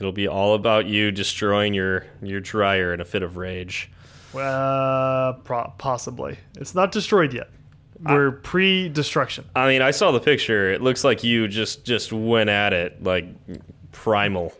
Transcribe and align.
It'll 0.00 0.12
be 0.12 0.28
all 0.28 0.54
about 0.54 0.86
you 0.86 1.10
destroying 1.10 1.74
your 1.74 2.06
your 2.22 2.40
dryer 2.40 2.94
in 2.94 3.00
a 3.00 3.04
fit 3.04 3.22
of 3.22 3.36
rage. 3.36 3.90
Uh, 4.34 5.32
pro 5.44 5.72
possibly. 5.78 6.38
It's 6.56 6.74
not 6.74 6.92
destroyed 6.92 7.32
yet. 7.32 7.50
We're 8.00 8.30
pre-destruction. 8.30 9.44
I 9.56 9.66
mean, 9.66 9.82
I 9.82 9.90
saw 9.90 10.12
the 10.12 10.20
picture. 10.20 10.72
It 10.72 10.82
looks 10.82 11.02
like 11.02 11.24
you 11.24 11.48
just 11.48 11.84
just 11.84 12.12
went 12.12 12.48
at 12.48 12.72
it 12.72 13.02
like 13.02 13.26
primal. 13.90 14.54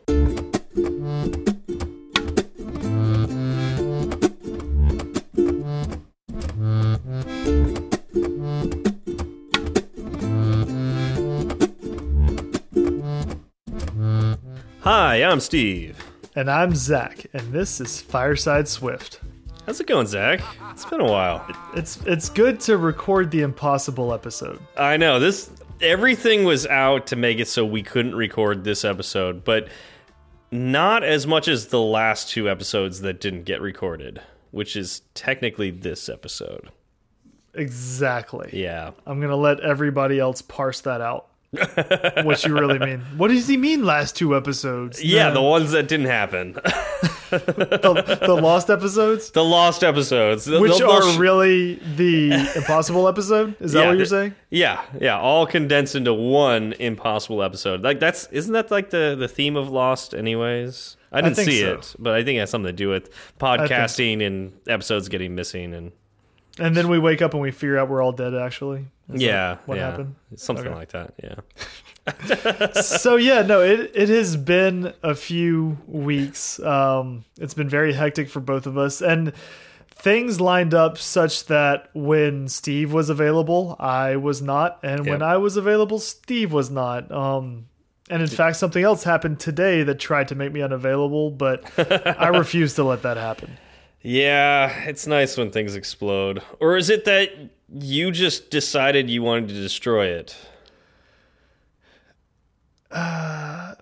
Hi, 14.90 15.16
I'm 15.22 15.38
Steve. 15.40 16.02
And 16.34 16.50
I'm 16.50 16.74
Zach, 16.74 17.26
and 17.34 17.52
this 17.52 17.78
is 17.78 18.00
Fireside 18.00 18.66
Swift. 18.66 19.20
How's 19.66 19.78
it 19.82 19.86
going, 19.86 20.06
Zach? 20.06 20.40
It's 20.70 20.86
been 20.86 21.02
a 21.02 21.04
while. 21.04 21.46
It's 21.76 21.98
it's 22.06 22.30
good 22.30 22.58
to 22.60 22.78
record 22.78 23.30
the 23.30 23.42
impossible 23.42 24.14
episode. 24.14 24.58
I 24.78 24.96
know 24.96 25.20
this. 25.20 25.50
Everything 25.82 26.44
was 26.44 26.66
out 26.66 27.06
to 27.08 27.16
make 27.16 27.38
it 27.38 27.48
so 27.48 27.66
we 27.66 27.82
couldn't 27.82 28.14
record 28.14 28.64
this 28.64 28.82
episode, 28.82 29.44
but 29.44 29.68
not 30.50 31.04
as 31.04 31.26
much 31.26 31.48
as 31.48 31.66
the 31.66 31.82
last 31.82 32.30
two 32.30 32.48
episodes 32.48 33.02
that 33.02 33.20
didn't 33.20 33.42
get 33.42 33.60
recorded, 33.60 34.22
which 34.52 34.74
is 34.74 35.02
technically 35.12 35.70
this 35.70 36.08
episode. 36.08 36.70
Exactly. 37.52 38.48
Yeah. 38.54 38.92
I'm 39.04 39.20
gonna 39.20 39.36
let 39.36 39.60
everybody 39.60 40.18
else 40.18 40.40
parse 40.40 40.80
that 40.80 41.02
out. 41.02 41.28
What 41.50 42.44
you 42.44 42.52
really 42.54 42.78
mean? 42.78 43.00
What 43.16 43.28
does 43.28 43.48
he 43.48 43.56
mean? 43.56 43.84
Last 43.84 44.16
two 44.16 44.36
episodes? 44.36 45.02
Yeah, 45.02 45.30
the 45.30 45.40
ones 45.42 45.70
that 45.72 45.88
didn't 45.88 46.06
happen. 46.06 46.52
the, 47.30 48.18
the 48.22 48.34
lost 48.34 48.70
episodes, 48.70 49.30
the 49.30 49.44
lost 49.44 49.82
episodes, 49.84 50.44
The- 50.44 50.60
which 50.60 50.78
the- 50.78 50.88
are 50.88 51.18
really 51.18 51.74
the 51.96 52.32
impossible 52.56 53.08
episode. 53.08 53.54
Is 53.60 53.72
that 53.72 53.80
Yeah, 53.80 53.86
what 53.86 53.92
you're 53.92 54.00
the- 54.00 54.06
saying? 54.06 54.34
Yeah, 54.50 54.82
yeah, 55.00 55.18
all 55.18 55.46
condensed 55.46 55.94
into 55.94 56.12
one 56.14 56.74
impossible 56.74 57.42
episode. 57.42 57.82
Like 57.82 58.00
that's 58.00 58.26
isn't 58.28 58.52
that 58.52 58.70
like 58.70 58.90
the 58.90 59.16
the 59.18 59.28
theme 59.28 59.56
of 59.56 59.70
Lost 59.70 60.14
anyways? 60.14 60.96
I 61.12 61.22
didn't 61.22 61.36
think 61.36 61.50
see 61.50 61.60
so. 61.62 61.74
it, 61.74 61.94
but 61.98 62.12
I 62.14 62.22
think 62.24 62.36
it 62.36 62.40
has 62.40 62.50
something 62.50 62.68
to 62.68 62.72
do 62.76 62.90
with 62.90 63.10
podcasting 63.38 64.26
and 64.26 64.52
episodes 64.68 65.08
getting 65.08 65.34
missing 65.34 65.72
and 65.72 65.92
And 66.58 66.76
then 66.76 66.88
we 66.88 66.98
wake 66.98 67.22
up 67.22 67.32
and 67.34 67.42
we 67.42 67.50
figure 67.50 67.78
out 67.78 67.88
we're 67.88 68.02
all 68.02 68.12
dead. 68.12 68.34
Actually, 68.34 68.86
Is 69.12 69.22
yeah, 69.22 69.58
what 69.66 69.78
yeah. 69.78 69.90
happened? 69.90 70.14
Something 70.36 70.66
Okay. 70.66 70.74
like 70.74 70.90
that. 70.90 71.14
Yeah. 71.22 72.72
so 72.82 73.16
yeah, 73.16 73.42
no, 73.42 73.60
it 73.62 73.90
it 73.94 74.08
has 74.08 74.36
been 74.36 74.94
a 75.02 75.14
few 75.14 75.78
weeks. 75.86 76.58
Um, 76.60 77.24
it's 77.38 77.54
been 77.54 77.68
very 77.68 77.92
hectic 77.92 78.28
for 78.30 78.40
both 78.40 78.66
of 78.66 78.78
us, 78.78 79.02
and 79.02 79.32
things 79.90 80.40
lined 80.40 80.72
up 80.74 80.96
such 80.96 81.46
that 81.46 81.90
when 81.92 82.48
Steve 82.48 82.92
was 82.92 83.10
available, 83.10 83.76
I 83.78 84.16
was 84.16 84.40
not, 84.40 84.78
and 84.82 85.06
when 85.06 85.22
I 85.22 85.36
was 85.36 85.56
available, 85.56 85.98
Steve 85.98 86.52
was 86.52 86.70
not. 86.70 87.10
Um, 87.12 87.66
and 88.10 88.22
in 88.22 88.28
fact, 88.28 88.56
something 88.56 88.82
else 88.82 89.04
happened 89.04 89.38
today 89.38 89.82
that 89.82 89.98
tried 89.98 90.28
to 90.28 90.34
make 90.34 90.50
me 90.50 90.62
unavailable, 90.62 91.30
but 91.30 91.70
I 91.78 92.28
refused 92.38 92.76
to 92.76 92.84
let 92.84 93.02
that 93.02 93.18
happen. 93.18 93.58
Yeah, 94.02 94.84
it's 94.84 95.06
nice 95.06 95.36
when 95.36 95.50
things 95.50 95.74
explode. 95.74 96.42
Or 96.60 96.76
is 96.76 96.88
it 96.90 97.04
that 97.06 97.30
you 97.72 98.10
just 98.10 98.50
decided 98.50 99.10
you 99.10 99.22
wanted 99.22 99.48
to 99.48 99.54
destroy 99.54 100.06
it? 100.08 100.36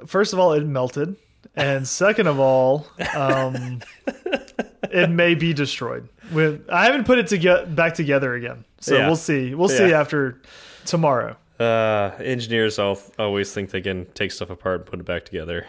First 0.07 0.33
of 0.33 0.39
all, 0.39 0.53
it 0.53 0.65
melted, 0.65 1.17
and 1.55 1.87
second 1.87 2.27
of 2.29 2.39
all, 2.39 2.87
um, 3.15 3.81
it 4.91 5.11
may 5.11 5.35
be 5.35 5.53
destroyed. 5.53 6.09
I 6.35 6.85
haven't 6.87 7.05
put 7.05 7.19
it 7.19 7.27
to 7.29 7.67
back 7.69 7.95
together 7.95 8.35
again, 8.35 8.65
so 8.81 8.97
Yeah. 8.97 9.07
we'll 9.07 9.17
see. 9.17 9.55
We'll 9.55 9.69
see 9.69 9.93
after 9.93 10.41
tomorrow. 10.85 11.37
Uh, 11.59 12.11
engineers 12.19 12.79
always 12.79 13.53
think 13.53 13.71
they 13.71 13.81
can 13.81 14.07
take 14.15 14.31
stuff 14.33 14.51
apart 14.51 14.81
and 14.81 14.87
put 14.87 15.01
it 15.01 15.07
back 15.07 15.25
together. 15.25 15.67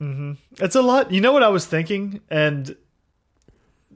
It's 0.00 0.76
a 0.76 0.82
lot. 0.82 1.10
You 1.10 1.20
know 1.20 1.32
what 1.32 1.42
I 1.42 1.48
was 1.48 1.66
thinking, 1.66 2.20
and 2.30 2.76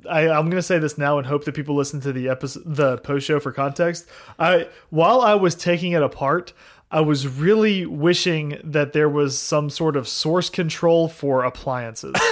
I, 0.09 0.29
I'm 0.29 0.47
going 0.47 0.53
to 0.53 0.63
say 0.63 0.79
this 0.79 0.99
now 0.99 1.19
and 1.19 1.27
hope 1.27 1.45
that 1.45 1.55
people 1.55 1.75
listen 1.75 2.01
to 2.03 2.13
the 2.13 2.29
episode, 2.29 2.63
the 2.67 2.99
post 2.99 3.27
show 3.27 3.41
for 3.41 3.53
context. 3.53 4.07
I 4.39 4.69
while 4.91 5.21
I 5.21 5.35
was 5.35 5.55
taking 5.55 5.93
it 5.93 6.03
apart, 6.03 6.53
I 6.91 7.01
was 7.01 7.27
really 7.27 7.87
wishing 7.87 8.61
that 8.65 8.93
there 8.93 9.09
was 9.09 9.39
some 9.39 9.71
sort 9.71 9.97
of 9.97 10.07
source 10.07 10.51
control 10.51 11.09
for 11.09 11.43
appliances. 11.45 12.13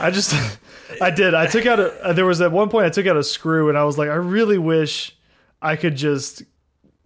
I 0.00 0.10
just, 0.10 0.34
I 1.00 1.10
did. 1.10 1.34
I 1.34 1.46
took 1.46 1.66
out 1.66 1.78
a. 1.78 2.14
There 2.14 2.24
was 2.24 2.40
at 2.40 2.50
one 2.50 2.70
point 2.70 2.86
I 2.86 2.90
took 2.90 3.06
out 3.06 3.18
a 3.18 3.22
screw, 3.22 3.68
and 3.68 3.76
I 3.76 3.84
was 3.84 3.98
like, 3.98 4.08
I 4.08 4.14
really 4.14 4.56
wish 4.56 5.14
I 5.60 5.76
could 5.76 5.94
just 5.94 6.42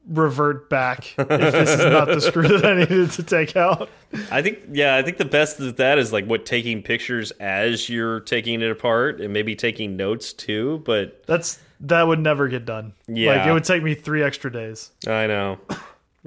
revert 0.09 0.69
back 0.69 1.15
if 1.17 1.29
this 1.29 1.71
is 1.71 1.85
not 1.87 2.07
the 2.09 2.21
screw 2.21 2.49
that 2.49 2.65
I 2.67 2.75
needed 2.81 3.11
to 3.13 3.23
take 3.23 3.57
out. 3.57 3.89
I 4.31 4.43
think, 4.43 4.59
yeah, 4.73 4.97
I 4.97 5.03
think 5.03 5.17
the 5.17 5.25
best 5.25 5.61
of 5.61 5.77
that 5.77 5.99
is 5.99 6.13
like 6.13 6.27
what 6.27 6.45
taking 6.45 6.83
pictures 6.83 7.31
as 7.33 7.89
you're 7.89 8.21
taking 8.21 8.61
it 8.63 8.71
apart 8.71 9.21
and 9.21 9.33
maybe 9.33 9.55
taking 9.55 9.97
notes 9.97 10.33
too. 10.33 10.83
But 10.85 11.25
That's 11.27 11.59
that 11.81 12.07
would 12.07 12.19
never 12.19 12.49
get 12.49 12.65
done. 12.65 12.95
like 13.09 13.17
Yeah. 13.17 13.49
it 13.49 13.53
would 13.53 13.65
take 13.65 13.83
me 13.83 13.95
three 13.95 14.23
extra 14.23 14.51
days, 14.53 14.91
I 15.07 15.27
know, 15.27 15.59
I 15.71 15.77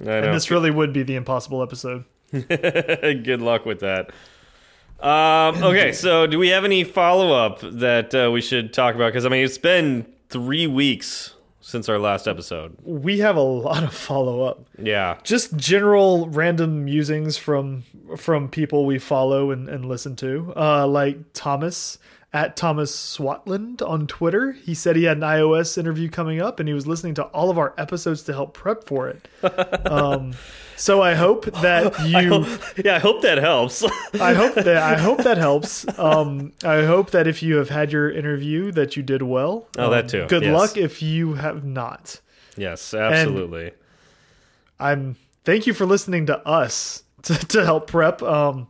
know. 0.03 0.12
and 0.24 0.34
this 0.34 0.50
really 0.50 0.72
would 0.72 0.91
be 0.94 1.03
the 1.03 1.16
impossible 1.16 1.62
episode. 1.62 2.06
Good 2.31 3.41
luck 3.41 3.66
with 3.66 3.81
that. 3.81 4.12
Um, 5.00 5.62
okay, 5.64 5.91
so 5.91 6.25
do 6.25 6.40
we 6.40 6.47
have 6.50 6.64
any 6.64 6.84
follow 6.85 7.34
up 7.34 7.59
that 7.62 8.16
uh, 8.16 8.31
we 8.31 8.41
should 8.41 8.74
talk 8.74 8.96
about? 8.96 9.08
Because 9.08 9.25
I 9.25 9.30
mean, 9.30 9.44
it's 9.46 9.58
been 9.58 10.06
three 10.30 10.66
weeks 10.68 11.34
since 11.66 11.90
our 11.90 11.98
last 11.98 12.28
episode. 12.28 12.78
We 12.84 13.20
have 13.20 13.36
a 13.36 13.42
lot 13.42 13.84
of 13.84 13.92
follow 13.92 14.44
up, 14.44 14.68
Yeah, 14.78 15.18
just 15.24 15.56
general 15.58 16.30
random 16.30 16.86
musings 16.86 17.38
from 17.38 17.84
from 18.18 18.50
people 18.50 18.86
we 18.86 19.00
follow 19.00 19.50
and, 19.50 19.68
and 19.68 19.84
listen 19.86 20.16
to, 20.18 20.53
uh, 20.56 20.86
like 20.88 21.18
Thomas 21.34 21.98
at 22.31 22.56
Thomas 22.56 22.96
Swatland 22.96 23.81
on 23.81 24.06
Twitter. 24.06 24.52
He 24.52 24.76
said 24.76 24.96
he 24.96 25.06
had 25.06 25.18
an 25.18 25.24
iOS 25.24 25.76
interview 25.78 26.08
coming 26.08 26.40
up, 26.40 26.59
and 26.59 26.70
he 26.70 26.76
was 26.76 26.86
listening 26.86 27.16
to 27.16 27.24
all 27.24 27.50
of 27.50 27.58
our 27.58 27.74
episodes 27.80 28.22
to 28.24 28.34
help 28.34 28.53
prep 28.53 28.86
for 28.86 29.09
it. 29.09 29.28
Um, 29.92 30.34
so 30.75 31.02
I 31.02 31.13
hope 31.16 31.46
that 31.62 32.00
you. 32.06 32.46
yeah. 32.84 32.96
I 32.96 33.00
hope 33.00 33.22
that 33.22 33.38
helps. 33.38 33.84
I 34.19 34.34
hope 34.34 34.56
that 34.56 34.78
I 34.78 34.97
hope 34.97 35.19
that 35.24 35.38
helps. 35.38 35.86
Um, 36.00 36.52
I 36.63 36.84
hope 36.84 37.12
that 37.12 37.28
if 37.28 37.41
you 37.44 37.56
have 37.58 37.69
had 37.69 37.91
your 37.91 38.09
interview, 38.12 38.72
that 38.74 38.96
you 38.97 39.03
did 39.03 39.22
well. 39.22 39.68
Oh, 39.78 39.90
that 39.90 40.06
Um, 40.06 40.09
too, 40.09 40.25
Good 40.28 40.44
yes. 40.44 40.53
luck 40.53 40.78
if 40.78 41.02
you 41.02 41.34
have 41.35 41.64
not. 41.64 42.19
yes, 42.58 42.94
absolutely. 42.94 43.72
I'm. 44.80 45.16
Thank 45.44 45.68
you 45.68 45.74
for 45.74 45.85
listening 45.85 46.25
to 46.25 46.40
us 46.47 47.03
to, 47.24 47.34
to 47.35 47.64
help 47.64 47.88
prep. 47.88 48.22
Um, 48.24 48.68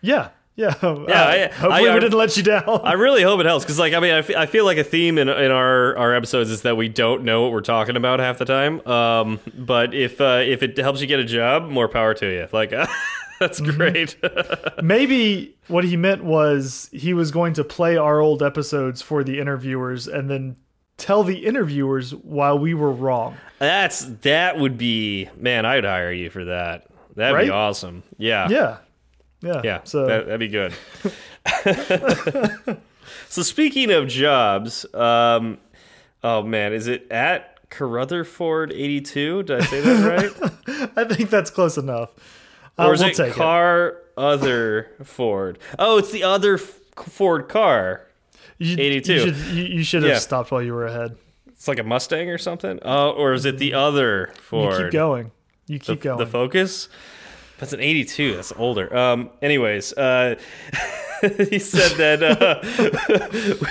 yeah, 0.00 0.30
yeah. 0.60 0.74
Yeah. 1.08 1.24
I- 1.24 1.38
hopefully, 1.54 1.88
I- 1.90 1.94
we 1.94 2.00
didn't 2.00 2.18
let 2.18 2.36
you 2.36 2.42
down. 2.42 2.80
I 2.84 2.92
really 2.94 3.22
hope 3.22 3.40
it 3.40 3.46
helps 3.46 3.64
because, 3.64 3.78
like, 3.78 3.92
I 3.94 4.00
mean, 4.00 4.12
I 4.12 4.46
feel 4.46 4.64
like 4.64 4.78
a 4.78 4.84
theme 4.84 5.18
in, 5.18 5.28
in 5.28 5.50
our, 5.50 5.96
our 5.96 6.14
episodes 6.14 6.50
is 6.50 6.62
that 6.62 6.76
we 6.76 6.88
don't 6.88 7.24
know 7.24 7.42
what 7.42 7.52
we're 7.52 7.60
talking 7.60 7.96
about 7.96 8.20
half 8.20 8.38
the 8.38 8.44
time. 8.44 8.86
Um, 8.86 9.40
but 9.56 9.94
if 9.94 10.20
uh, 10.20 10.42
if 10.44 10.62
it 10.62 10.76
helps 10.76 11.00
you 11.00 11.06
get 11.06 11.20
a 11.20 11.24
job, 11.24 11.68
more 11.68 11.88
power 11.88 12.14
to 12.14 12.26
you. 12.26 12.48
Like, 12.52 12.70
that's 13.40 13.60
Mm-hmm. 13.60 13.76
great. 13.76 14.16
Maybe 14.82 15.56
what 15.68 15.84
he 15.84 15.96
meant 15.96 16.22
was 16.24 16.90
he 16.92 17.14
was 17.14 17.30
going 17.30 17.54
to 17.54 17.64
play 17.64 17.96
our 17.96 18.20
old 18.20 18.42
episodes 18.42 19.00
for 19.02 19.24
the 19.24 19.38
interviewers 19.40 20.06
and 20.06 20.28
then 20.28 20.56
tell 20.98 21.22
the 21.24 21.46
interviewers 21.46 22.14
while 22.14 22.58
we 22.58 22.74
were 22.74 22.92
wrong. 22.92 23.36
that's 23.58 24.04
that 24.22 24.58
would 24.58 24.76
be 24.76 25.28
man. 25.38 25.64
I'd 25.64 25.84
hire 25.84 26.12
you 26.12 26.28
for 26.28 26.44
that. 26.44 26.86
That'd 27.16 27.46
be 27.46 27.50
awesome. 27.50 28.02
Yeah, 28.18 28.48
Yeah. 28.50 28.76
Yeah. 29.42 29.60
yeah. 29.64 29.80
So 29.84 30.06
that, 30.06 30.26
that'd 30.26 30.40
be 30.40 30.48
good. 30.48 30.74
so 33.28 33.42
speaking 33.42 33.90
of 33.90 34.08
jobs, 34.08 34.86
um, 34.94 35.58
oh 36.22 36.42
man, 36.42 36.72
is 36.72 36.86
it 36.86 37.10
at 37.10 37.68
Carrutherford 37.70 38.72
eighty 38.72 39.00
two? 39.00 39.42
Did 39.44 39.62
I 39.62 39.64
say 39.64 39.80
that 39.80 40.52
right? 40.68 40.90
I 40.96 41.04
think 41.14 41.30
that's 41.30 41.50
close 41.50 41.78
enough. 41.78 42.10
Uh, 42.78 42.86
or 42.86 42.94
is 42.94 43.00
we'll 43.00 43.10
it 43.28 43.32
car 43.34 43.96
other 44.16 44.90
Ford? 45.04 45.58
Oh, 45.78 45.98
it's 45.98 46.10
the 46.10 46.24
other 46.24 46.58
Ford 46.58 47.48
car. 47.48 48.06
You, 48.58 48.76
82. 48.78 49.12
You 49.12 49.20
should, 49.20 49.36
you, 49.54 49.64
you 49.64 49.82
should 49.84 50.02
have 50.02 50.12
Yeah. 50.12 50.18
stopped 50.18 50.50
while 50.50 50.60
you 50.60 50.74
were 50.74 50.86
ahead. 50.86 51.16
It's 51.48 51.66
like 51.66 51.78
a 51.78 51.82
Mustang 51.82 52.28
or 52.28 52.36
something. 52.36 52.78
Oh, 52.82 53.10
or 53.10 53.32
is 53.32 53.46
it 53.46 53.56
the 53.58 53.72
other 53.72 54.32
Ford? 54.42 54.78
You 54.78 54.84
keep 54.84 54.92
going. 54.92 55.30
You 55.66 55.78
keep 55.78 55.86
the, 56.00 56.04
going. 56.04 56.18
the 56.18 56.26
Focus. 56.26 56.88
That's 57.60 57.72
an 57.72 57.80
'82. 57.80 58.34
That's 58.36 58.52
older. 58.56 58.94
Um. 58.96 59.30
Anyways, 59.42 59.92
uh, 59.92 60.36
he 61.50 61.58
said 61.58 61.96
that 61.98 62.22
uh, 62.22 62.60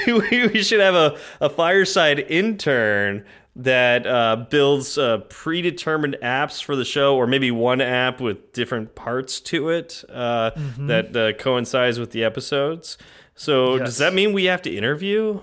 we, 0.08 0.14
we, 0.14 0.48
we 0.48 0.64
should 0.64 0.80
have 0.80 0.96
a, 0.96 1.18
a 1.42 1.50
fireside 1.50 2.20
intern 2.20 3.26
that 3.56 4.06
uh, 4.08 4.36
builds 4.50 4.98
uh, 4.98 5.18
predetermined 5.30 6.16
apps 6.24 6.64
for 6.64 6.76
the 6.78 6.86
show, 6.86 7.18
or 7.18 7.28
maybe 7.28 7.52
one 7.52 7.82
app 7.82 8.22
with 8.22 8.54
different 8.54 8.96
parts 8.96 9.42
to 9.42 9.70
it 9.70 10.04
uh, 10.08 10.52
that 10.78 11.16
uh, 11.18 11.34
coincides 11.42 12.00
with 12.00 12.12
the 12.12 12.24
episodes. 12.24 12.98
So 13.36 13.76
Yes. 13.78 13.86
does 13.86 13.98
that 13.98 14.14
mean 14.14 14.32
we 14.34 14.46
have 14.46 14.62
to 14.62 14.70
interview? 14.74 15.42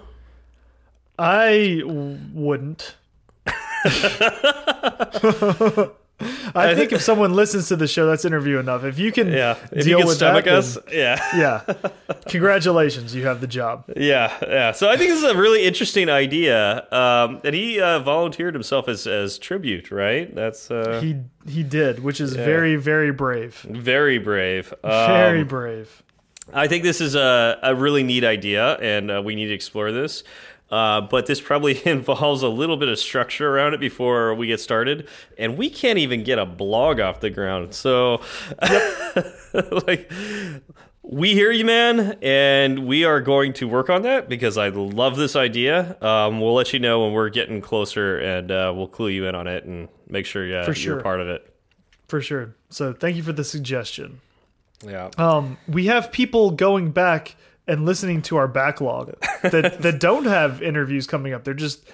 I 1.19 1.83
wouldn't. 1.85 2.95
I 6.55 6.75
think 6.75 6.93
if 6.93 7.03
someone 7.03 7.33
listens 7.35 7.69
to 7.69 7.77
the 7.77 7.87
show, 7.89 8.07
that's 8.07 8.25
interview 8.25 8.59
enough. 8.59 8.85
If 8.85 8.99
you 8.99 9.13
can 9.13 9.29
Yeah, 9.33 9.57
if 9.73 9.85
deal 9.85 9.87
you 9.87 9.97
can 9.99 10.07
with 10.07 10.17
stomach 10.17 10.45
that, 10.47 10.55
us, 10.55 10.79
yeah. 10.93 11.17
then- 11.67 11.77
yeah. 11.85 12.15
Congratulations, 12.29 13.15
you 13.15 13.27
have 13.27 13.41
the 13.41 13.47
job. 13.47 13.85
Yeah, 13.97 14.33
yeah. 14.43 14.73
So 14.73 14.89
I 14.89 14.97
think 14.97 15.11
this 15.11 15.23
is 15.23 15.31
a 15.31 15.37
really 15.37 15.65
interesting 15.65 16.09
idea, 16.09 16.87
um, 16.93 17.41
and 17.45 17.55
he 17.55 17.81
uh, 17.81 17.99
volunteered 18.01 18.55
himself 18.55 18.89
as 18.89 19.07
as 19.07 19.39
tribute. 19.39 19.91
Right? 19.91 20.35
That's 20.35 20.71
uh, 20.71 21.01
He 21.03 21.17
he 21.49 21.63
did, 21.63 22.03
which 22.03 22.21
is 22.21 22.35
very 22.35 22.77
very 22.77 23.13
brave. 23.13 23.55
very 23.69 24.19
brave. 24.19 24.73
Um, 24.85 24.91
Very 25.07 25.45
brave. 25.45 26.03
I 26.53 26.69
think 26.69 26.85
this 26.85 27.01
is 27.01 27.15
a 27.15 27.59
a 27.63 27.75
really 27.75 28.03
neat 28.03 28.25
idea, 28.25 28.75
and 28.77 29.11
uh, 29.11 29.23
we 29.25 29.35
need 29.35 29.47
to 29.47 29.55
explore 29.55 29.93
this. 29.93 30.23
Uh, 30.71 31.01
but 31.01 31.27
this 31.27 31.41
probably 31.41 31.81
involves 31.89 32.43
a 32.43 32.49
little 32.49 32.77
bit 32.77 32.89
of 32.89 32.99
structure 32.99 33.49
around 33.55 33.75
it 33.75 33.81
before 33.81 34.35
we 34.35 34.49
get 34.49 34.61
started, 34.61 35.09
and 35.39 35.57
we 35.57 35.71
can't 35.71 35.99
even 35.99 36.25
get 36.25 36.39
a 36.39 36.47
blog 36.47 37.01
off 37.01 37.21
the 37.21 37.31
ground. 37.31 37.75
So, 37.75 38.21
like, 39.87 40.11
we 41.03 41.35
hear 41.35 41.53
you, 41.53 41.65
man, 41.65 42.19
and 42.21 42.87
we 42.87 43.05
are 43.05 43.21
going 43.21 43.53
to 43.55 43.69
work 43.69 43.89
on 43.89 44.03
that 44.03 44.29
because 44.29 44.59
I 44.59 44.69
love 44.69 45.17
this 45.17 45.37
idea. 45.37 45.97
Um, 46.03 46.41
we'll 46.41 46.55
let 46.55 46.73
you 46.73 46.81
know 46.81 47.05
when 47.05 47.13
we're 47.13 47.29
getting 47.29 47.61
closer, 47.61 48.19
and 48.19 48.51
uh, 48.51 48.73
we'll 48.75 48.89
clue 48.89 49.09
you 49.09 49.27
in 49.27 49.37
on 49.37 49.47
it 49.47 49.65
and 49.65 49.89
make 50.09 50.27
sure 50.27 50.43
uh, 50.45 50.65
For 50.65 50.71
you're 50.71 50.75
sure. 50.75 51.01
part 51.01 51.21
of 51.21 51.29
it. 51.29 51.53
For 52.09 52.21
sure. 52.21 52.57
So 52.71 52.93
thank 52.93 53.17
you 53.17 53.23
for 53.23 53.33
the 53.33 53.45
suggestion. 53.45 54.21
Yeah. 54.85 55.11
Um, 55.17 55.59
we 55.69 55.87
have 55.87 56.13
people 56.13 56.51
going 56.51 56.91
back 56.91 57.37
and 57.67 57.85
listening 57.85 58.23
to 58.23 58.37
our 58.37 58.49
backlog 58.49 59.15
that 59.43 59.79
that 59.83 60.01
don't 60.01 60.25
have 60.27 60.63
interviews 60.63 61.07
coming 61.07 61.33
up. 61.33 61.45
They're 61.45 61.55
just 61.55 61.89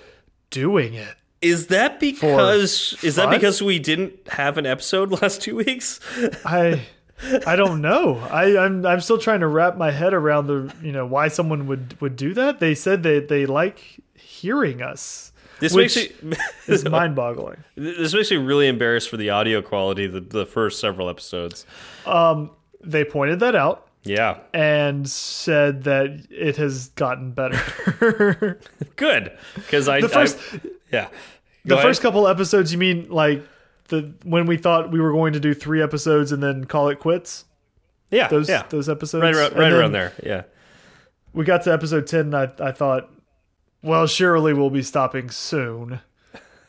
doing 0.50 0.94
it. 0.94 1.14
Is 1.40 1.68
that 1.68 1.98
because 1.98 3.02
is 3.02 3.16
that 3.16 3.30
because 3.30 3.60
we 3.62 3.78
didn't 3.78 4.28
have 4.28 4.58
an 4.58 4.66
episode 4.66 5.10
last 5.22 5.42
two 5.42 5.56
weeks? 5.56 5.98
I 6.44 6.82
I 7.46 7.56
don't 7.56 7.80
know. 7.80 8.18
I, 8.30 8.56
I'm 8.56 8.86
I'm 8.86 9.00
still 9.00 9.18
trying 9.18 9.40
to 9.40 9.46
wrap 9.48 9.76
my 9.76 9.90
head 9.90 10.14
around 10.14 10.46
the 10.46 10.72
you 10.82 10.92
know 10.92 11.06
why 11.06 11.28
someone 11.28 11.66
would 11.66 12.00
would 12.00 12.16
do 12.16 12.34
that. 12.34 12.60
They 12.60 12.74
said 12.74 13.02
that 13.02 13.28
they 13.28 13.46
like 13.46 13.80
hearing 14.14 14.82
us. 14.82 15.32
This 15.58 15.74
makes 15.76 15.96
me 15.96 16.36
is 16.66 16.84
mind 16.84 17.14
boggling. 17.14 17.62
this 17.76 18.12
makes 18.14 18.30
me 18.30 18.36
really 18.36 18.66
embarrassed 18.66 19.08
for 19.08 19.16
the 19.16 19.30
audio 19.30 19.62
quality 19.62 20.08
the, 20.08 20.20
the 20.20 20.46
first 20.46 20.80
several 20.80 21.08
episodes. 21.08 21.66
Um, 22.06 22.50
They 22.84 23.04
pointed 23.04 23.38
that 23.40 23.54
out 23.54 23.86
Yeah, 24.04 24.38
and 24.52 25.08
said 25.08 25.84
that 25.84 26.26
it 26.30 26.56
has 26.56 26.88
gotten 26.88 27.30
better. 27.32 28.58
good 28.96 29.32
because 29.54 29.88
I 29.88 30.00
the 30.00 30.08
first 30.08 30.38
I- 30.52 30.60
yeah 30.90 31.08
the 31.64 31.76
Go 31.76 31.82
first 31.82 32.02
couple 32.02 32.26
episodes, 32.26 32.72
you 32.72 32.78
mean 32.78 33.06
like 33.08 33.42
the 33.88 34.12
when 34.24 34.46
we 34.46 34.56
thought 34.56 34.90
we 34.90 35.00
were 35.00 35.12
going 35.12 35.32
to 35.34 35.40
do 35.40 35.54
three 35.54 35.80
episodes 35.80 36.32
and 36.32 36.42
then 36.42 36.64
call 36.64 36.88
it 36.88 36.98
quits? 36.98 37.44
yeah 38.10 38.26
Those 38.28 38.48
yeah 38.48 38.64
those 38.68 38.88
episodes, 38.88 39.22
right 39.22 39.34
around, 39.34 39.56
right 39.56 39.72
around 39.72 39.92
there 39.92 40.12
yeah 40.22 40.42
We 41.32 41.44
got 41.44 41.62
to 41.62 41.72
episode 41.72 42.06
ten, 42.08 42.34
and 42.34 42.36
I 42.36 42.50
I 42.58 42.72
thought, 42.72 43.08
well, 43.82 44.06
surely 44.08 44.52
we'll 44.52 44.70
be 44.70 44.82
stopping 44.82 45.30
soon. 45.30 46.00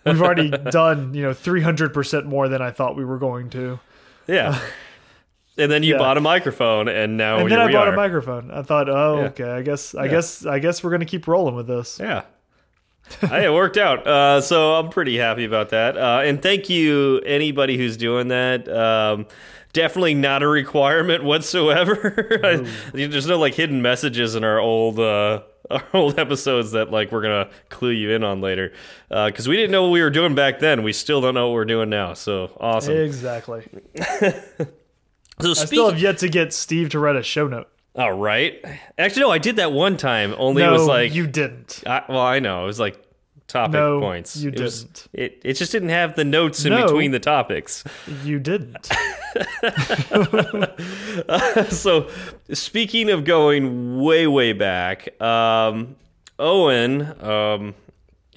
We've 0.06 0.21
already 0.21 0.50
done 0.71 1.13
you 1.15 1.24
know 1.24 1.33
three 1.33 1.62
hundred 1.62 1.94
percent 1.94 2.27
more 2.27 2.47
than 2.47 2.62
I 2.62 2.69
thought 2.69 2.95
we 2.95 3.03
were 3.06 3.18
going 3.18 3.50
to. 3.51 3.79
yeah. 4.27 4.59
and 5.57 5.71
then 5.71 5.83
you 5.83 5.94
Yeah. 5.94 6.00
bought 6.00 6.17
a 6.17 6.21
microphone, 6.21 6.88
and 6.88 7.17
now 7.17 7.38
And 7.38 7.51
then 7.51 7.59
I 7.59 7.65
we 7.67 7.73
bought 7.73 7.88
are. 7.88 7.94
a 7.94 7.95
microphone. 7.95 8.51
I 8.51 8.61
thought, 8.63 8.89
oh, 8.89 9.19
Yeah. 9.21 9.25
okay. 9.27 9.50
I 9.51 9.61
guess 9.61 9.94
I 9.95 10.05
Yeah. 10.05 10.11
guess 10.11 10.45
I 10.45 10.59
guess 10.59 10.83
we're 10.83 10.91
gonna 10.91 11.05
keep 11.05 11.27
rolling 11.27 11.55
with 11.55 11.67
this. 11.67 12.00
Yeah. 12.01 12.23
hey, 13.19 13.45
it 13.45 13.53
worked 13.53 13.77
out. 13.77 14.07
Uh, 14.07 14.39
so 14.41 14.75
I'm 14.75 14.89
pretty 14.89 15.17
happy 15.17 15.44
about 15.44 15.69
that. 15.69 15.97
Uh, 15.97 16.21
and 16.23 16.41
thank 16.41 16.69
you, 16.69 17.19
anybody 17.25 17.77
who's 17.77 17.97
doing 17.97 18.29
that. 18.29 18.67
Um, 18.69 19.25
definitely 19.73 20.13
not 20.13 20.41
a 20.41 20.47
requirement 20.47 21.21
whatsoever. 21.23 22.39
I- 22.44 22.65
There's 22.94 23.27
no 23.27 23.38
like 23.39 23.55
hidden 23.55 23.81
messages 23.81 24.35
in 24.35 24.44
our 24.45 24.57
old 24.59 25.00
uh, 25.00 25.41
our 25.71 25.83
old 25.94 26.17
episodes 26.17 26.71
that 26.71 26.91
like 26.91 27.11
we're 27.11 27.21
gonna 27.21 27.50
clue 27.69 27.89
you 27.91 28.11
in 28.11 28.23
on 28.23 28.39
later 28.41 28.71
because 29.09 29.47
we 29.50 29.55
didn't 29.57 29.71
know 29.71 29.83
what 29.83 29.91
we 29.91 30.01
were 30.01 30.09
doing 30.09 30.33
back 30.33 30.59
then. 30.59 30.81
We 30.83 30.94
still 30.94 31.19
don't 31.21 31.33
know 31.33 31.47
what 31.50 31.53
we're 31.55 31.65
doing 31.65 31.89
now. 31.89 32.13
So 32.13 32.51
awesome. 32.59 32.95
Exactly. 32.97 33.63
So 35.41 35.51
I 35.51 35.53
still 35.53 35.89
have 35.89 36.00
yet 36.00 36.19
to 36.19 36.30
get 36.30 36.53
Steve 36.53 36.89
to 36.89 37.00
write 37.00 37.15
a 37.15 37.24
show 37.24 37.47
note. 37.47 37.68
all 37.95 38.13
right. 38.13 38.63
Actually, 38.97 39.24
no, 39.24 39.31
I 39.31 39.38
did 39.39 39.57
that 39.57 39.71
one 39.71 39.97
time. 39.97 40.33
Only 40.38 40.62
no, 40.63 40.69
it 40.69 40.74
was 40.74 40.88
like 40.88 41.13
you 41.13 41.27
didn't. 41.27 41.83
I, 41.85 42.03
well, 42.07 42.19
I 42.21 42.39
know 42.39 42.63
it 42.63 42.68
was 42.68 42.80
like 42.80 43.00
topic 43.47 43.74
No, 43.74 44.00
points. 44.00 44.38
you 44.38 44.50
it 44.50 44.56
didn't. 44.56 45.07
it 45.13 45.41
it 45.44 45.53
just 45.53 45.71
didn't 45.71 45.89
have 45.89 46.15
the 46.15 46.24
notes 46.24 46.63
in 46.65 46.71
No. 46.71 46.85
between 46.85 47.12
the 47.12 47.19
topics. 47.19 47.83
You 48.24 48.39
didn't. 48.39 48.89
so, 51.69 52.09
speaking 52.51 53.09
of 53.09 53.25
going 53.25 54.00
way 54.01 54.27
way 54.27 54.53
back, 54.53 55.19
um, 55.21 55.95
Owen 56.39 57.01
um, 57.24 57.75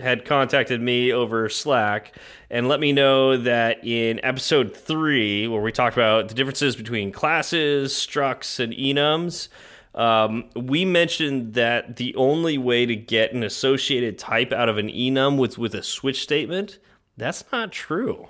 had 0.00 0.24
contacted 0.24 0.80
me 0.80 1.12
over 1.12 1.48
Slack 1.48 2.16
and 2.50 2.68
let 2.68 2.80
me 2.80 2.92
know 2.92 3.36
that 3.36 3.84
in 3.84 4.24
episode 4.24 4.76
three, 4.76 5.48
where 5.48 5.60
we 5.60 5.72
talked 5.72 5.96
about 5.96 6.28
the 6.28 6.34
differences 6.34 6.76
between 6.76 7.12
classes, 7.12 7.92
structs, 7.92 8.60
and 8.60 8.72
enums. 8.72 9.48
Um, 9.94 10.50
we 10.54 10.84
mentioned 10.84 11.54
that 11.54 11.96
the 11.96 12.14
only 12.16 12.58
way 12.58 12.84
to 12.84 12.94
get 12.94 13.32
an 13.32 13.42
associated 13.42 14.18
type 14.18 14.52
out 14.52 14.68
of 14.68 14.76
an 14.76 14.88
enum 14.88 15.38
was 15.38 15.56
with 15.56 15.74
a 15.74 15.82
switch 15.82 16.22
statement. 16.22 16.78
That's 17.16 17.44
not 17.50 17.72
true. 17.72 18.28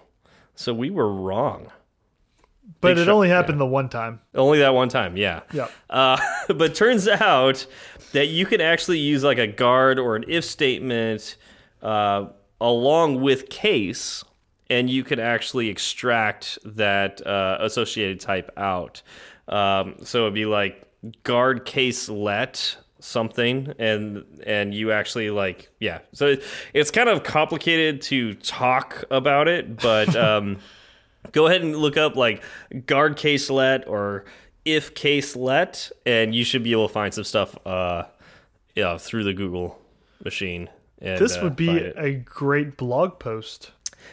So 0.55 0.73
we 0.73 0.91
were 0.91 1.13
wrong. 1.13 1.73
But 2.81 2.91
Big 2.95 2.99
it 2.99 3.05
shot, 3.07 3.15
only 3.15 3.29
happened 3.29 3.61
the 3.61 3.67
one 3.67 3.89
time. 3.89 4.21
Only 4.35 4.59
that 4.59 4.75
one 4.75 4.89
time, 4.89 5.17
yeah. 5.17 5.43
Yeah. 5.53 5.69
Uh, 5.89 6.19
but 6.55 6.75
turns 6.75 7.09
out 7.09 7.67
that 8.13 8.27
you 8.29 8.47
can 8.47 8.61
actually 8.61 8.99
use 8.99 9.23
like 9.23 9.39
a 9.39 9.47
guard 9.47 9.99
or 9.99 10.17
an 10.17 10.25
if 10.29 10.45
statement 10.45 11.37
uh, 11.83 12.27
along 12.61 13.21
with 13.21 13.49
case, 13.49 14.25
and 14.69 14.91
you 14.91 15.05
can 15.05 15.21
actually 15.21 15.69
extract 15.69 16.59
that 16.65 17.25
uh, 17.27 17.59
associated 17.61 18.21
type 18.21 18.51
out. 18.57 19.03
Um, 19.49 19.97
so 20.03 20.23
it'd 20.23 20.35
be 20.35 20.47
like 20.47 20.83
guard 21.23 21.65
case 21.65 22.09
let 22.09 22.77
something 22.99 23.73
and 23.79 24.25
and 24.47 24.75
you 24.75 24.91
actually 24.91 25.31
like 25.31 25.71
yeah 25.81 25.99
so 26.13 26.29
it, 26.29 26.43
it's 26.73 26.91
kind 26.91 27.09
of 27.09 27.23
complicated 27.23 28.01
to 28.01 28.35
talk 28.35 29.05
about 29.11 29.47
it 29.47 29.77
but 29.77 30.17
um 30.17 30.59
go 31.33 31.47
ahead 31.47 31.63
and 31.63 31.77
look 31.77 31.97
up 31.97 32.17
like 32.17 32.43
guard 32.87 33.17
case 33.17 33.51
let 33.51 33.87
or 33.87 34.25
if 34.65 34.95
case 34.95 35.37
let 35.37 35.91
and 36.05 36.35
you 36.35 36.43
should 36.43 36.65
be 36.65 36.73
able 36.73 36.89
to 36.89 36.93
find 36.93 37.13
some 37.13 37.23
stuff 37.23 37.57
uh 37.67 38.03
yeah 38.75 38.97
through 38.97 39.23
the 39.23 39.35
google 39.35 39.79
machine 40.25 40.69
and, 41.01 41.19
This 41.19 41.37
uh, 41.37 41.41
would 41.43 41.57
be 41.57 41.69
a 41.79 42.13
great 42.15 42.77
blog 42.77 43.19
post. 43.19 43.73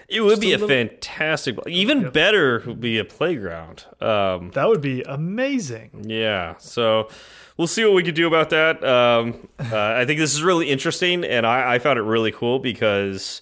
it 0.09 0.21
would 0.21 0.39
be 0.39 0.49
a 0.53 0.57
little- 0.57 0.67
fantastic 0.67 1.55
even 1.67 2.09
better 2.09 2.61
would 2.65 2.79
be 2.81 2.97
a 2.97 3.05
playground 3.05 3.85
um 4.01 4.51
That 4.53 4.67
would 4.67 4.81
be 4.81 5.01
amazing. 5.03 6.05
yeah 6.07 6.55
so 6.57 7.07
we'll 7.57 7.67
see 7.67 7.83
what 7.85 7.93
we 7.93 8.03
could 8.03 8.15
do 8.15 8.27
about 8.27 8.49
that 8.49 8.83
um 8.83 9.47
uh, 9.59 10.01
i 10.01 10.05
think 10.05 10.19
this 10.19 10.33
is 10.33 10.41
really 10.43 10.69
interesting 10.69 11.23
and 11.23 11.45
i 11.45 11.75
i 11.75 11.79
found 11.79 11.97
it 11.99 12.03
really 12.03 12.31
cool 12.31 12.59
because 12.59 13.41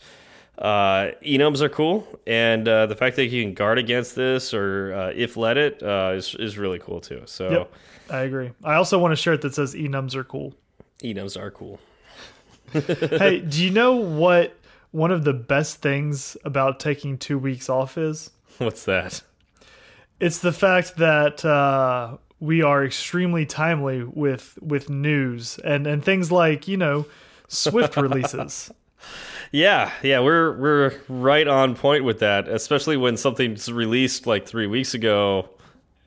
uh, 0.57 1.11
enums 1.25 1.59
are 1.61 1.69
cool, 1.69 2.05
and 2.27 2.67
uh, 2.67 2.85
the 2.85 2.95
fact 2.95 3.15
that 3.15 3.25
you 3.27 3.41
can 3.43 3.55
guard 3.55 3.79
against 3.79 4.15
this 4.15 4.53
or 4.53 4.93
uh, 4.93 5.11
if 5.15 5.35
let 5.35 5.57
it 5.57 5.81
uh, 5.81 6.11
is 6.13 6.35
is 6.35 6.55
really 6.55 6.77
cool 6.77 7.01
too. 7.01 7.23
So 7.25 7.49
Yep. 7.49 7.73
I 8.11 8.19
agree. 8.29 8.51
I 8.63 8.75
also 8.75 8.99
want 8.99 9.11
a 9.11 9.15
shirt 9.15 9.41
that 9.41 9.55
says 9.55 9.73
enums 9.73 10.13
are 10.13 10.23
cool. 10.23 10.53
enums 11.03 11.35
are 11.35 11.49
cool. 11.49 11.79
hey, 13.19 13.39
do 13.39 13.63
you 13.63 13.71
know 13.71 13.95
what 13.95 14.57
one 14.91 15.11
of 15.11 15.23
the 15.23 15.33
best 15.33 15.81
things 15.81 16.37
about 16.43 16.79
taking 16.79 17.17
two 17.17 17.37
weeks 17.37 17.69
off 17.69 17.97
is? 17.97 18.31
What's 18.57 18.85
that? 18.85 19.21
It's 20.19 20.39
the 20.39 20.51
fact 20.51 20.97
that 20.97 21.43
uh, 21.43 22.17
we 22.39 22.61
are 22.61 22.85
extremely 22.85 23.45
timely 23.45 24.03
with 24.03 24.57
with 24.61 24.89
news 24.89 25.59
and 25.59 25.87
and 25.87 26.03
things 26.03 26.31
like 26.31 26.67
you 26.67 26.77
know 26.77 27.05
Swift 27.47 27.97
releases. 27.97 28.71
Yeah, 29.51 29.91
yeah, 30.01 30.21
we're 30.21 30.55
we're 30.55 30.93
right 31.09 31.45
on 31.45 31.75
point 31.75 32.05
with 32.05 32.19
that, 32.19 32.47
especially 32.47 32.95
when 32.95 33.17
something's 33.17 33.69
released 33.69 34.25
like 34.25 34.45
three 34.47 34.67
weeks 34.67 34.93
ago, 34.93 35.49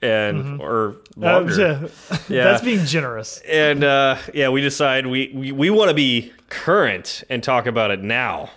and 0.04 0.60
or 0.60 0.96
Uh, 1.16 1.20
longer. 1.20 1.56
yeah. 1.60 1.88
Yeah. 2.28 2.44
That's 2.44 2.62
being 2.64 2.84
generous. 2.86 3.40
and 3.48 3.82
uh, 3.84 4.16
yeah, 4.32 4.48
we 4.50 4.60
decide 4.60 5.06
we 5.06 5.30
we, 5.34 5.52
we 5.52 5.70
want 5.70 5.88
to 5.88 5.94
be 5.94 6.32
current 6.48 7.24
and 7.30 7.42
talk 7.42 7.66
about 7.66 7.90
it 7.90 8.00
now. 8.02 8.50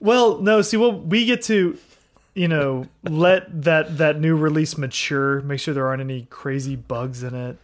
Well, 0.00 0.38
no, 0.38 0.62
see, 0.62 0.76
well, 0.76 0.92
we 0.92 1.24
get 1.24 1.42
to, 1.42 1.76
you 2.34 2.46
know, 2.48 2.86
let 3.02 3.62
that 3.64 3.98
that 3.98 4.20
new 4.20 4.36
release 4.36 4.78
mature. 4.78 5.40
Make 5.42 5.60
sure 5.60 5.74
there 5.74 5.86
aren't 5.86 6.00
any 6.02 6.26
crazy 6.30 6.76
bugs 6.76 7.22
in 7.22 7.34
it. 7.34 7.56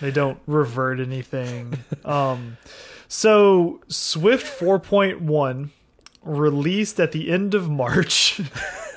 They 0.00 0.10
don't 0.10 0.38
revert 0.46 1.00
anything. 1.00 1.78
Um, 2.04 2.56
so 3.08 3.80
Swift 3.88 4.46
4.1 4.60 5.70
released 6.22 7.00
at 7.00 7.12
the 7.12 7.30
end 7.30 7.54
of 7.54 7.68
March, 7.70 8.40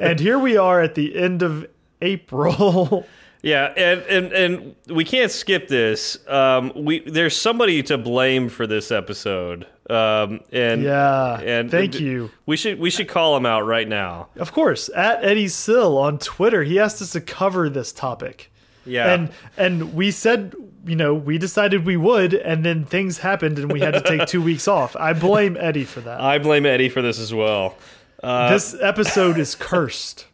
and 0.00 0.20
here 0.20 0.38
we 0.38 0.56
are 0.56 0.80
at 0.82 0.94
the 0.94 1.16
end 1.16 1.42
of 1.42 1.66
April. 2.02 3.06
Yeah, 3.40 3.66
and, 3.76 4.02
and 4.02 4.32
and 4.32 4.76
we 4.88 5.04
can't 5.04 5.30
skip 5.30 5.68
this. 5.68 6.18
Um, 6.26 6.72
we 6.74 7.00
there's 7.00 7.36
somebody 7.36 7.84
to 7.84 7.96
blame 7.96 8.48
for 8.48 8.66
this 8.66 8.90
episode. 8.90 9.64
Um, 9.88 10.40
and 10.50 10.82
yeah, 10.82 11.40
and 11.40 11.70
thank 11.70 12.00
you. 12.00 12.30
We 12.46 12.56
should 12.56 12.80
we 12.80 12.90
should 12.90 13.08
call 13.08 13.36
him 13.36 13.46
out 13.46 13.64
right 13.64 13.86
now. 13.86 14.28
Of 14.36 14.52
course, 14.52 14.90
at 14.94 15.24
Eddie 15.24 15.48
Sill 15.48 15.96
on 15.98 16.18
Twitter, 16.18 16.64
he 16.64 16.80
asked 16.80 17.00
us 17.00 17.12
to 17.12 17.20
cover 17.20 17.70
this 17.70 17.92
topic. 17.92 18.50
Yeah, 18.84 19.14
and 19.14 19.30
and 19.56 19.94
we 19.94 20.10
said 20.10 20.54
you 20.84 20.96
know 20.96 21.14
we 21.14 21.38
decided 21.38 21.86
we 21.86 21.96
would, 21.96 22.34
and 22.34 22.64
then 22.64 22.84
things 22.84 23.18
happened, 23.18 23.58
and 23.60 23.70
we 23.70 23.80
had 23.80 23.94
to 23.94 24.00
take 24.00 24.26
two 24.26 24.42
weeks 24.50 24.66
off. 24.66 24.96
I 24.96 25.12
blame 25.12 25.56
Eddie 25.58 25.84
for 25.84 26.00
that. 26.00 26.20
I 26.20 26.38
blame 26.38 26.66
Eddie 26.66 26.88
for 26.88 27.02
this 27.02 27.20
as 27.20 27.32
well. 27.32 27.76
Uh, 28.20 28.50
this 28.50 28.74
episode 28.80 29.38
is 29.38 29.54
cursed. 29.54 30.26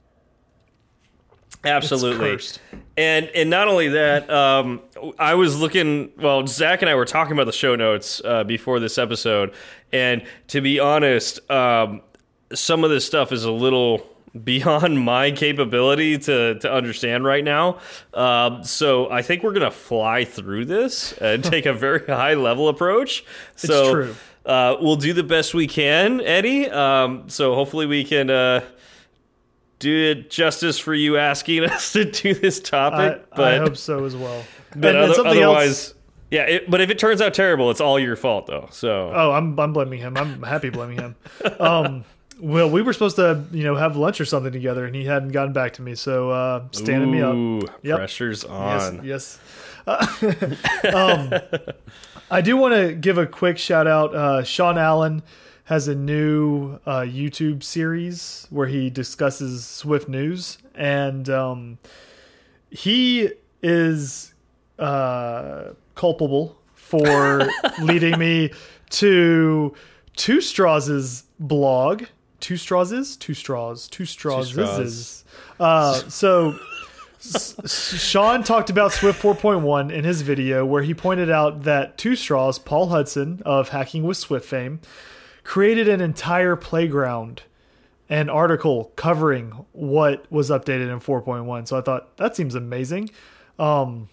Absolutely. 1.64 2.38
And 2.96 3.28
and 3.34 3.50
not 3.50 3.68
only 3.68 3.88
that, 3.88 4.30
um, 4.30 4.80
I 5.18 5.34
was 5.34 5.60
looking. 5.60 6.12
Well, 6.18 6.46
Zach 6.46 6.82
and 6.82 6.88
I 6.88 6.94
were 6.94 7.04
talking 7.04 7.32
about 7.32 7.46
the 7.46 7.52
show 7.52 7.74
notes 7.74 8.22
uh, 8.24 8.44
before 8.44 8.80
this 8.80 8.98
episode, 8.98 9.52
and 9.92 10.22
to 10.48 10.60
be 10.60 10.78
honest, 10.78 11.48
um, 11.50 12.02
some 12.52 12.84
of 12.84 12.90
this 12.90 13.04
stuff 13.04 13.32
is 13.32 13.44
a 13.44 13.50
little 13.50 14.06
beyond 14.44 15.00
my 15.00 15.30
capability 15.30 16.18
to 16.18 16.58
to 16.60 16.72
understand 16.72 17.24
right 17.24 17.44
now. 17.44 17.78
Um, 18.12 18.62
so 18.62 19.10
I 19.10 19.22
think 19.22 19.42
we're 19.42 19.52
gonna 19.52 19.70
fly 19.70 20.24
through 20.24 20.66
this 20.66 21.12
and 21.14 21.42
take 21.52 21.66
a 21.66 21.72
very 21.72 22.06
high 22.06 22.34
level 22.34 22.68
approach. 22.68 23.24
So, 23.56 23.80
it's 23.80 23.90
true. 23.90 24.16
Uh, 24.46 24.76
we'll 24.78 24.96
do 24.96 25.14
the 25.14 25.22
best 25.22 25.54
we 25.54 25.66
can, 25.66 26.20
Eddie. 26.20 26.70
Um, 26.70 27.28
so 27.28 27.54
hopefully 27.54 27.86
we 27.86 28.04
can 28.04 28.28
uh, 28.28 28.60
do 29.84 30.10
it 30.10 30.30
justice 30.30 30.78
for 30.78 30.94
you 30.94 31.18
asking 31.18 31.64
us 31.70 31.92
to 31.92 32.10
do 32.10 32.34
this 32.34 32.58
topic. 32.58 33.22
I, 33.32 33.36
but 33.36 33.54
I 33.54 33.58
hope 33.58 33.76
so 33.76 34.04
as 34.04 34.16
well. 34.16 34.42
But 34.76 34.96
and, 34.96 35.12
other, 35.12 35.28
otherwise, 35.28 35.90
else, 35.90 35.94
yeah. 36.32 36.42
It, 36.46 36.68
but 36.68 36.80
if 36.80 36.90
it 36.90 36.98
turns 36.98 37.20
out 37.20 37.32
terrible, 37.32 37.70
it's 37.70 37.80
all 37.80 37.96
your 37.96 38.16
fault, 38.16 38.48
though. 38.48 38.66
So 38.72 39.12
oh, 39.14 39.30
I'm 39.30 39.56
I'm 39.60 39.72
blaming 39.72 40.00
him. 40.00 40.16
I'm 40.16 40.42
happy 40.42 40.68
blaming 40.68 40.98
him. 40.98 41.14
Um, 41.60 42.04
well, 42.40 42.68
we 42.68 42.82
were 42.82 42.92
supposed 42.92 43.14
to, 43.14 43.44
you 43.52 43.62
know, 43.62 43.76
have 43.76 43.96
lunch 43.96 44.20
or 44.20 44.24
something 44.24 44.50
together, 44.50 44.84
and 44.84 44.96
he 44.96 45.04
hadn't 45.04 45.28
gotten 45.28 45.52
back 45.52 45.74
to 45.74 45.82
me, 45.82 45.94
so 45.94 46.30
uh, 46.30 46.64
standing 46.72 47.14
Ooh, 47.14 47.60
me 47.60 47.68
up. 47.68 47.80
Yep. 47.84 47.98
Pressure's 47.98 48.42
on. 48.42 49.04
Yes. 49.04 49.38
yes. 49.86 50.00
Uh, 50.22 50.64
um, 50.92 51.60
I 52.32 52.40
do 52.40 52.56
want 52.56 52.74
to 52.74 52.94
give 52.94 53.16
a 53.16 53.26
quick 53.26 53.58
shout 53.58 53.86
out. 53.86 54.12
Uh, 54.12 54.42
Sean 54.42 54.76
Allen 54.76 55.22
has 55.64 55.88
a 55.88 55.94
new 55.94 56.78
uh, 56.84 57.00
YouTube 57.00 57.62
series 57.62 58.46
where 58.50 58.66
he 58.66 58.90
discusses 58.90 59.66
Swift 59.66 60.08
news, 60.08 60.58
and 60.74 61.28
um, 61.30 61.78
he 62.70 63.30
is 63.62 64.34
uh, 64.78 65.70
culpable 65.94 66.58
for 66.74 67.48
leading 67.82 68.18
me 68.18 68.50
to 68.90 69.74
Two 70.16 70.40
Straws' 70.40 71.24
blog. 71.40 72.04
Two 72.40 72.58
Straws 72.58 72.92
is 72.92 73.16
two 73.16 73.32
straws. 73.32 73.88
Two 73.88 74.04
straws, 74.04 74.48
Two 74.48 74.64
straws. 74.66 74.78
is. 74.78 75.24
Uh, 75.58 75.94
so. 76.08 76.58
Sean 77.66 78.42
talked 78.42 78.68
about 78.68 78.92
Swift 78.92 79.22
4.1 79.22 79.90
in 79.90 80.04
his 80.04 80.20
video 80.20 80.66
where 80.66 80.82
he 80.82 80.92
pointed 80.92 81.30
out 81.30 81.62
that 81.62 81.96
Two 81.96 82.16
Straws, 82.16 82.58
Paul 82.58 82.88
Hudson 82.88 83.40
of 83.46 83.70
Hacking 83.70 84.02
with 84.02 84.18
Swift 84.18 84.44
fame, 84.44 84.80
created 85.44 85.88
an 85.88 86.00
entire 86.00 86.56
playground 86.56 87.42
and 88.08 88.30
article 88.30 88.92
covering 88.96 89.64
what 89.72 90.30
was 90.30 90.50
updated 90.50 90.92
in 90.92 91.00
4.1. 91.00 91.68
So 91.68 91.78
I 91.78 91.80
thought 91.80 92.16
that 92.16 92.34
seems 92.34 92.54
amazing. 92.54 93.10
Um, 93.58 94.08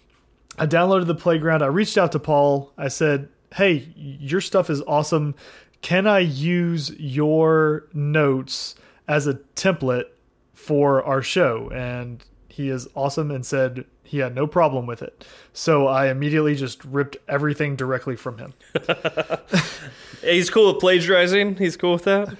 I 0.57 0.65
downloaded 0.67 1.07
the 1.07 1.15
playground. 1.15 1.61
I 1.63 1.67
reached 1.67 1.97
out 1.97 2.11
to 2.11 2.19
Paul. 2.19 2.71
I 2.77 2.89
said, 2.89 3.29
"Hey, 3.55 3.91
your 3.95 4.41
stuff 4.41 4.69
is 4.69 4.81
awesome. 4.83 5.35
Can 5.81 6.05
I 6.05 6.19
use 6.19 6.91
your 6.99 7.87
notes 7.93 8.75
as 9.07 9.27
a 9.27 9.35
template 9.55 10.05
for 10.53 11.03
our 11.03 11.21
show?" 11.21 11.69
And 11.73 12.23
he 12.49 12.69
is 12.69 12.87
awesome 12.95 13.31
and 13.31 13.45
said 13.45 13.85
he 14.11 14.17
had 14.17 14.35
no 14.35 14.45
problem 14.45 14.85
with 14.85 15.01
it. 15.01 15.25
So 15.53 15.87
I 15.87 16.09
immediately 16.09 16.53
just 16.53 16.83
ripped 16.83 17.15
everything 17.29 17.77
directly 17.77 18.17
from 18.17 18.39
him. 18.39 18.53
He's 20.21 20.49
cool 20.49 20.73
with 20.73 20.81
plagiarizing. 20.81 21.55
He's 21.55 21.77
cool 21.77 21.93
with 21.93 22.03
that. 22.03 22.35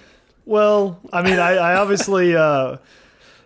Well, 0.46 1.00
I 1.14 1.22
mean, 1.22 1.40
I, 1.40 1.54
I 1.54 1.76
obviously 1.78 2.36
uh, 2.36 2.76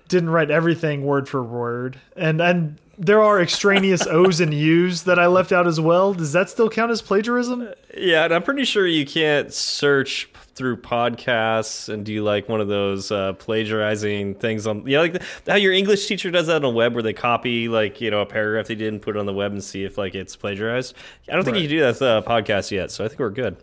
didn't 0.07 0.31
write 0.31 0.49
everything 0.49 1.05
word 1.05 1.29
for 1.29 1.43
word, 1.43 1.99
and 2.15 2.41
and 2.41 2.79
there 2.97 3.21
are 3.21 3.41
extraneous 3.41 4.05
O's 4.09 4.39
and 4.39 4.53
U's 4.53 5.03
that 5.03 5.19
I 5.19 5.27
left 5.27 5.51
out 5.51 5.67
as 5.67 5.79
well. 5.79 6.13
Does 6.13 6.31
that 6.33 6.49
still 6.49 6.69
count 6.69 6.91
as 6.91 7.01
plagiarism? 7.01 7.69
Yeah, 7.97 8.25
and 8.25 8.33
I'm 8.33 8.43
pretty 8.43 8.65
sure 8.65 8.85
you 8.87 9.05
can't 9.05 9.51
search 9.53 10.29
through 10.55 10.77
podcasts 10.77 11.89
and 11.89 12.05
do 12.05 12.23
like 12.23 12.47
one 12.47 12.61
of 12.61 12.69
those 12.69 13.11
uh, 13.11 13.33
plagiarizing 13.33 14.35
things 14.35 14.65
on 14.65 14.87
yeah, 14.87 14.99
like 14.99 15.13
the, 15.13 15.51
how 15.51 15.57
your 15.57 15.73
English 15.73 16.07
teacher 16.07 16.31
does 16.31 16.47
that 16.47 16.55
on 16.57 16.61
the 16.61 16.69
web 16.69 16.93
where 16.93 17.03
they 17.03 17.11
copy 17.11 17.67
like 17.67 17.99
you 17.99 18.09
know 18.09 18.21
a 18.21 18.25
paragraph 18.25 18.67
they 18.67 18.75
didn't 18.75 19.01
put 19.01 19.17
it 19.17 19.19
on 19.19 19.25
the 19.25 19.33
web 19.33 19.51
and 19.51 19.61
see 19.61 19.83
if 19.83 19.97
like 19.97 20.15
it's 20.15 20.35
plagiarized. 20.35 20.95
I 21.29 21.33
don't 21.33 21.43
think 21.43 21.55
Right. 21.55 21.63
you 21.63 21.67
can 21.67 21.77
do 21.77 21.81
that 21.81 21.87
with 21.99 22.01
a 22.01 22.23
podcast 22.25 22.71
yet, 22.71 22.89
so 22.91 23.03
I 23.03 23.09
think 23.09 23.19
we're 23.19 23.31
good. 23.31 23.57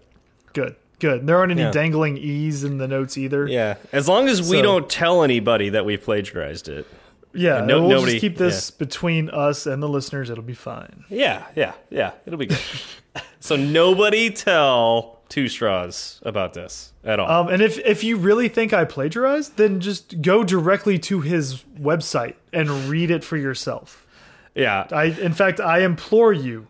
Good, 0.53 0.77
good. 0.99 1.27
There 1.27 1.39
aren't 1.39 1.53
any 1.53 1.63
Yeah. 1.63 1.71
dangling 1.71 2.19
E's 2.19 2.63
in 2.63 2.77
the 2.77 2.87
notes 2.87 3.17
either. 3.17 3.47
Yeah, 3.49 3.77
as 3.93 4.07
long 4.07 4.29
as 4.29 4.43
we 4.43 4.59
So- 4.59 4.63
don't 4.63 4.91
tell 4.91 5.23
anybody 5.23 5.71
that 5.71 5.87
we 5.87 5.97
plagiarized 5.97 6.69
it. 6.69 6.87
Yeah. 7.35 7.65
No- 7.65 7.81
we'll 7.81 7.91
nobody- 7.91 8.13
just 8.13 8.21
keep 8.21 8.37
this 8.37 8.71
between 8.71 9.31
us 9.31 9.67
and 9.67 9.83
the 9.83 9.89
listeners. 9.89 10.31
It'll 10.31 10.43
be 10.45 10.55
fine. 10.55 11.05
Yeah, 11.09 11.47
yeah, 11.57 11.73
yeah. 11.91 12.13
It'll 12.27 12.39
be 12.39 12.47
good. 12.47 12.61
so 13.41 13.57
nobody 13.57 14.31
tell 14.31 15.21
two 15.29 15.49
straws 15.49 16.21
about 16.25 16.53
this 16.55 16.93
at 17.05 17.19
all. 17.19 17.31
Um, 17.31 17.49
and 17.49 17.63
if 17.63 17.79
if 17.79 18.05
you 18.05 18.17
really 18.17 18.49
think 18.49 18.73
I 18.73 18.85
plagiarized, 18.85 19.57
then 19.57 19.81
just 19.81 20.21
go 20.23 20.45
directly 20.45 20.99
to 21.01 21.21
his 21.23 21.65
website 21.81 22.35
and 22.53 22.69
read 22.89 23.11
it 23.11 23.25
for 23.25 23.37
yourself. 23.37 24.07
yeah, 24.55 24.87
I, 24.93 25.05
in 25.05 25.33
fact, 25.33 25.59
I 25.59 25.81
implore 25.81 26.35
you, 26.35 26.67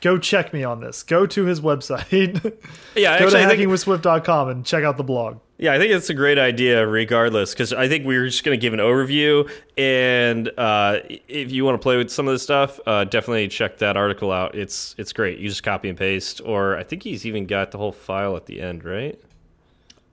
go 0.00 0.18
check 0.18 0.52
me 0.52 0.64
on 0.64 0.80
this. 0.80 1.04
Go 1.04 1.24
to 1.26 1.44
his 1.44 1.60
website. 1.60 2.42
yeah. 2.96 3.18
go 3.20 3.26
Actually, 3.26 3.42
to 3.56 3.66
hackingwithswift.com 3.66 4.48
and 4.48 4.66
check 4.66 4.82
out 4.82 4.96
the 4.96 5.04
blog. 5.04 5.38
Yeah, 5.62 5.74
I 5.74 5.78
think 5.78 5.92
it's 5.92 6.08
a 6.08 6.14
great 6.14 6.38
idea, 6.38 6.86
regardless, 6.86 7.52
because 7.52 7.74
I 7.74 7.86
think 7.86 8.06
we 8.06 8.16
are 8.16 8.24
just 8.26 8.44
going 8.44 8.58
to 8.58 8.60
give 8.60 8.72
an 8.72 8.80
overview, 8.80 9.46
and 9.76 10.48
uh, 10.56 11.00
if 11.28 11.52
you 11.52 11.66
want 11.66 11.74
to 11.74 11.82
play 11.82 11.98
with 11.98 12.10
some 12.10 12.26
of 12.26 12.32
this 12.32 12.42
stuff, 12.42 12.80
uh, 12.86 13.04
definitely 13.04 13.46
check 13.48 13.76
that 13.78 13.94
article 13.96 14.32
out. 14.32 14.54
It's 14.54 14.94
it's 14.96 15.12
great. 15.12 15.38
You 15.38 15.50
just 15.50 15.62
copy 15.62 15.90
and 15.90 15.98
paste, 15.98 16.40
or 16.44 16.76
I 16.78 16.82
think 16.82 17.02
he's 17.02 17.26
even 17.26 17.44
got 17.44 17.72
the 17.72 17.78
whole 17.78 17.92
file 17.92 18.36
at 18.36 18.46
the 18.46 18.58
end, 18.60 18.84
right? 18.84 19.20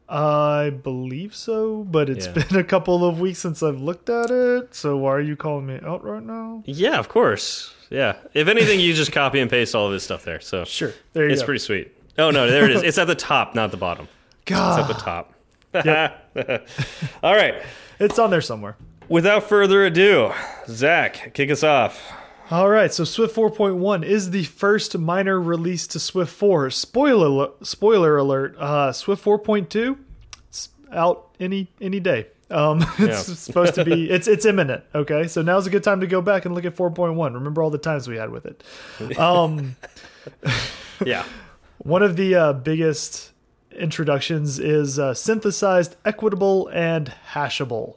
I 0.09 0.69
believe 0.69 1.35
so, 1.35 1.83
but 1.83 2.09
it's 2.09 2.27
Yeah. 2.27 2.33
been 2.43 2.55
a 2.57 2.63
couple 2.63 3.05
of 3.07 3.19
weeks 3.19 3.39
since 3.39 3.61
I've 3.61 3.79
looked 3.81 4.09
at 4.09 4.29
it. 4.31 4.73
So 4.73 4.95
why 4.97 5.11
are 5.15 5.21
you 5.21 5.35
calling 5.35 5.65
me 5.65 5.79
out 5.83 6.03
right 6.03 6.23
now? 6.23 6.63
Yeah, 6.65 6.97
of 6.97 7.09
course. 7.09 7.73
Yeah. 7.89 8.15
If 8.33 8.47
anything, 8.47 8.79
you 8.79 8.93
just 8.93 9.11
copy 9.11 9.39
and 9.39 9.49
paste 9.49 9.75
all 9.75 9.87
of 9.87 9.93
his 9.93 10.03
stuff 10.03 10.23
there. 10.23 10.39
So 10.39 10.63
Sure, 10.65 10.93
there 11.13 11.25
you 11.25 11.31
it's 11.31 11.41
go. 11.41 11.45
pretty 11.47 11.59
sweet. 11.59 11.91
Oh 12.17 12.31
no, 12.31 12.49
there 12.49 12.65
it 12.65 12.71
is. 12.71 12.83
It's 12.83 12.97
at 12.97 13.07
the 13.07 13.15
top, 13.15 13.53
not 13.55 13.71
the 13.71 13.77
bottom. 13.77 14.07
It's 14.45 14.51
at 14.57 14.87
the 14.87 14.93
God, 14.93 15.25
top. 15.83 16.23
all 17.23 17.35
right. 17.35 17.55
it's 17.99 18.17
on 18.19 18.29
there 18.29 18.41
somewhere. 18.41 18.75
Without 19.09 19.43
further 19.43 19.85
ado, 19.85 20.31
Zach, 20.67 21.33
kick 21.33 21.49
us 21.49 21.63
off. 21.63 22.01
All 22.49 22.69
right, 22.69 22.93
so 22.93 23.03
Swift 23.03 23.35
4.1 23.35 24.03
is 24.05 24.31
the 24.31 24.43
first 24.45 24.97
minor 24.97 25.39
release 25.41 25.85
to 25.87 25.99
Swift 25.99 26.31
4. 26.33 26.69
Spoiler 26.69 27.49
spoiler 27.61 28.17
alert: 28.17 28.55
uh, 28.57 28.91
Swift 28.93 29.23
4.2, 29.23 29.97
it's 30.47 30.69
out 30.93 31.29
any 31.39 31.69
any 31.81 31.99
day. 31.99 32.27
Um, 32.49 32.81
it's 32.99 33.27
Yeah. 33.27 33.35
supposed 33.35 33.75
to 33.75 33.83
be. 33.83 34.09
It's 34.09 34.27
it's 34.29 34.45
imminent. 34.45 34.83
Okay, 34.95 35.27
so 35.27 35.41
now's 35.41 35.67
a 35.67 35.69
good 35.69 35.83
time 35.83 35.99
to 36.01 36.07
go 36.07 36.21
back 36.21 36.45
and 36.45 36.55
look 36.55 36.63
at 36.63 36.75
4.1. 36.75 37.33
Remember 37.33 37.61
all 37.61 37.69
the 37.69 37.77
times 37.77 38.07
we 38.07 38.15
had 38.15 38.29
with 38.29 38.45
it. 38.45 38.63
Um, 39.19 39.75
Yeah. 41.05 41.23
one 41.79 42.01
of 42.03 42.15
the 42.15 42.35
uh, 42.35 42.53
biggest 42.53 43.31
introductions 43.77 44.59
is 44.59 44.99
uh, 44.99 45.13
synthesized, 45.13 45.95
Equatable, 46.03 46.73
and 46.73 47.13
hashable. 47.31 47.95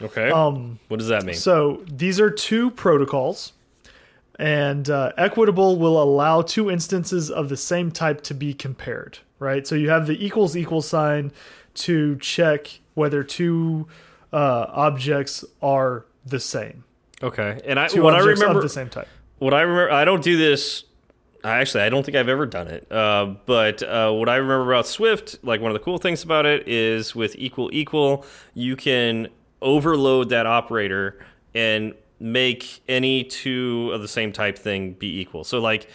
Okay. 0.00 0.30
Um, 0.30 0.78
what 0.88 0.98
does 0.98 1.08
that 1.08 1.24
mean? 1.24 1.34
So 1.34 1.84
these 1.86 2.18
are 2.18 2.30
two 2.30 2.70
protocols, 2.70 3.52
and 4.38 4.90
uh, 4.90 5.12
Equatable 5.16 5.78
will 5.78 6.02
allow 6.02 6.42
two 6.42 6.70
instances 6.70 7.30
of 7.30 7.48
the 7.48 7.56
same 7.56 7.90
type 7.92 8.22
to 8.22 8.34
be 8.34 8.54
compared. 8.54 9.18
Right. 9.38 9.66
So 9.66 9.74
you 9.74 9.90
have 9.90 10.06
the 10.06 10.24
equals 10.24 10.56
equals 10.56 10.88
sign 10.88 11.32
to 11.74 12.16
check 12.18 12.80
whether 12.94 13.24
two 13.24 13.88
uh, 14.32 14.66
objects 14.68 15.44
are 15.62 16.04
the 16.24 16.40
same. 16.40 16.84
Okay, 17.22 17.60
and 17.64 17.78
I 17.78 17.88
Two 17.88 18.02
what 18.02 18.14
I 18.14 18.18
remember 18.18 18.58
of 18.58 18.62
the 18.62 18.68
same 18.68 18.88
type. 18.88 19.08
what 19.38 19.54
I 19.54 19.62
remember 19.62 19.92
I 19.92 20.04
don't 20.04 20.22
do 20.22 20.36
this. 20.36 20.84
Actually, 21.44 21.82
I 21.84 21.88
don't 21.88 22.04
think 22.04 22.16
I've 22.16 22.28
ever 22.28 22.46
done 22.46 22.68
it. 22.68 22.90
Uh, 22.90 23.34
but 23.46 23.82
uh, 23.82 24.12
what 24.12 24.28
I 24.28 24.36
remember 24.36 24.72
about 24.72 24.86
Swift, 24.86 25.38
like 25.42 25.60
one 25.60 25.70
of 25.70 25.74
the 25.74 25.84
cool 25.84 25.98
things 25.98 26.22
about 26.22 26.46
it, 26.46 26.68
is 26.68 27.14
with 27.14 27.34
equal 27.36 27.70
equal, 27.72 28.24
you 28.54 28.76
can 28.76 29.28
overload 29.60 30.28
that 30.28 30.46
operator 30.46 31.24
and 31.54 31.94
make 32.20 32.80
any 32.88 33.24
two 33.24 33.90
of 33.92 34.00
the 34.00 34.08
same 34.08 34.32
type 34.32 34.56
thing 34.56 34.92
be 34.92 35.20
equal. 35.20 35.42
So 35.42 35.58
like 35.60 35.88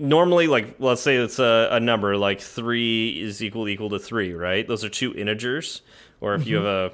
normally 0.00 0.46
like 0.46 0.76
let's 0.78 1.02
say 1.02 1.16
it's 1.16 1.38
a, 1.38 1.68
a 1.72 1.80
number 1.80 2.16
like 2.16 2.40
three 2.40 3.20
is 3.20 3.42
equal 3.42 3.68
equal 3.68 3.90
to 3.90 3.98
three 3.98 4.32
right 4.32 4.66
those 4.68 4.84
are 4.84 4.88
two 4.88 5.12
integers 5.14 5.82
or 6.20 6.34
if 6.34 6.46
you 6.46 6.56
have 6.56 6.64
a, 6.64 6.92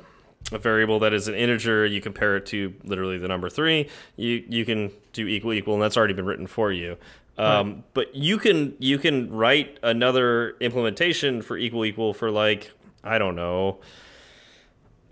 a 0.53 0.59
variable 0.59 0.99
that 0.99 1.13
is 1.13 1.29
an 1.29 1.35
integer 1.35 1.85
you 1.85 2.01
compare 2.01 2.37
it 2.37 2.47
to 2.47 2.75
literally 2.83 3.19
the 3.19 3.29
number 3.29 3.51
three 3.51 3.89
you 4.17 4.45
you 4.49 4.65
can 4.65 4.91
do 5.13 5.27
equal 5.27 5.53
equal 5.53 5.75
and 5.75 5.83
that's 5.83 5.97
already 5.97 6.15
been 6.15 6.27
written 6.27 6.47
for 6.47 6.73
you 6.73 6.97
um, 7.39 7.85
but 7.95 8.15
you 8.15 8.39
can 8.39 8.75
you 8.79 8.99
can 8.99 9.31
write 9.31 9.79
another 9.83 10.57
implementation 10.61 11.43
for 11.43 11.57
equal 11.57 11.85
equal 11.85 12.15
for 12.15 12.31
like 12.31 12.71
i 13.03 13.19
don't 13.19 13.35
know 13.37 13.79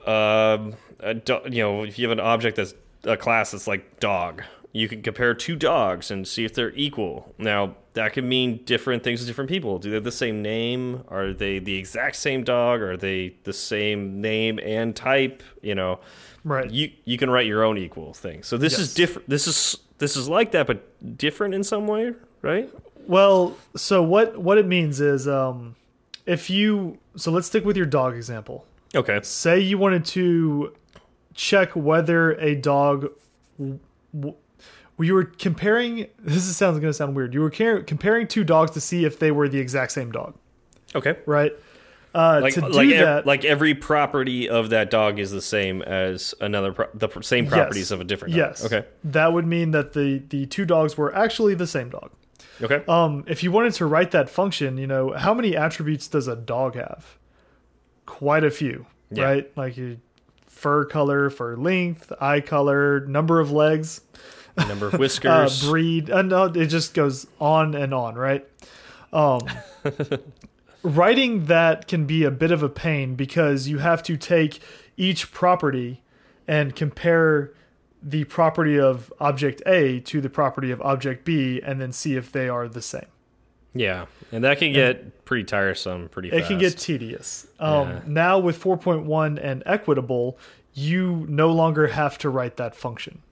um, 0.07 0.75
you 1.51 1.63
know, 1.63 1.85
if 1.85 1.99
you 1.99 2.09
have 2.09 2.17
an 2.17 2.25
object 2.25 2.57
that's 2.57 2.75
a 3.05 3.17
class 3.17 3.53
that's 3.53 3.67
like 3.67 4.01
dog, 4.01 4.43
you 4.73 4.89
can 4.89 5.03
compare 5.03 5.35
two 5.35 5.57
dogs 5.57 6.11
and 6.11 6.27
see 6.27 6.45
if 6.45 6.55
they're 6.55 6.73
equal. 6.75 7.35
Now, 7.39 7.77
that 7.95 8.15
could 8.15 8.25
mean 8.25 8.65
different 8.65 9.03
things 9.03 9.21
to 9.21 9.27
different 9.27 9.51
people. 9.51 9.79
Do 9.79 9.91
they 9.91 9.97
have 9.97 10.05
the 10.05 10.11
same 10.11 10.41
name? 10.43 11.05
Are 11.09 11.33
they 11.33 11.59
the 11.59 11.77
exact 11.77 12.17
same 12.17 12.43
dog? 12.43 12.81
Are 12.81 12.97
they 12.97 13.37
the 13.45 13.53
same 13.53 14.21
name 14.21 14.59
and 14.63 14.97
type? 14.97 15.43
You 15.61 15.75
know, 15.75 16.01
Right. 16.45 16.71
you 16.71 16.91
you 17.05 17.19
can 17.19 17.31
write 17.31 17.47
your 17.47 17.63
own 17.63 17.79
equal 17.79 18.15
thing. 18.15 18.43
So 18.43 18.57
this 18.57 18.79
is 18.79 18.95
different. 18.95 19.29
This 19.29 19.47
is 19.47 19.77
this 20.03 20.17
is 20.17 20.29
like 20.29 20.51
that, 20.51 20.67
but 20.67 21.17
different 21.17 21.55
in 21.55 21.63
some 21.63 21.87
way, 21.87 22.13
right? 22.43 22.69
Well, 23.07 23.57
so 23.77 24.03
what 24.03 24.37
what 24.37 24.59
it 24.59 24.67
means 24.67 25.01
is 25.01 25.29
um, 25.29 25.77
if 26.27 26.51
you 26.51 26.99
so 27.17 27.31
let's 27.31 27.47
stick 27.47 27.65
with 27.65 27.77
your 27.77 27.87
dog 27.87 28.15
example. 28.17 28.67
Okay. 28.95 29.21
Say 29.23 29.61
you 29.61 29.79
wanted 29.79 30.05
to 30.07 30.75
check 31.35 31.71
whether 31.77 32.33
a 32.33 32.55
dog 32.57 33.11
you 33.59 35.15
were 35.15 35.25
comparing 35.25 36.07
this 36.19 36.37
is 36.37 36.57
sounds 36.57 36.79
going 36.79 36.91
to 36.91 36.95
sound 36.95 37.15
weird. 37.17 37.33
You 37.33 37.41
were 37.41 37.51
comparing 37.51 38.27
two 38.27 38.45
dogs 38.45 38.73
to 38.73 38.81
see 38.81 39.05
if 39.05 39.19
they 39.19 39.31
were 39.31 39.49
the 39.49 39.59
exact 39.59 39.93
same 39.93 40.11
dog, 40.13 40.35
Okay. 40.95 41.17
right? 41.27 41.53
Uh, 42.15 42.41
Like 42.43 42.55
to 42.55 42.61
do 42.61 42.69
like 42.69 42.91
that, 42.91 43.27
like 43.27 43.45
every 43.45 43.75
property 43.75 44.49
of 44.49 44.69
that 44.71 44.91
dog 44.91 45.19
is 45.19 45.31
the 45.31 45.41
same 45.41 45.81
as 45.83 46.35
another 46.41 46.73
pro 46.73 46.87
the 46.93 47.09
same 47.23 47.47
properties 47.47 47.91
of 47.91 48.01
a 48.01 48.05
different 48.05 48.35
dog. 48.35 48.39
yes, 48.39 48.65
Okay. 48.65 48.85
that 49.05 49.33
would 49.33 49.47
mean 49.47 49.71
that 49.71 49.95
the 49.95 50.23
the 50.29 50.45
two 50.47 50.65
dogs 50.67 50.97
were 50.99 51.15
actually 51.15 51.55
the 51.55 51.67
same 51.67 51.89
dog. 51.89 52.11
Okay. 52.61 52.83
Um, 52.87 53.25
if 53.27 53.43
you 53.43 53.51
wanted 53.51 53.73
to 53.75 53.87
write 53.87 54.11
that 54.11 54.29
function, 54.29 54.77
you 54.77 54.87
know, 54.87 55.13
how 55.13 55.33
many 55.33 55.57
attributes 55.57 56.07
does 56.07 56.29
a 56.29 56.37
dog 56.37 56.75
have? 56.77 57.17
Quite 58.05 58.45
a 58.45 58.51
few, 58.51 58.87
Yeah. 59.11 59.25
right? 59.25 59.57
Like 59.57 59.77
your 59.79 59.97
fur 60.47 60.85
color, 60.85 61.31
fur 61.31 61.57
length, 61.57 62.13
eye 62.21 62.41
color, 62.41 63.01
number 63.07 63.41
of 63.41 63.51
legs, 63.51 64.03
Number 64.69 64.89
of 64.89 64.95
uh, 64.97 64.99
whiskers. 64.99 65.65
breed, 65.67 66.11
and 66.11 66.31
uh, 66.33 66.53
it 66.55 66.67
just 66.67 66.93
goes 66.95 67.27
on 67.41 67.75
and 67.75 67.95
on, 67.95 68.17
right? 68.17 68.47
Um, 69.15 69.41
writing 70.83 71.47
that 71.47 71.87
can 71.89 72.07
be 72.07 72.25
a 72.25 72.31
bit 72.31 72.51
of 72.51 72.63
a 72.63 72.69
pain 72.69 73.15
because 73.15 73.69
you 73.69 73.79
have 73.79 74.03
to 74.05 74.17
take 74.17 74.61
each 74.97 75.33
property 75.33 76.03
and 76.49 76.75
compare 76.75 77.53
the 78.03 78.25
property 78.25 78.79
of 78.79 79.13
object 79.21 79.63
A 79.65 80.01
to 80.01 80.21
the 80.21 80.29
property 80.29 80.71
of 80.73 80.81
object 80.83 81.25
B 81.25 81.61
and 81.65 81.81
then 81.81 81.93
see 81.93 82.17
if 82.17 82.33
they 82.33 82.49
are 82.49 82.67
the 82.69 82.83
same. 82.83 83.07
yeah, 83.75 84.07
and 84.33 84.43
that 84.45 84.59
can 84.59 84.73
get 84.73 85.25
pretty 85.25 85.45
tiresome 85.45 86.09
pretty 86.09 86.29
It 86.29 86.41
fast. 86.41 86.49
can 86.49 86.59
get 86.59 86.77
tedious. 86.79 87.47
Um, 87.61 87.89
Yeah. 87.89 88.01
Now 88.07 88.39
with 88.39 88.61
4.1 88.63 89.39
and 89.43 89.65
Equatable, 89.65 90.35
you 90.75 91.25
no 91.29 91.51
longer 91.53 91.87
have 91.87 92.19
to 92.19 92.29
write 92.29 92.57
that 92.57 92.75
function. 92.75 93.23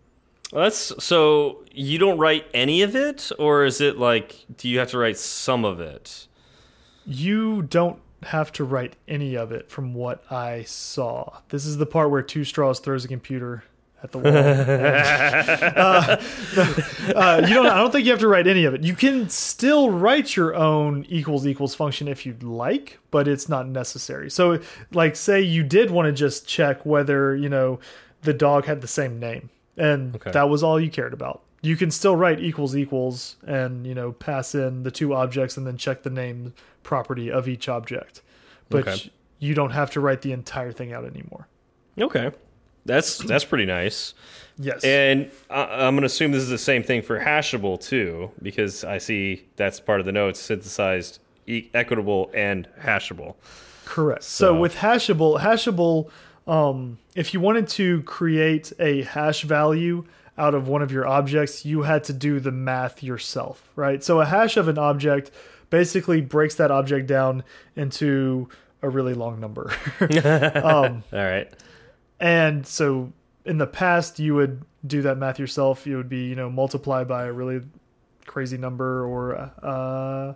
Well, 0.53 0.63
that's 0.65 0.93
so 1.05 1.65
you 1.73 1.99
don't 1.99 2.19
write 2.19 2.47
any 2.55 2.83
of 2.83 2.95
it, 2.97 3.31
or 3.39 3.65
is 3.65 3.81
it 3.81 3.99
like 3.99 4.45
do 4.57 4.69
you 4.69 4.79
have 4.79 4.91
to 4.93 4.99
write 4.99 5.19
some 5.19 5.65
of 5.65 5.81
it? 5.81 6.27
You 7.11 7.63
don't 7.63 7.99
have 8.23 8.53
to 8.53 8.65
write 8.65 8.95
any 9.09 9.35
of 9.35 9.51
it 9.51 9.71
from 9.71 9.95
what 9.95 10.23
I 10.31 10.63
saw. 10.65 11.39
This 11.49 11.65
is 11.67 11.79
the 11.79 11.87
part 11.87 12.11
where 12.11 12.23
Two 12.23 12.45
Straws 12.45 12.79
throws 12.79 13.05
a 13.05 13.09
computer 13.09 13.65
at 14.03 14.13
the 14.13 14.19
wall. 14.19 14.33
uh, 14.35 16.17
uh, 17.15 17.47
you 17.49 17.55
don't. 17.55 17.67
I 17.67 17.77
don't 17.79 17.91
think 17.91 18.05
you 18.05 18.11
have 18.13 18.21
to 18.21 18.29
write 18.29 18.47
any 18.47 18.65
of 18.65 18.75
it. 18.75 18.83
You 18.83 18.95
can 18.95 19.29
still 19.29 19.91
write 19.91 20.37
your 20.37 20.55
own 20.55 21.05
equals 21.09 21.47
equals 21.47 21.75
function 21.75 22.09
if 22.09 22.25
you'd 22.25 22.43
like, 22.43 22.99
but 23.11 23.27
it's 23.29 23.49
not 23.49 23.67
necessary. 23.69 24.31
So, 24.31 24.61
like, 24.93 25.17
say 25.17 25.41
you 25.41 25.63
did 25.63 25.91
want 25.91 26.07
to 26.07 26.13
just 26.13 26.47
check 26.47 26.85
whether 26.87 27.35
you 27.35 27.49
know 27.49 27.81
the 28.23 28.33
dog 28.35 28.67
had 28.67 28.81
the 28.81 28.89
same 28.89 29.19
name, 29.19 29.51
and 29.77 30.15
Okay. 30.17 30.31
that 30.33 30.49
was 30.49 30.63
all 30.63 30.79
you 30.81 30.91
cared 30.91 31.13
about. 31.13 31.43
You 31.63 31.77
can 31.77 31.91
still 31.91 32.17
write 32.17 32.41
equals 32.41 32.75
equals 32.77 33.37
and 33.47 33.87
you 33.87 33.95
know 33.95 34.13
pass 34.13 34.55
in 34.55 34.83
the 34.83 34.91
two 34.91 35.15
objects 35.15 35.57
and 35.57 35.67
then 35.67 35.77
check 35.77 36.03
the 36.03 36.11
name 36.11 36.55
property 36.83 37.31
of 37.31 37.49
each 37.49 37.69
object, 37.69 38.23
but 38.71 38.89
Okay. 38.89 39.11
you 39.39 39.55
don't 39.55 39.71
have 39.73 39.91
to 39.93 40.01
write 40.01 40.23
the 40.23 40.33
entire 40.33 40.73
thing 40.73 40.93
out 40.93 41.05
anymore. 41.05 41.47
Okay, 42.01 42.31
that's 42.87 43.19
that's 43.19 43.45
pretty 43.45 43.67
nice. 43.67 44.15
Yes. 44.59 44.83
And 44.85 45.31
I, 45.51 45.87
I'm 45.87 45.95
going 45.95 46.03
to 46.03 46.07
assume 46.07 46.33
this 46.33 46.43
is 46.43 46.49
the 46.51 46.59
same 46.59 46.83
thing 46.83 47.03
for 47.03 47.19
hashable 47.21 47.79
too, 47.81 48.31
because 48.43 48.85
I 48.85 48.99
see 48.99 49.47
that's 49.57 49.81
part 49.81 50.01
of 50.01 50.07
the 50.07 50.13
notes: 50.13 50.41
synthesized, 50.41 51.19
e 51.47 51.69
Equatable, 51.75 52.31
and 52.35 52.69
hashable. 52.83 53.35
Correct. 53.85 54.23
So, 54.23 54.47
So- 54.55 54.61
with 54.61 54.77
hashable, 54.77 55.41
hashable, 55.41 56.09
um, 56.47 56.99
if 57.15 57.35
you 57.35 57.41
wanted 57.41 57.69
to 57.69 58.03
create 58.05 58.73
a 58.79 59.03
hash 59.03 59.43
value 59.43 60.05
out 60.41 60.55
of 60.55 60.67
one 60.67 60.81
of 60.81 60.91
your 60.91 61.07
objects, 61.07 61.67
you 61.67 61.83
had 61.83 62.03
to 62.05 62.15
do 62.15 62.41
the 62.41 62.51
math 62.51 63.03
yourself, 63.03 63.71
right? 63.77 64.03
So 64.03 64.21
a 64.21 64.25
hash 64.25 64.57
of 64.57 64.69
an 64.69 64.79
object 64.79 65.31
basically 65.69 66.23
breaks 66.23 66.55
that 66.55 66.71
object 66.71 67.07
down 67.07 67.45
into 67.77 68.49
a 68.81 68.89
really 68.89 69.13
long 69.13 69.39
number. 69.39 69.71
um, 70.01 71.05
All 71.13 71.19
right. 71.19 71.53
and 72.19 72.67
so 72.67 73.13
in 73.45 73.59
the 73.59 73.67
past, 73.67 74.19
you 74.19 74.35
would 74.35 74.65
do 74.87 75.03
that 75.03 75.19
math 75.19 75.39
yourself. 75.39 75.87
It 75.87 75.95
would 75.95 76.09
be, 76.09 76.29
you 76.29 76.35
know, 76.35 76.49
multiply 76.49 77.05
by 77.05 77.27
a 77.27 77.33
really 77.33 77.61
crazy 78.27 78.57
number, 78.57 79.05
or 79.05 79.53
uh, 79.63 80.35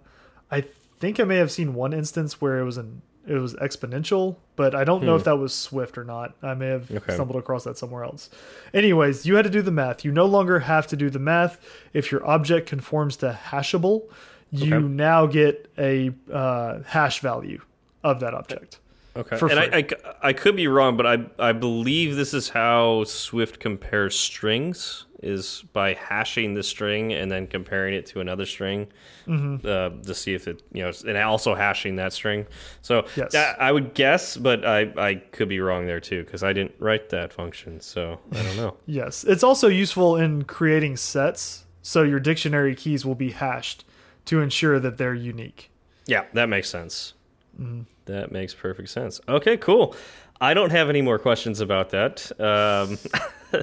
I 0.51 0.65
think 0.99 1.19
I 1.19 1.25
may 1.25 1.37
have 1.37 1.51
seen 1.51 1.75
one 1.75 1.95
instance 1.95 2.43
where 2.43 2.59
it 2.59 2.65
was 2.65 2.77
an 2.77 3.01
it 3.27 3.35
was 3.35 3.55
exponential, 3.55 4.37
but 4.57 4.75
I 4.75 4.85
don't 4.85 5.03
know 5.05 5.17
if 5.17 5.25
that 5.25 5.39
was 5.39 5.55
Swift 5.55 5.97
or 5.99 6.05
not. 6.05 6.35
I 6.43 6.55
may 6.55 6.69
have 6.69 6.91
Okay. 6.91 7.15
stumbled 7.15 7.39
across 7.39 7.65
that 7.65 7.79
somewhere 7.79 8.05
else. 8.05 8.29
Anyways, 8.73 9.25
you 9.27 9.37
had 9.37 9.45
to 9.45 9.51
do 9.51 9.63
the 9.63 9.71
math. 9.71 10.05
You 10.05 10.13
no 10.13 10.27
longer 10.27 10.59
have 10.61 10.87
to 10.89 10.97
do 10.97 11.11
the 11.11 11.19
math 11.19 11.59
if 11.93 12.13
your 12.13 12.27
object 12.27 12.69
conforms 12.69 13.17
to 13.19 13.39
hashable. 13.51 14.03
You 14.51 14.77
Okay. 14.77 14.85
now 14.87 15.27
get 15.27 15.71
a 15.79 16.13
uh, 16.33 16.81
hash 16.87 17.21
value 17.21 17.61
of 18.03 18.21
that 18.21 18.35
object. 18.35 18.79
Okay. 19.17 19.37
for 19.37 19.49
and 19.49 19.61
I. 19.61 19.79
I, 19.79 19.89
I 20.29 20.33
could 20.33 20.57
be 20.57 20.67
wrong, 20.69 20.97
but 20.97 21.07
I 21.07 21.25
I 21.39 21.53
believe 21.53 22.17
this 22.17 22.35
is 22.35 22.49
how 22.49 23.05
Swift 23.05 23.61
compares 23.61 24.19
strings 24.19 25.07
is 25.23 25.65
by 25.73 25.95
hashing 25.95 26.53
the 26.53 26.63
string 26.63 27.13
and 27.15 27.31
then 27.31 27.47
comparing 27.47 27.95
it 27.95 28.05
to 28.07 28.21
another 28.21 28.45
string 28.45 28.89
Mm-hmm. 29.27 29.67
uh, 29.67 30.03
to 30.03 30.15
see 30.15 30.35
if 30.35 30.47
it 30.49 30.63
you 30.75 30.83
know 30.83 30.93
and 31.09 31.17
also 31.17 31.55
hashing 31.55 31.97
that 31.97 32.13
string. 32.13 32.47
So 32.83 33.07
Yes. 33.17 33.33
that- 33.33 33.59
I 33.63 33.73
would 33.73 33.95
guess, 33.95 34.37
but 34.37 34.67
I 34.67 34.93
I 34.99 35.15
could 35.15 35.49
be 35.49 35.61
wrong 35.61 35.87
there 35.87 36.01
too 36.01 36.25
because 36.25 36.43
I 36.43 36.53
didn't 36.53 36.75
write 36.79 37.09
that 37.11 37.33
function, 37.33 37.81
so 37.81 38.19
I 38.33 38.43
don't 38.43 38.57
know. 38.57 38.77
Yes, 38.87 39.25
it's 39.25 39.43
also 39.43 39.69
useful 39.69 40.17
in 40.17 40.43
creating 40.45 40.97
sets, 40.99 41.65
so 41.81 42.03
your 42.03 42.21
dictionary 42.21 42.75
keys 42.75 43.07
will 43.07 43.15
be 43.15 43.31
hashed 43.31 43.85
to 44.27 44.41
ensure 44.43 44.79
that 44.81 44.99
they're 44.99 45.15
unique. 45.15 45.71
yeah, 46.07 46.25
that 46.35 46.49
makes 46.51 46.69
sense. 46.69 47.15
Mm-hmm. 47.59 47.83
That 48.07 48.33
makes 48.33 48.55
perfect 48.55 48.89
sense. 48.91 49.21
Okay, 49.29 49.57
cool. 49.57 49.97
I 50.41 50.53
don't 50.55 50.71
have 50.71 50.91
any 50.91 51.01
more 51.01 51.19
questions 51.19 51.61
about 51.61 51.91
that. 51.91 52.31
Um, 52.41 52.99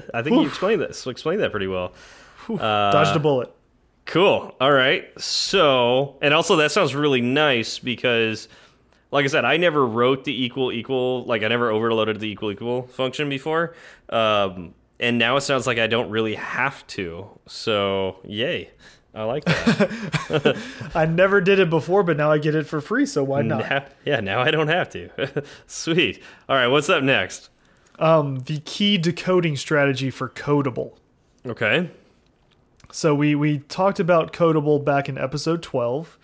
I 0.14 0.22
think 0.22 0.36
you 0.40 0.46
explained 0.46 0.80
this. 0.80 1.06
Explained 1.06 1.40
that 1.42 1.50
pretty 1.50 1.66
well. 1.66 1.92
Uh, 2.48 2.56
Dodged 2.56 3.14
a 3.16 3.20
bullet. 3.20 3.54
Cool. 4.06 4.54
All 4.60 4.72
right. 4.72 5.08
So, 5.20 6.16
and 6.20 6.34
also 6.34 6.56
that 6.56 6.72
sounds 6.72 6.94
really 6.94 7.20
nice 7.20 7.78
because, 7.78 8.48
like 9.10 9.24
I 9.24 9.28
said, 9.28 9.44
I 9.44 9.58
never 9.58 9.86
wrote 9.86 10.24
the 10.24 10.44
equal 10.44 10.72
equal, 10.72 11.24
like 11.24 11.42
I 11.42 11.48
never 11.48 11.70
overloaded 11.70 12.18
the 12.18 12.28
equal 12.28 12.50
equal 12.50 12.82
function 12.88 13.28
before. 13.28 13.74
Um, 14.08 14.74
and 14.98 15.18
now 15.18 15.36
it 15.36 15.42
sounds 15.42 15.66
like 15.66 15.78
I 15.78 15.86
don't 15.86 16.10
really 16.10 16.34
have 16.34 16.86
to. 16.88 17.28
So, 17.46 18.18
yay. 18.24 18.70
I 19.14 19.24
like 19.24 19.44
that. 19.44 20.56
I 20.94 21.04
never 21.06 21.40
did 21.40 21.58
it 21.58 21.68
before, 21.68 22.02
but 22.02 22.16
now 22.16 22.30
I 22.32 22.38
get 22.38 22.54
it 22.54 22.66
for 22.66 22.80
free, 22.80 23.04
so 23.06 23.22
why 23.22 23.42
not? 23.42 23.68
Now- 23.68 23.84
yeah, 24.06 24.20
now 24.20 24.40
I 24.40 24.50
don't 24.50 24.68
have 24.68 24.88
to. 24.90 25.42
Sweet. 25.66 26.22
All 26.48 26.56
right, 26.56 26.68
what's 26.68 26.88
up 26.88 27.02
next? 27.02 27.50
Um, 27.98 28.38
the 28.40 28.58
key 28.64 28.96
decoding 28.98 29.56
strategy 29.56 30.10
for 30.10 30.28
Codable. 30.30 30.96
Okay. 31.44 31.90
So 32.90 33.14
we 33.14 33.34
we 33.34 33.58
talked 33.58 34.00
about 34.00 34.32
Codable 34.32 34.82
back 34.82 35.08
in 35.08 35.18
episode 35.18 35.62
twelve. 35.62 36.18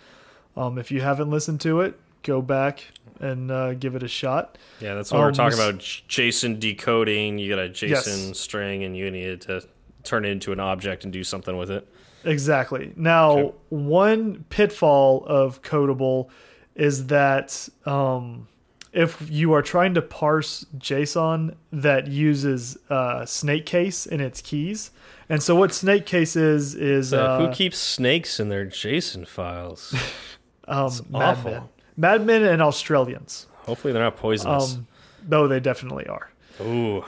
Um, 0.57 0.77
if 0.77 0.91
you 0.91 1.01
haven't 1.01 1.29
listened 1.29 1.61
to 1.61 1.81
it, 1.81 1.97
go 2.23 2.41
back 2.41 2.83
and 3.19 3.51
uh, 3.51 3.73
give 3.75 3.95
it 3.95 4.03
a 4.03 4.07
shot. 4.07 4.57
Yeah, 4.79 4.95
that's 4.95 5.11
what 5.11 5.19
we're 5.19 5.27
Um, 5.27 5.33
talking 5.33 5.59
about. 5.59 5.75
JSON 5.79 6.59
decoding. 6.59 7.37
You 7.37 7.49
got 7.55 7.59
a 7.59 7.67
Yes. 7.87 8.07
JSON 8.07 8.35
string, 8.35 8.83
and 8.83 8.95
you 8.97 9.09
need 9.11 9.25
it 9.27 9.41
to 9.41 9.63
turn 10.03 10.25
it 10.25 10.29
into 10.29 10.51
an 10.51 10.59
object 10.59 11.03
and 11.03 11.13
do 11.13 11.23
something 11.23 11.55
with 11.57 11.69
it. 11.71 11.87
Exactly. 12.23 12.93
Now, 12.95 13.31
Okay. 13.37 13.53
one 13.69 14.45
pitfall 14.49 15.23
of 15.25 15.61
Codable 15.61 16.29
is 16.75 17.07
that 17.07 17.67
um, 17.85 18.47
if 18.93 19.17
you 19.29 19.53
are 19.53 19.61
trying 19.61 19.93
to 19.93 20.01
parse 20.01 20.65
JSON 20.77 21.55
that 21.71 22.07
uses 22.07 22.77
uh, 22.89 23.25
snake 23.25 23.65
case 23.65 24.05
in 24.05 24.19
its 24.21 24.41
keys, 24.41 24.91
and 25.29 25.41
so 25.43 25.55
what 25.55 25.73
snake 25.73 26.05
case 26.05 26.35
is 26.35 26.73
is 26.75 27.13
Uh, 27.13 27.17
uh, 27.23 27.37
who 27.47 27.53
keeps 27.53 27.77
snakes 27.77 28.39
in 28.39 28.49
their 28.49 28.65
JSON 28.65 29.27
files? 29.27 29.93
um, 30.67 30.85
awful. 31.13 31.51
madmen, 31.51 31.63
madmen 31.97 32.43
and 32.43 32.61
Australians. 32.61 33.47
Hopefully, 33.65 33.93
they're 33.93 34.03
not 34.03 34.17
poisonous. 34.17 34.75
Um, 34.75 34.87
though 35.27 35.47
they 35.47 35.59
definitely 35.59 36.07
are. 36.07 36.31
Ooh. 36.61 37.03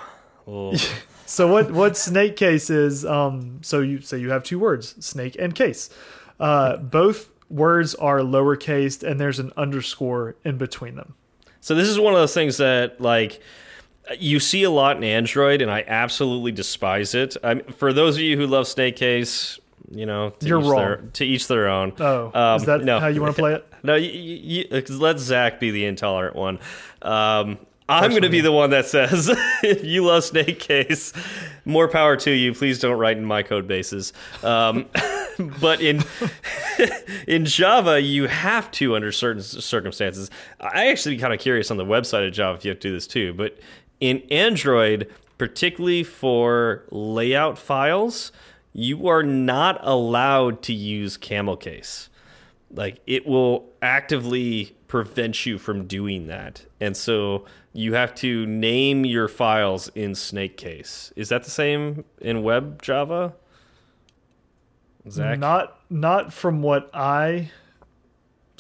So 1.32 1.48
what 1.48 1.72
what 1.72 1.96
snake 1.96 2.36
case 2.36 2.70
is? 2.70 3.06
Um, 3.06 3.60
so 3.62 3.80
you 3.80 4.02
say 4.02 4.18
you 4.20 4.32
have 4.32 4.44
two 4.44 4.60
words, 4.60 4.96
snake 5.04 5.38
and 5.40 5.56
case. 5.56 5.90
Uh, 6.42 6.76
both 6.76 7.30
words 7.50 7.96
are 7.96 8.20
lowercase, 8.20 9.02
and 9.02 9.18
there's 9.18 9.40
an 9.40 9.54
underscore 9.56 10.36
in 10.44 10.58
between 10.58 10.96
them. 10.96 11.14
So 11.62 11.74
this 11.74 11.88
is 11.88 11.98
one 11.98 12.14
of 12.14 12.20
those 12.20 12.34
things 12.34 12.58
that 12.58 13.00
like 13.00 13.40
you 14.20 14.42
see 14.42 14.64
a 14.64 14.70
lot 14.70 14.98
in 14.98 15.06
Android, 15.06 15.62
and 15.62 15.72
I 15.72 15.86
absolutely 15.88 16.52
despise 16.52 17.16
it. 17.16 17.38
I'm, 17.42 17.62
for 17.64 17.94
those 17.94 18.18
of 18.18 18.24
you 18.24 18.36
who 18.36 18.46
love 18.46 18.68
Snake 18.68 18.98
Case, 18.98 19.58
you 19.90 20.06
know, 20.06 20.32
to 20.32 20.46
You're 20.46 20.60
each 20.60 20.68
wrong. 20.68 20.80
Their, 20.80 20.98
to 21.14 21.26
each 21.26 21.48
their 21.48 21.70
own. 21.70 21.94
Oh, 21.98 22.32
Um, 22.34 22.58
is 22.58 22.66
that 22.66 22.84
no. 22.84 23.00
how 23.00 23.08
you 23.08 23.22
want 23.22 23.36
to 23.36 23.42
play 23.42 23.54
it? 23.54 23.66
No, 23.84 23.96
you, 23.96 24.12
you, 24.12 24.68
you, 24.70 24.98
let 25.00 25.18
Zach 25.18 25.60
be 25.60 25.72
the 25.72 25.86
intolerant 25.86 26.36
one. 26.36 26.60
Um, 27.02 27.58
I'm 27.90 28.12
going 28.12 28.22
to 28.22 28.30
be 28.30 28.42
the 28.42 28.52
one 28.52 28.70
that 28.70 28.86
says, 28.86 29.30
if 29.64 29.84
you 29.84 30.06
love 30.06 30.24
Snake 30.24 30.60
Case, 30.60 31.14
more 31.66 31.88
power 31.88 32.16
to 32.18 32.32
you. 32.32 32.54
Please 32.54 32.80
don't 32.80 32.98
write 32.98 33.18
in 33.18 33.26
my 33.26 33.44
code 33.44 33.68
bases. 33.68 34.14
Um, 34.44 34.88
but 35.60 35.82
in 35.82 36.04
in 37.28 37.46
Java, 37.46 38.00
you 38.00 38.28
have 38.28 38.72
to 38.72 38.96
under 38.96 39.12
certain 39.12 39.42
circumstances. 39.42 40.30
I 40.60 40.88
actually 40.88 41.16
be 41.16 41.22
kind 41.22 41.34
of 41.34 41.40
curious 41.40 41.72
on 41.72 41.78
the 41.78 41.86
website 41.86 42.28
of 42.28 42.34
Java 42.34 42.58
if 42.58 42.66
you 42.66 42.70
have 42.70 42.80
to 42.80 42.90
do 42.90 42.94
this 42.94 43.08
too. 43.08 43.34
But 43.34 43.60
in 44.00 44.20
Android, 44.32 45.10
particularly 45.38 46.04
for 46.04 46.86
layout 46.92 47.58
files, 47.58 48.32
you 48.74 49.08
are 49.08 49.24
not 49.24 49.80
allowed 49.82 50.62
to 50.64 50.74
use 50.74 51.18
camel 51.18 51.58
case 51.58 52.10
like 52.74 53.02
it 53.06 53.26
will 53.26 53.70
actively 53.82 54.76
prevent 54.92 55.46
you 55.46 55.58
from 55.58 55.88
doing 55.88 56.28
that 56.28 56.66
and 56.82 56.98
so 56.98 57.46
you 57.72 57.94
have 57.94 58.14
to 58.14 58.46
name 58.46 59.06
your 59.06 59.30
files 59.30 59.90
in 59.96 60.14
snake 60.14 60.58
case 60.58 61.14
is 61.16 61.30
that 61.30 61.44
the 61.44 61.50
same 61.50 62.04
in 62.20 62.44
web 62.44 62.82
java 62.82 63.34
zach 65.10 65.40
Not 65.40 65.80
not 65.90 66.34
from 66.34 66.62
what 66.62 66.90
I 66.94 67.50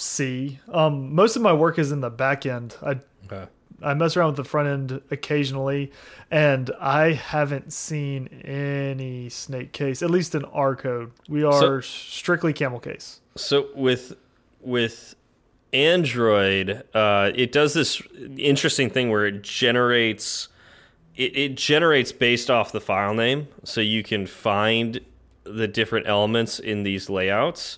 see. 0.01 0.59
Um, 0.71 1.13
most 1.13 1.35
of 1.35 1.41
my 1.41 1.53
work 1.53 1.79
is 1.79 1.91
in 1.91 2.01
the 2.01 2.09
back 2.09 2.45
end. 2.45 2.75
I 2.81 2.99
okay. 3.31 3.49
I 3.83 3.95
mess 3.95 4.15
around 4.15 4.27
with 4.27 4.37
the 4.37 4.43
front 4.43 4.67
end 4.67 5.01
occasionally, 5.09 5.91
and 6.29 6.69
I 6.79 7.13
haven't 7.13 7.73
seen 7.73 8.27
any 8.43 9.29
snake 9.29 9.71
case, 9.71 10.03
at 10.03 10.11
least 10.11 10.35
in 10.35 10.45
our 10.45 10.75
code. 10.75 11.11
We 11.27 11.43
are 11.43 11.81
strictly 11.81 12.53
camel 12.53 12.79
case. 12.79 13.21
so 13.35 13.69
with 13.75 14.15
with 14.59 15.15
android 15.73 16.83
uh, 16.93 17.31
it 17.33 17.51
does 17.51 17.73
this 17.73 18.01
interesting 18.37 18.89
thing 18.89 19.09
where 19.09 19.25
it 19.25 19.41
generates 19.41 20.49
it, 21.15 21.37
it 21.37 21.55
generates 21.55 22.11
based 22.11 22.49
off 22.49 22.71
the 22.71 22.81
file 22.81 23.13
name. 23.13 23.47
So 23.63 23.81
you 23.81 24.03
can 24.03 24.25
find 24.25 24.99
the 25.43 25.67
different 25.67 26.07
elements 26.07 26.59
in 26.59 26.83
these 26.83 27.09
layouts 27.09 27.77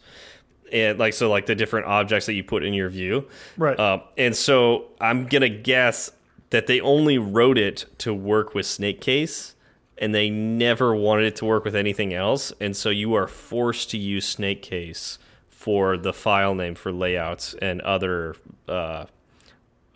and 0.71 0.99
like 0.99 1.13
so 1.13 1.29
like 1.29 1.45
the 1.45 1.55
different 1.55 1.85
objects 1.87 2.25
that 2.25 2.33
you 2.33 2.43
put 2.43 2.63
in 2.63 2.73
your 2.73 2.89
view. 2.89 3.27
Right. 3.57 3.79
uh, 3.79 4.01
and 4.17 4.35
so 4.35 4.87
i'm 4.99 5.27
gonna 5.27 5.49
guess 5.49 6.11
that 6.49 6.67
they 6.67 6.81
only 6.81 7.17
wrote 7.17 7.57
it 7.57 7.85
to 7.99 8.13
work 8.13 8.53
with 8.53 8.65
snake 8.65 8.99
case 8.99 9.55
and 9.97 10.13
they 10.13 10.29
never 10.29 10.93
wanted 10.93 11.25
it 11.25 11.35
to 11.37 11.45
work 11.45 11.63
with 11.63 11.75
anything 11.75 12.13
else. 12.13 12.51
And 12.59 12.75
so 12.75 12.89
you 12.89 13.13
are 13.13 13.27
forced 13.27 13.91
to 13.91 13.97
use 13.97 14.27
snake 14.27 14.61
case 14.61 15.17
for 15.63 15.95
the 15.97 16.11
file 16.11 16.53
name 16.53 16.75
for 16.75 16.91
layouts 16.91 17.53
and 17.61 17.79
other 17.81 18.35
uh, 18.67 19.05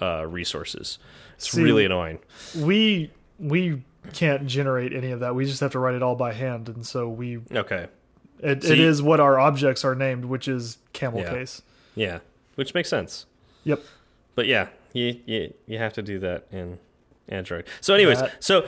uh, 0.02 0.26
resources 0.26 0.98
it's 1.36 1.52
See, 1.52 1.62
really 1.62 1.84
annoying 1.86 2.20
we 2.58 3.12
we 3.38 3.84
can't 4.14 4.48
generate 4.48 4.94
any 4.94 5.12
of 5.12 5.20
that. 5.20 5.36
We 5.36 5.44
just 5.46 5.60
have 5.60 5.74
to 5.74 5.80
write 5.80 5.94
it 5.94 6.02
all 6.02 6.16
by 6.16 6.32
hand, 6.32 6.70
and 6.70 6.86
so 6.86 7.10
we 7.10 7.40
okay 7.52 7.88
it, 8.40 8.64
So 8.64 8.72
it 8.72 8.78
you- 8.80 8.88
is 8.88 9.02
what 9.02 9.20
our 9.20 9.38
objects 9.38 9.84
are 9.84 9.94
named, 9.96 10.24
which 10.26 10.48
is 10.48 10.78
camel 10.94 11.20
Yeah. 11.22 11.32
case. 11.34 11.62
yeah 11.96 12.20
which 12.56 12.74
makes 12.74 12.88
sense 12.90 13.26
Yep. 13.66 13.82
But 14.36 14.46
yeah, 14.46 14.68
you 14.94 15.20
you 15.26 15.54
you 15.66 15.78
have 15.80 15.92
to 15.94 16.02
do 16.02 16.20
that 16.20 16.46
in 16.52 16.80
Android. 17.28 17.66
So, 17.82 17.94
anyways, 17.94 18.20
That- 18.22 18.42
so 18.42 18.66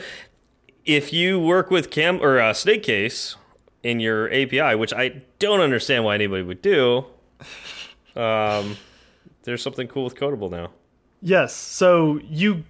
if 0.86 1.14
you 1.14 1.40
work 1.40 1.72
with 1.72 1.90
Cam 1.90 2.20
or 2.22 2.40
uh, 2.42 2.52
Snake 2.54 2.84
Case 2.84 3.38
in 3.84 4.00
your 4.00 4.32
API, 4.34 4.76
which 4.76 4.94
I 4.94 5.22
don't 5.39 5.62
understand 5.62 6.04
why 6.04 6.15
anybody 6.15 6.44
would 6.44 6.62
do, 6.62 7.06
um, 8.15 8.78
there's 9.44 9.62
something 9.62 9.88
cool 9.88 10.04
with 10.04 10.15
Codable 10.15 10.52
now. 10.52 10.72
Yes. 11.22 11.54
So 11.54 12.20
you, 12.30 12.63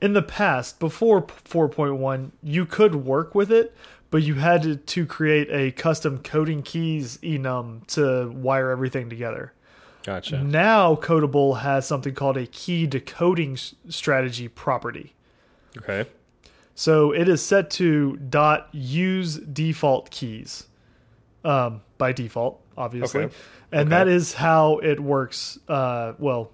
in 0.00 0.12
the 0.12 0.22
past, 0.22 0.78
before 0.78 1.22
4.1, 1.22 2.30
you 2.42 2.66
could 2.66 2.94
work 2.94 3.34
with 3.34 3.50
it, 3.50 3.74
but 4.10 4.22
you 4.22 4.34
had 4.34 4.62
to, 4.62 4.76
to 4.76 5.06
create 5.06 5.48
a 5.50 5.72
custom 5.72 6.18
coding 6.18 6.62
keys 6.62 7.18
enum 7.18 7.86
to 7.88 8.30
wire 8.30 8.70
everything 8.70 9.08
together. 9.08 9.52
Gotcha. 10.02 10.42
Now, 10.42 10.94
Codable 10.94 11.60
has 11.60 11.86
something 11.86 12.14
called 12.14 12.36
a 12.36 12.46
key 12.46 12.86
decoding 12.86 13.56
strategy 13.56 14.48
property. 14.48 15.14
Okay. 15.76 16.08
So 16.80 17.12
it 17.12 17.28
is 17.28 17.42
set 17.42 17.68
to 17.72 18.16
dot 18.16 18.70
use 18.72 19.36
default 19.36 20.10
keys 20.10 20.66
um, 21.44 21.82
by 21.98 22.12
default, 22.12 22.58
obviously, 22.74 23.24
Okay. 23.24 23.34
and 23.70 23.80
Okay. 23.80 23.90
that 23.90 24.08
is 24.08 24.32
how 24.32 24.78
it 24.78 24.98
works. 24.98 25.58
Uh, 25.68 26.14
well, 26.18 26.50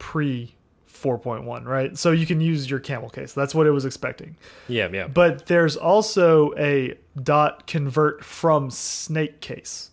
pre 0.00 0.56
4.1, 0.92 1.64
right? 1.66 1.96
So 1.96 2.10
you 2.10 2.26
can 2.26 2.40
use 2.40 2.68
your 2.68 2.80
camel 2.80 3.10
case. 3.10 3.32
That's 3.32 3.54
what 3.54 3.68
it 3.68 3.70
was 3.70 3.84
expecting. 3.84 4.34
Yeah, 4.66 4.88
yeah. 4.92 5.06
But 5.06 5.46
there's 5.46 5.76
also 5.76 6.52
a 6.58 6.94
dot 7.22 7.68
convert 7.68 8.24
from 8.24 8.70
snake 8.72 9.40
case, 9.40 9.90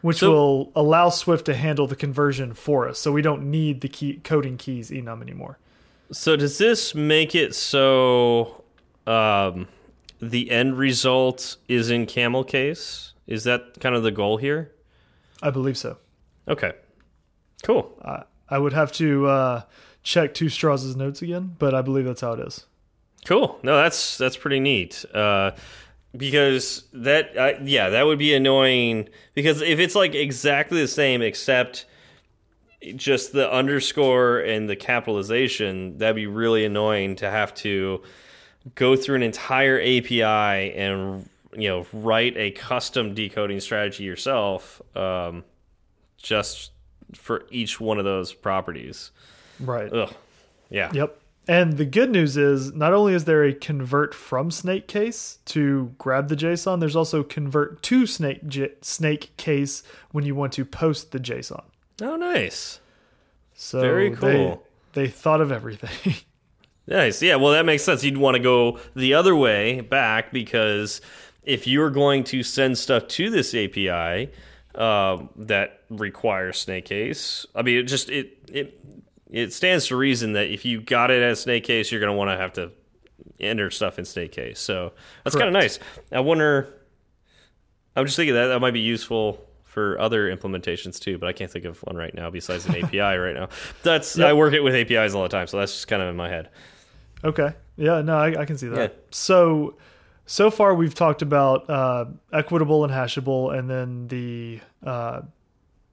which 0.00 0.16
So- 0.18 0.32
will 0.32 0.72
allow 0.74 1.10
Swift 1.10 1.46
to 1.46 1.54
handle 1.54 1.86
the 1.86 1.94
conversion 1.94 2.54
for 2.54 2.88
us. 2.88 2.98
So 2.98 3.12
we 3.12 3.22
don't 3.22 3.48
need 3.48 3.82
the 3.82 3.88
key 3.88 4.20
coding 4.24 4.56
keys 4.56 4.90
enum 4.90 5.22
anymore. 5.22 5.58
So 6.10 6.34
does 6.34 6.58
this 6.58 6.92
make 6.92 7.36
it 7.36 7.54
so 7.54 8.61
um, 9.06 9.68
the 10.20 10.50
end 10.50 10.78
result 10.78 11.56
is 11.68 11.90
in 11.90 12.06
camel 12.06 12.44
case? 12.44 13.12
Is 13.26 13.44
that 13.44 13.80
kind 13.80 13.94
of 13.94 14.02
the 14.02 14.10
goal 14.10 14.36
here? 14.36 14.72
I 15.42 15.50
believe 15.50 15.76
so. 15.76 15.98
Okay. 16.48 16.72
Cool. 17.62 17.92
I 18.04 18.24
I 18.48 18.58
would 18.58 18.72
have 18.72 18.92
to 18.92 19.26
uh, 19.26 19.62
check 20.02 20.34
Two 20.34 20.48
Straws' 20.48 20.94
notes 20.94 21.22
again, 21.22 21.56
but 21.58 21.74
I 21.74 21.82
believe 21.82 22.04
that's 22.04 22.20
how 22.20 22.32
it 22.32 22.40
is. 22.40 22.66
Cool. 23.24 23.58
No, 23.62 23.76
that's 23.76 24.18
that's 24.18 24.36
pretty 24.36 24.60
neat. 24.60 25.04
Uh, 25.14 25.52
because 26.14 26.84
that, 26.92 27.36
uh, 27.36 27.52
yeah, 27.62 27.88
that 27.90 28.04
would 28.04 28.18
be 28.18 28.34
annoying. 28.34 29.08
Because 29.34 29.62
if 29.62 29.78
it's 29.78 29.94
like 29.94 30.14
exactly 30.14 30.80
the 30.80 30.88
same 30.88 31.22
except 31.22 31.86
just 32.96 33.32
the 33.32 33.50
underscore 33.50 34.40
and 34.40 34.68
the 34.68 34.76
capitalization, 34.76 35.98
that'd 35.98 36.16
be 36.16 36.26
really 36.26 36.64
annoying 36.64 37.16
to 37.16 37.30
have 37.30 37.54
to 37.54 38.02
go 38.74 38.96
through 38.96 39.16
an 39.16 39.22
entire 39.22 39.78
API 39.80 40.22
and 40.74 41.28
you 41.54 41.68
know 41.68 41.86
write 41.92 42.36
a 42.36 42.50
custom 42.52 43.14
decoding 43.14 43.60
strategy 43.60 44.04
yourself, 44.04 44.80
um, 44.96 45.44
just 46.16 46.70
for 47.14 47.44
each 47.50 47.80
one 47.80 47.98
of 47.98 48.04
those 48.04 48.32
properties. 48.32 49.10
Right. 49.60 49.92
Ugh. 49.92 50.12
Yeah. 50.70 50.90
Yep. 50.94 51.18
and 51.48 51.76
the 51.76 51.84
good 51.84 52.10
news 52.10 52.36
is 52.38 52.72
not 52.72 52.94
only 52.94 53.12
is 53.14 53.26
there 53.26 53.44
a 53.44 53.52
convert 53.52 54.14
from 54.14 54.50
snake 54.50 54.88
case 54.88 55.38
to 55.46 55.92
grab 55.98 56.28
the 56.28 56.36
JSON, 56.36 56.80
there's 56.80 56.96
also 56.96 57.22
convert 57.22 57.82
to 57.82 58.06
snake 58.06 58.46
J 58.48 58.70
snake 58.80 59.36
case 59.36 59.82
when 60.12 60.24
you 60.24 60.34
want 60.34 60.52
to 60.54 60.64
post 60.64 61.10
the 61.12 61.18
JSON. 61.18 61.64
Oh, 62.00 62.16
nice. 62.16 62.80
So 63.54 63.80
Very 63.80 64.08
they- 64.10 64.16
cool. 64.16 64.66
They, 64.94 65.08
thought 65.08 65.40
of 65.40 65.50
everything. 65.52 66.14
Nice. 66.86 67.22
Yeah, 67.22 67.36
well, 67.36 67.52
that 67.52 67.64
makes 67.64 67.84
sense. 67.84 68.02
You'd 68.02 68.16
want 68.16 68.36
to 68.36 68.42
go 68.42 68.78
the 68.96 69.14
other 69.14 69.36
way 69.36 69.80
back 69.80 70.32
because 70.32 71.00
if 71.44 71.66
you're 71.66 71.90
going 71.90 72.24
to 72.24 72.42
send 72.42 72.76
stuff 72.78 73.06
to 73.08 73.30
this 73.30 73.54
API 73.54 74.30
uh, 74.74 75.18
that 75.36 75.80
requires 75.90 76.58
snake 76.58 76.86
case, 76.86 77.46
I 77.54 77.62
mean, 77.62 77.78
it 77.78 77.84
just 77.84 78.10
it 78.10 78.38
it 78.52 78.80
it 79.30 79.52
stands 79.52 79.86
to 79.88 79.96
reason 79.96 80.32
that 80.32 80.52
if 80.52 80.64
you 80.64 80.80
got 80.80 81.10
it 81.10 81.22
as 81.22 81.40
snake 81.40 81.64
case, 81.64 81.90
you're 81.90 82.00
going 82.00 82.12
to 82.12 82.16
want 82.16 82.30
to 82.30 82.36
have 82.36 82.52
to 82.54 82.72
enter 83.38 83.70
stuff 83.70 83.98
in 83.98 84.04
snake 84.04 84.32
case. 84.32 84.58
So 84.58 84.92
that's 85.24 85.36
kind 85.36 85.48
of 85.48 85.52
nice. 85.52 85.78
I 86.10 86.20
wonder. 86.20 86.74
I'm 87.94 88.06
just 88.06 88.16
thinking 88.16 88.34
that 88.34 88.46
that 88.46 88.60
might 88.60 88.72
be 88.72 88.80
useful 88.80 89.46
for 89.64 89.98
other 89.98 90.34
implementations 90.34 90.98
too, 90.98 91.16
but 91.16 91.28
I 91.28 91.32
can't 91.32 91.50
think 91.50 91.64
of 91.64 91.78
one 91.80 91.96
right 91.96 92.14
now 92.14 92.28
besides 92.30 92.66
an 92.66 92.76
API 92.84 92.98
right 92.98 93.34
now. 93.34 93.48
That's 93.82 94.18
I 94.18 94.32
work 94.32 94.52
it 94.52 94.60
with 94.60 94.74
APIs 94.74 95.14
all 95.14 95.22
the 95.22 95.28
time, 95.28 95.46
so 95.46 95.58
that's 95.58 95.72
just 95.72 95.88
kind 95.88 96.02
of 96.02 96.08
in 96.08 96.16
my 96.16 96.28
head. 96.28 96.50
Okay. 97.24 97.52
Yeah, 97.76 98.00
no, 98.02 98.16
I, 98.16 98.40
I 98.42 98.44
can 98.44 98.58
see 98.58 98.68
that. 98.68 98.78
Yeah. 98.78 98.88
So, 99.10 99.76
so 100.26 100.50
far 100.50 100.74
we've 100.74 100.94
talked 100.94 101.22
about 101.22 101.68
uh, 101.70 102.06
Equatable 102.32 102.84
and 102.84 102.92
hashable, 102.92 103.56
and 103.56 103.68
then 103.70 104.08
the 104.08 104.60
uh, 104.84 105.22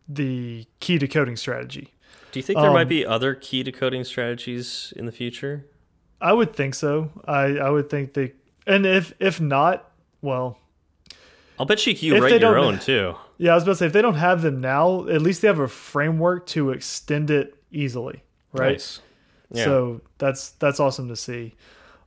the 0.07 0.65
key 0.79 0.97
decoding 0.97 1.35
strategy. 1.35 1.93
Do 2.31 2.39
you 2.39 2.43
think 2.43 2.59
there 2.59 2.67
Um, 2.69 2.73
might 2.73 2.89
be 2.89 3.05
other 3.05 3.33
key 3.35 3.63
decoding 3.63 4.03
strategies 4.03 4.93
in 4.95 5.05
the 5.05 5.11
future? 5.11 5.65
I 6.21 6.33
would 6.33 6.53
think 6.55 6.75
so. 6.75 7.11
I 7.25 7.57
I 7.57 7.69
would 7.69 7.89
think 7.89 8.13
they, 8.13 8.33
and 8.67 8.85
if 8.85 9.13
if 9.19 9.39
not, 9.39 9.89
well, 10.21 10.57
I'll 11.57 11.65
bet 11.65 11.85
you 11.87 11.93
you 11.93 12.21
write 12.21 12.41
your 12.41 12.57
own 12.57 12.79
too. 12.79 13.15
yeah, 13.37 13.51
I 13.51 13.55
was 13.55 13.63
about 13.63 13.73
to 13.73 13.77
say 13.77 13.85
if 13.85 13.93
they 13.93 14.01
don't 14.01 14.15
have 14.15 14.41
them 14.41 14.59
now, 14.61 15.07
at 15.07 15.21
least 15.21 15.41
they 15.41 15.47
have 15.47 15.59
a 15.59 15.67
framework 15.67 16.45
to 16.47 16.71
extend 16.71 17.31
it 17.31 17.55
easily, 17.71 18.21
right? 18.51 18.73
Nice. 18.73 18.99
Yeah. 19.51 19.63
So 19.65 20.01
that's 20.17 20.51
that's 20.51 20.79
awesome 20.79 21.07
to 21.09 21.15
see. 21.15 21.55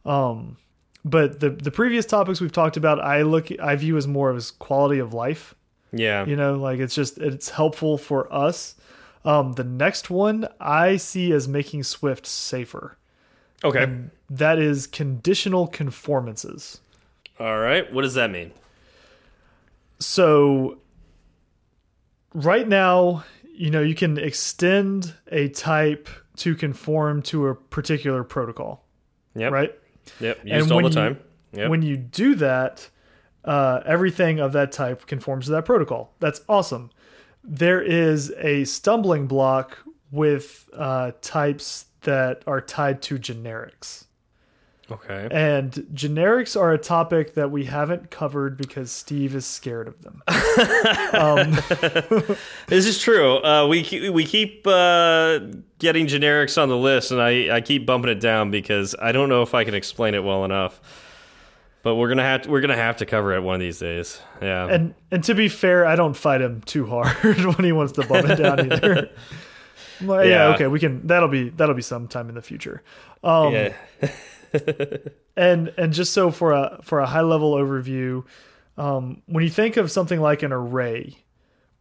Um, 0.04 0.56
but 1.04 1.40
the 1.40 1.50
the 1.50 1.70
previous 1.70 2.06
topics 2.06 2.40
we've 2.40 2.52
talked 2.52 2.76
about, 2.76 3.00
I 3.00 3.22
look 3.22 3.48
I 3.60 3.76
view 3.76 3.96
as 3.96 4.06
more 4.06 4.30
of 4.30 4.36
as 4.36 4.50
quality 4.50 4.98
of 5.00 5.12
life. 5.12 5.54
yeah. 5.92 6.24
You 6.24 6.36
know, 6.36 6.54
like 6.54 6.78
it's 6.78 6.94
just 6.94 7.18
it's 7.18 7.50
helpful 7.50 7.98
for 7.98 8.32
us. 8.32 8.74
Um, 9.24 9.52
the 9.52 9.64
next 9.64 10.10
one 10.10 10.48
I 10.60 10.96
see 10.96 11.32
as 11.32 11.46
making 11.46 11.84
Swift 11.84 12.26
safer. 12.26 12.96
Okay. 13.64 13.84
And 13.84 14.10
That 14.28 14.58
is 14.58 14.86
conditional 14.88 15.68
conformances. 15.68 16.80
All 17.38 17.58
right. 17.58 17.92
What 17.92 18.02
does 18.02 18.14
that 18.14 18.30
mean? 18.30 18.50
So 20.00 20.78
right 22.34 22.66
now, 22.66 23.24
you 23.54 23.70
know, 23.70 23.80
you 23.80 23.94
can 23.94 24.18
extend 24.18 25.14
a 25.30 25.48
type 25.48 26.08
to 26.36 26.54
conform 26.54 27.22
to 27.22 27.48
a 27.48 27.54
particular 27.54 28.24
protocol, 28.24 28.84
Yep. 29.34 29.52
right? 29.52 29.78
Yep. 30.20 30.40
And 30.40 30.48
Used 30.50 30.70
all 30.70 30.76
when 30.76 30.84
the 30.84 30.90
you- 30.90 30.94
time. 30.94 31.18
Yep. 31.52 31.68
When 31.70 31.82
you 31.82 31.96
do 31.98 32.34
that, 32.36 32.88
uh, 33.44 33.80
everything 33.84 34.40
of 34.40 34.52
that 34.52 34.72
type 34.72 35.06
conforms 35.06 35.46
to 35.46 35.52
that 35.52 35.64
protocol. 35.64 36.14
That's 36.20 36.40
awesome. 36.48 36.90
There 37.44 37.82
is 37.82 38.32
a 38.38 38.64
stumbling 38.64 39.26
block 39.26 39.78
with 40.10 40.68
uh, 40.72 41.12
types 41.20 41.86
that 42.02 42.42
are 42.46 42.60
tied 42.60 43.02
to 43.02 43.18
generics. 43.18 44.04
Okay. 44.92 45.28
And 45.30 45.72
generics 45.94 46.60
are 46.60 46.72
a 46.72 46.78
topic 46.78 47.34
that 47.34 47.50
we 47.50 47.64
haven't 47.64 48.10
covered 48.10 48.56
because 48.56 48.90
Steve 48.90 49.34
is 49.34 49.46
scared 49.46 49.88
of 49.88 50.02
them. 50.02 50.22
This 52.66 52.86
is 52.86 52.98
true. 52.98 53.42
Uh, 53.44 53.66
we 53.68 53.82
keep, 53.82 54.12
we 54.12 54.24
keep 54.24 54.66
uh, 54.66 55.40
getting 55.78 56.06
generics 56.06 56.60
on 56.60 56.68
the 56.68 56.76
list, 56.76 57.10
and 57.10 57.20
I, 57.20 57.56
I 57.56 57.60
keep 57.60 57.84
bumping 57.84 58.10
it 58.10 58.20
down 58.20 58.50
because 58.50 58.94
I 59.00 59.12
don't 59.12 59.28
know 59.28 59.42
if 59.42 59.54
I 59.54 59.64
can 59.64 59.74
explain 59.74 60.14
it 60.14 60.24
well 60.24 60.44
enough. 60.44 60.80
But 61.82 61.96
we're 61.96 62.08
gonna 62.08 62.22
have 62.22 62.42
to, 62.42 62.50
we're 62.50 62.60
gonna 62.60 62.76
have 62.76 62.98
to 62.98 63.06
cover 63.06 63.34
it 63.34 63.42
one 63.42 63.56
of 63.56 63.60
these 63.60 63.80
days. 63.80 64.20
Yeah. 64.40 64.68
And 64.68 64.94
and 65.10 65.24
to 65.24 65.34
be 65.34 65.48
fair, 65.48 65.84
I 65.84 65.96
don't 65.96 66.14
fight 66.14 66.40
him 66.40 66.60
too 66.60 66.86
hard 66.86 67.16
when 67.24 67.64
he 67.64 67.72
wants 67.72 67.92
to 67.94 68.06
bump 68.06 68.28
it 68.28 68.36
down 68.36 68.72
either. 68.72 69.10
Like, 70.00 70.26
yeah. 70.26 70.48
Yeah. 70.48 70.54
okay, 70.54 70.66
we 70.68 70.78
can. 70.78 71.04
That'll 71.06 71.28
be 71.28 71.48
that'll 71.48 71.74
be 71.74 71.82
sometime 71.82 72.28
in 72.28 72.36
the 72.36 72.42
future. 72.42 72.82
Um, 73.24 73.52
yeah. 73.52 73.72
And 75.36 75.72
and 75.76 75.92
just 75.92 76.12
so 76.12 76.30
for 76.30 76.52
a 76.52 76.78
for 76.82 77.00
a 77.00 77.06
high 77.06 77.20
level 77.22 77.54
overview, 77.54 78.24
um, 78.76 79.22
when 79.26 79.44
you 79.44 79.50
think 79.50 79.76
of 79.76 79.90
something 79.90 80.20
like 80.20 80.42
an 80.42 80.52
array 80.52 81.16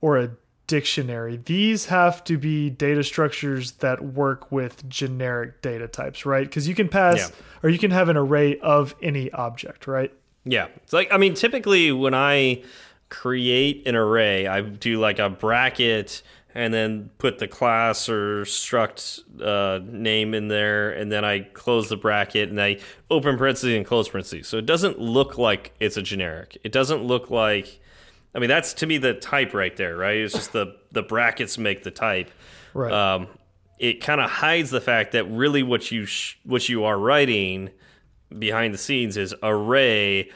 or 0.01 0.17
a 0.17 0.31
dictionary, 0.67 1.37
these 1.45 1.87
have 1.87 2.23
to 2.23 2.37
be 2.37 2.69
data 2.69 3.03
structures 3.03 3.73
that 3.73 4.01
work 4.03 4.51
with 4.51 4.87
generic 4.87 5.61
data 5.61 5.87
types, 5.87 6.25
right? 6.25 6.45
Because 6.47 6.67
you 6.67 6.75
can 6.75 6.87
pass 6.87 7.17
Yeah. 7.17 7.27
or 7.63 7.69
you 7.69 7.77
can 7.77 7.91
have 7.91 8.07
an 8.09 8.15
array 8.17 8.57
of 8.59 8.95
any 9.01 9.29
object, 9.31 9.85
right? 9.87 10.13
Yeah. 10.45 10.67
It's 10.77 10.93
like 10.93 11.09
I 11.11 11.17
mean 11.17 11.33
typically 11.33 11.91
when 11.91 12.13
I 12.13 12.63
create 13.09 13.85
an 13.85 13.95
array, 13.95 14.47
I 14.47 14.61
do 14.61 14.97
like 14.99 15.19
a 15.19 15.29
bracket 15.29 16.21
and 16.53 16.73
then 16.73 17.09
put 17.17 17.39
the 17.39 17.47
class 17.47 18.09
or 18.09 18.43
struct 18.43 19.19
uh, 19.41 19.79
name 19.85 20.33
in 20.33 20.47
there 20.47 20.91
and 20.91 21.11
then 21.11 21.23
I 21.23 21.39
close 21.41 21.89
the 21.89 21.97
bracket 21.97 22.49
and 22.49 22.61
I 22.61 22.79
open 23.09 23.37
parentheses 23.37 23.75
and 23.75 23.85
close 23.85 24.09
parentheses. 24.09 24.47
So 24.47 24.57
it 24.57 24.65
doesn't 24.65 24.99
look 24.99 25.37
like 25.37 25.73
it's 25.79 25.97
a 25.97 26.01
generic. 26.01 26.57
It 26.63 26.71
doesn't 26.71 27.03
look 27.03 27.29
like 27.29 27.79
I 28.35 28.39
mean 28.39 28.49
that's 28.49 28.73
to 28.75 28.87
me 28.87 28.97
the 28.97 29.13
type 29.13 29.53
right 29.53 29.75
there, 29.75 29.95
right? 29.97 30.17
It's 30.17 30.33
just 30.33 30.53
the 30.53 30.75
the 30.91 31.03
brackets 31.03 31.57
make 31.57 31.83
the 31.83 31.91
type 31.91 32.31
Right. 32.73 32.91
um, 32.91 33.27
it 33.79 33.99
kind 34.01 34.21
of 34.21 34.29
hides 34.29 34.69
the 34.69 34.79
fact 34.79 35.11
that 35.11 35.25
really 35.25 35.63
what 35.63 35.91
you 35.91 36.05
sh 36.05 36.35
what 36.43 36.69
you 36.69 36.83
are 36.85 36.97
writing 36.97 37.69
behind 38.37 38.73
the 38.73 38.77
scenes 38.77 39.17
is 39.17 39.35
array 39.43 40.29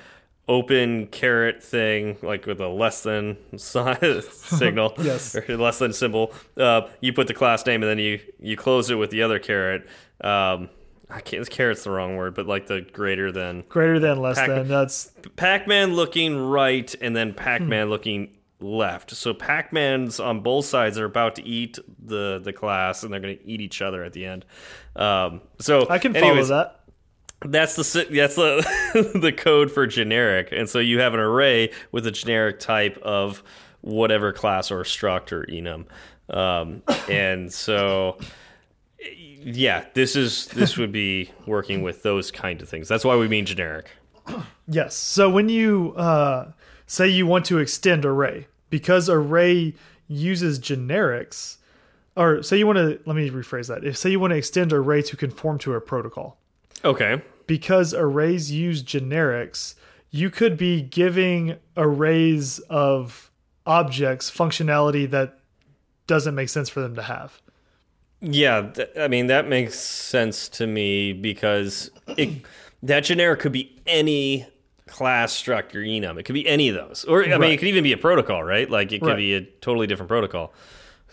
open 0.47 1.07
caret 1.07 1.63
thing 1.63 2.17
like 2.21 2.45
with 2.45 2.61
a 2.61 2.67
less 2.67 3.01
than 3.03 3.35
sign, 3.57 3.97
signal 4.31 4.93
Yes. 4.99 5.35
or 5.35 5.57
less 5.57 5.79
than 5.79 5.91
symbol 5.91 6.33
uh, 6.57 6.81
you 7.01 7.13
put 7.13 7.27
the 7.27 7.33
class 7.33 7.65
name 7.65 7.81
and 7.81 7.89
then 7.89 7.97
you 7.99 8.19
you 8.39 8.55
close 8.55 8.89
it 8.91 8.95
with 8.95 9.09
the 9.09 9.23
other 9.23 9.39
caret. 9.39 9.87
um, 10.21 10.69
I 11.09 11.21
can't 11.21 11.49
caret's 11.49 11.83
the 11.83 11.91
wrong 11.91 12.15
word 12.15 12.35
but 12.35 12.45
like 12.47 12.67
the 12.67 12.81
greater 12.81 13.31
than 13.31 13.61
Greater 13.69 13.99
than, 13.99 14.19
less 14.21 14.37
Pac- 14.37 14.47
than. 14.49 14.67
That's 14.67 15.11
Pac-Man 15.35 15.93
looking 15.95 16.35
right 16.37 16.93
and 17.01 17.15
then 17.15 17.33
Pac-Man 17.33 17.89
looking 17.89 18.29
left. 18.59 19.11
So 19.11 19.33
Pac-Man's 19.33 20.19
on 20.19 20.39
both 20.41 20.65
sides 20.65 20.97
are 20.97 21.05
about 21.05 21.35
to 21.35 21.43
eat 21.43 21.77
the 22.03 22.39
the 22.43 22.53
class 22.53 23.03
and 23.03 23.11
they're 23.13 23.19
going 23.19 23.37
to 23.37 23.47
eat 23.47 23.61
each 23.61 23.81
other 23.81 24.03
at 24.03 24.13
the 24.13 24.25
end. 24.25 24.45
Um, 24.95 25.41
so 25.59 25.87
I 25.89 25.99
can 25.99 26.13
follow 26.13 26.27
anyways, 26.27 26.47
that. 26.49 26.81
That's 27.43 27.75
the 27.75 28.07
that's 28.11 28.35
the 28.35 29.11
the 29.21 29.31
code 29.31 29.71
for 29.71 29.85
generic. 29.87 30.49
And 30.51 30.69
so 30.69 30.79
you 30.79 30.99
have 30.99 31.13
an 31.13 31.19
array 31.19 31.71
with 31.91 32.07
a 32.07 32.11
generic 32.11 32.59
type 32.59 32.97
of 32.99 33.43
whatever 33.81 34.33
class 34.33 34.71
or 34.71 34.83
struct 34.83 35.31
or 35.31 35.45
enum. 35.45 35.85
Um, 36.35 36.81
and 37.09 37.51
so 37.53 38.17
yeah, 39.45 39.85
this 39.93 40.15
is 40.15 40.47
this 40.47 40.77
would 40.77 40.91
be 40.91 41.31
working 41.45 41.83
with 41.83 42.01
those 42.03 42.31
kind 42.31 42.61
of 42.61 42.69
things. 42.69 42.87
That's 42.87 43.05
why 43.05 43.15
we 43.15 43.27
mean 43.27 43.45
generic. 43.45 43.91
Yes. 44.67 44.95
So 44.95 45.29
when 45.29 45.49
you 45.49 45.93
uh, 45.95 46.51
say 46.87 47.07
you 47.07 47.27
want 47.27 47.45
to 47.45 47.59
extend 47.59 48.05
array, 48.05 48.47
because 48.71 49.07
array 49.07 49.75
uses 50.07 50.59
generics, 50.59 51.57
or 52.17 52.41
say 52.41 52.57
you 52.57 52.65
want 52.65 52.77
to, 52.77 52.99
let 53.05 53.15
me 53.15 53.29
rephrase 53.29 53.67
that. 53.67 53.83
If 53.83 53.97
say 53.97 54.09
you 54.09 54.19
want 54.19 54.31
to 54.31 54.37
extend 54.37 54.73
array 54.73 55.03
to 55.03 55.15
conform 55.15 55.59
to 55.59 55.75
a 55.75 55.81
protocol, 55.81 56.37
Okay. 56.83 57.21
because 57.47 57.93
arrays 57.93 58.51
use 58.51 58.83
generics, 58.83 59.75
you 60.11 60.29
could 60.29 60.57
be 60.57 60.81
giving 60.81 61.57
arrays 61.77 62.59
of 62.69 63.31
objects 63.65 64.29
functionality 64.31 65.09
that 65.09 65.39
doesn't 66.07 66.35
make 66.35 66.49
sense 66.49 66.69
for 66.69 66.81
them 66.81 66.95
to 66.95 67.01
have. 67.01 67.41
Yeah, 68.21 68.71
I 68.99 69.07
mean 69.07 69.27
that 69.27 69.47
makes 69.47 69.77
sense 69.79 70.47
to 70.49 70.67
me 70.67 71.13
because 71.13 71.91
it, 72.17 72.29
that 72.83 73.01
generic 73.01 73.39
could 73.41 73.51
be 73.51 73.75
any 73.85 74.47
class 74.87 75.33
struct 75.39 75.73
or 75.75 75.79
enum. 75.79 76.19
It 76.19 76.23
could 76.23 76.33
be 76.33 76.47
any 76.47 76.69
of 76.69 76.75
those, 76.75 77.05
or 77.05 77.23
I 77.25 77.37
mean, 77.37 77.51
it 77.51 77.57
could 77.57 77.67
even 77.67 77.83
be 77.83 77.91
a 77.91 77.97
protocol, 77.97 78.43
right? 78.43 78.69
Like 78.69 78.91
it 78.91 78.99
could 79.01 79.09
Right. 79.09 79.17
be 79.17 79.33
a 79.33 79.41
totally 79.41 79.87
different 79.87 80.07
protocol. 80.09 80.53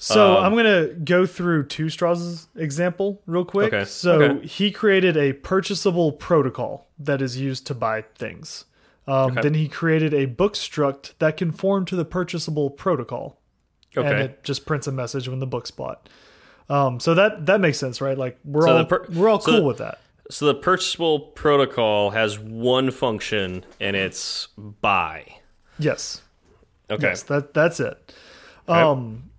So 0.04 0.36
Um, 0.38 0.44
I'm 0.44 0.56
gonna 0.56 0.86
go 0.88 1.26
through 1.26 1.66
Two 1.66 1.88
Straws' 1.88 2.48
example 2.56 3.22
real 3.26 3.44
quick. 3.44 3.72
Okay, 3.72 3.84
So 3.84 4.20
okay. 4.20 4.46
he 4.46 4.72
created 4.72 5.16
a 5.16 5.32
purchasable 5.34 6.10
protocol 6.10 6.88
that 6.98 7.22
is 7.22 7.38
used 7.38 7.68
to 7.68 7.74
buy 7.74 8.02
things. 8.16 8.64
Um, 9.06 9.30
Okay. 9.32 9.42
Then 9.42 9.54
he 9.54 9.68
created 9.68 10.12
a 10.12 10.24
book 10.26 10.54
struct 10.54 11.12
that 11.20 11.36
conformed 11.36 11.86
to 11.88 11.96
the 11.96 12.04
purchasable 12.04 12.68
protocol, 12.70 13.38
okay. 13.96 14.08
and 14.08 14.18
it 14.20 14.42
just 14.42 14.66
prints 14.66 14.88
a 14.88 14.92
message 14.92 15.28
when 15.28 15.38
the 15.38 15.46
book's 15.46 15.70
bought. 15.70 16.08
Um, 16.68 16.98
so 16.98 17.14
that 17.14 17.46
that 17.46 17.60
makes 17.60 17.78
sense, 17.78 18.00
right? 18.00 18.18
Like 18.18 18.38
we're 18.44 18.62
So 18.62 18.76
all 18.78 18.98
we're 19.14 19.28
all 19.28 19.40
so 19.40 19.52
cool 19.52 19.64
with 19.64 19.78
that. 19.78 20.00
So 20.30 20.46
the 20.46 20.54
purchasable 20.54 21.20
protocol 21.20 22.10
has 22.10 22.40
one 22.40 22.90
function, 22.90 23.64
and 23.80 23.94
it's 23.94 24.48
buy. 24.56 25.26
Yes. 25.78 26.22
Okay. 26.90 27.08
Yes, 27.08 27.22
that 27.24 27.54
that's 27.54 27.78
it. 27.78 28.12
Um, 28.68 29.30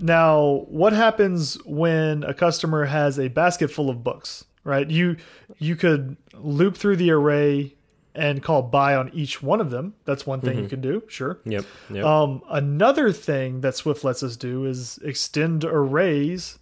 now, 0.00 0.64
what 0.68 0.92
happens 0.92 1.54
when 1.64 2.24
a 2.24 2.34
customer 2.34 2.84
has 2.84 3.18
a 3.18 3.28
basket 3.28 3.68
full 3.70 3.90
of 3.90 4.02
books? 4.02 4.44
Right, 4.62 4.88
you 4.90 5.16
you 5.58 5.74
could 5.74 6.16
loop 6.34 6.76
through 6.76 6.96
the 6.96 7.10
array 7.12 7.74
and 8.14 8.42
call 8.42 8.60
buy 8.60 8.94
on 8.96 9.10
each 9.14 9.42
one 9.42 9.58
of 9.60 9.70
them. 9.70 9.94
That's 10.04 10.26
one 10.26 10.40
thing 10.42 10.58
you 10.58 10.68
can 10.68 10.80
do. 10.82 11.02
Sure. 11.08 11.38
Yep. 11.46 11.64
Yep. 11.90 12.04
Um, 12.04 12.42
another 12.50 13.10
thing 13.12 13.62
that 13.62 13.74
Swift 13.76 14.04
lets 14.04 14.22
us 14.22 14.36
do 14.36 14.66
is 14.66 14.98
extend 15.02 15.64
arrays, 15.64 16.58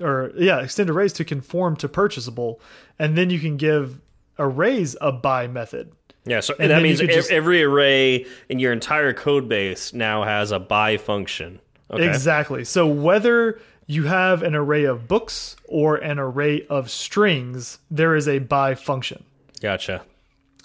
or 0.00 0.32
yeah, 0.36 0.60
extend 0.60 0.90
arrays 0.90 1.14
to 1.14 1.24
conform 1.24 1.76
to 1.76 1.88
purchasable, 1.88 2.60
and 2.98 3.16
then 3.16 3.30
you 3.30 3.38
can 3.38 3.56
give 3.56 4.00
arrays 4.38 4.94
a 5.00 5.10
buy 5.10 5.46
method. 5.46 5.92
yeah. 6.26 6.40
So 6.40 6.54
and 6.58 6.70
that 6.70 6.82
means 6.82 7.00
just- 7.00 7.30
every 7.30 7.62
array 7.62 8.26
in 8.50 8.58
your 8.58 8.72
entire 8.72 9.14
code 9.14 9.48
base 9.48 9.94
now 9.94 10.24
has 10.24 10.52
a 10.52 10.58
buy 10.58 10.98
function. 10.98 11.60
Okay. 11.90 12.06
Exactly. 12.08 12.64
So 12.64 12.86
whether 12.86 13.60
you 13.86 14.04
have 14.04 14.42
an 14.42 14.54
array 14.54 14.84
of 14.84 15.08
books 15.08 15.56
or 15.66 15.96
an 15.96 16.18
array 16.18 16.64
of 16.68 16.90
strings, 16.90 17.78
there 17.90 18.14
is 18.14 18.28
a 18.28 18.38
buy 18.38 18.74
function. 18.76 19.24
Gotcha. 19.60 20.02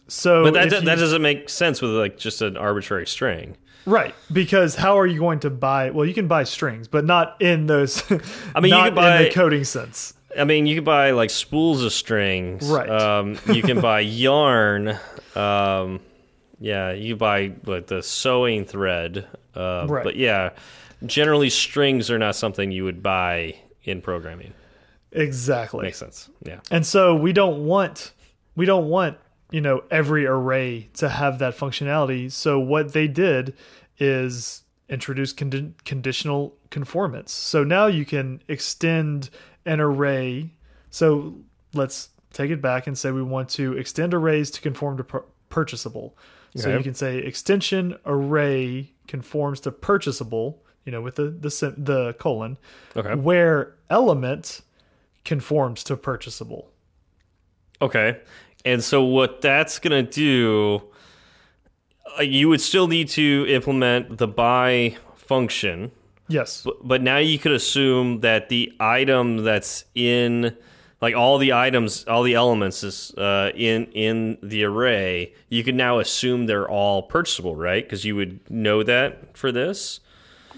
So 0.07 0.43
But 0.43 0.53
that 0.53 0.65
you- 0.71 0.81
that 0.81 0.99
doesn't 0.99 1.21
make 1.23 1.49
sense 1.49 1.81
with 1.81 1.91
like 1.91 2.17
just 2.17 2.41
an 2.43 2.57
arbitrary 2.57 3.07
string. 3.07 3.57
right 3.87 4.13
because 4.33 4.75
how 4.75 4.97
are 4.99 5.05
you 5.07 5.19
going 5.19 5.39
to 5.39 5.49
buy? 5.49 5.89
Well, 5.91 6.05
you 6.07 6.13
can 6.13 6.27
buy 6.27 6.43
strings, 6.43 6.87
but 6.87 7.05
not 7.05 7.35
in 7.39 7.65
those. 7.67 8.03
I 8.55 8.59
mean, 8.59 8.73
you 8.73 8.83
could 8.83 8.95
buy- 8.95 9.17
in 9.17 9.23
the 9.25 9.29
coding 9.31 9.63
sense. 9.63 10.13
I 10.37 10.43
mean, 10.43 10.65
you 10.67 10.75
can 10.75 10.83
buy 10.83 11.11
like 11.11 11.29
spools 11.29 11.83
of 11.83 11.93
strings. 11.93 12.67
Right. 12.69 12.89
Um, 12.89 13.37
you 13.51 13.61
can 13.63 13.79
buy 13.81 13.99
yarn. 14.25 14.97
Um, 15.35 16.01
yeah, 16.59 16.91
you 16.91 17.15
buy 17.15 17.53
like 17.65 17.87
the 17.87 18.03
sewing 18.03 18.65
thread. 18.65 19.25
Uh, 19.55 19.85
Right. 19.87 20.03
But 20.03 20.15
yeah, 20.17 20.49
generally 21.05 21.49
strings 21.49 22.09
are 22.11 22.19
not 22.19 22.35
something 22.35 22.71
you 22.71 22.83
would 22.83 23.01
buy 23.01 23.55
in 23.83 24.01
programming. 24.01 24.53
Exactly. 25.11 25.83
Makes 25.83 25.97
sense. 25.99 26.29
Yeah. 26.45 26.59
And 26.71 26.85
so 26.85 27.15
we 27.15 27.33
don't 27.33 27.65
want 27.65 28.11
we 28.55 28.65
don't 28.65 28.87
want, 28.87 29.17
you 29.51 29.61
know, 29.61 29.83
every 29.91 30.25
array 30.25 30.89
to 30.95 31.09
have 31.09 31.39
that 31.39 31.57
functionality. 31.57 32.31
So 32.31 32.59
what 32.59 32.93
they 32.93 33.07
did 33.07 33.53
is 33.97 34.63
introduce 34.89 35.33
condi 35.33 35.73
conditional 35.83 36.55
conformance. 36.69 37.31
So 37.31 37.63
now 37.63 37.87
you 37.87 38.05
can 38.05 38.41
extend 38.47 39.29
an 39.65 39.79
array. 39.79 40.51
So 40.89 41.35
let's 41.73 42.09
take 42.33 42.51
it 42.51 42.61
back 42.61 42.87
and 42.87 42.97
say 42.97 43.11
we 43.11 43.23
want 43.23 43.49
to 43.49 43.73
extend 43.77 44.13
arrays 44.13 44.51
to 44.51 44.61
conform 44.61 44.97
to 44.97 45.03
pur 45.03 45.23
purchasable. 45.49 46.17
So 46.57 46.69
Okay. 46.69 46.77
you 46.77 46.83
can 46.83 46.93
say 46.93 47.17
extension 47.19 47.97
array 48.05 48.91
conforms 49.07 49.59
to 49.61 49.71
purchasable, 49.71 50.63
you 50.85 50.91
know, 50.91 51.01
with 51.01 51.15
the 51.15 51.29
the 51.29 51.73
the 51.77 52.13
colon, 52.19 52.57
Okay. 52.95 53.15
where 53.15 53.73
element 53.89 54.61
conforms 55.23 55.83
to 55.83 55.97
purchasable. 55.97 56.69
Okay. 57.81 58.19
And 58.63 58.83
so 58.83 59.03
what 59.03 59.41
that's 59.41 59.79
going 59.79 60.05
to 60.05 60.11
do, 60.11 60.81
uh, 62.17 62.21
you 62.23 62.49
would 62.49 62.61
still 62.61 62.87
need 62.87 63.09
to 63.09 63.45
implement 63.49 64.17
the 64.17 64.27
buy 64.27 64.97
function. 65.15 65.91
Yes. 66.27 66.63
But, 66.63 66.87
but 66.87 67.01
now 67.03 67.17
you 67.17 67.37
could 67.37 67.51
assume 67.51 68.21
that 68.21 68.49
the 68.49 68.73
item 68.79 69.37
that's 69.43 69.85
in, 69.93 70.55
like 71.01 71.15
all 71.15 71.37
the 71.37 71.53
items, 71.53 72.05
all 72.05 72.23
the 72.23 72.33
elements 72.33 72.83
is 72.83 73.11
uh, 73.15 73.51
in 73.55 73.85
in 73.91 74.37
the 74.41 74.63
array. 74.63 75.33
You 75.49 75.63
can 75.63 75.77
now 75.77 75.99
assume 75.99 76.47
they're 76.47 76.69
all 76.69 77.03
purchasable, 77.03 77.55
right? 77.55 77.83
Because 77.83 78.05
you 78.05 78.15
would 78.15 78.49
know 78.49 78.81
that 78.83 79.37
for 79.37 79.51
this. 79.51 79.99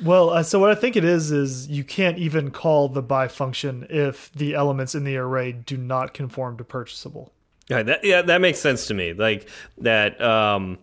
Well, 0.03 0.29
uh, 0.29 0.43
so 0.43 0.59
what 0.59 0.69
I 0.69 0.75
think 0.75 0.95
it 0.95 1.03
is 1.03 1.31
is 1.31 1.67
you 1.67 1.83
can't 1.83 2.17
even 2.17 2.51
call 2.51 2.87
the 2.89 3.01
buy 3.01 3.27
function 3.27 3.87
if 3.89 4.31
the 4.33 4.53
elements 4.53 4.93
in 4.95 5.03
the 5.03 5.17
array 5.17 5.51
do 5.51 5.77
not 5.77 6.13
conform 6.13 6.57
to 6.57 6.63
purchasable. 6.63 7.31
Yeah, 7.69 7.83
that 7.83 8.03
yeah, 8.03 8.21
that 8.21 8.39
makes 8.41 8.59
sense 8.59 8.87
to 8.87 8.93
me. 8.93 9.13
Like 9.13 9.49
that. 9.79 10.21
Um, 10.21 10.77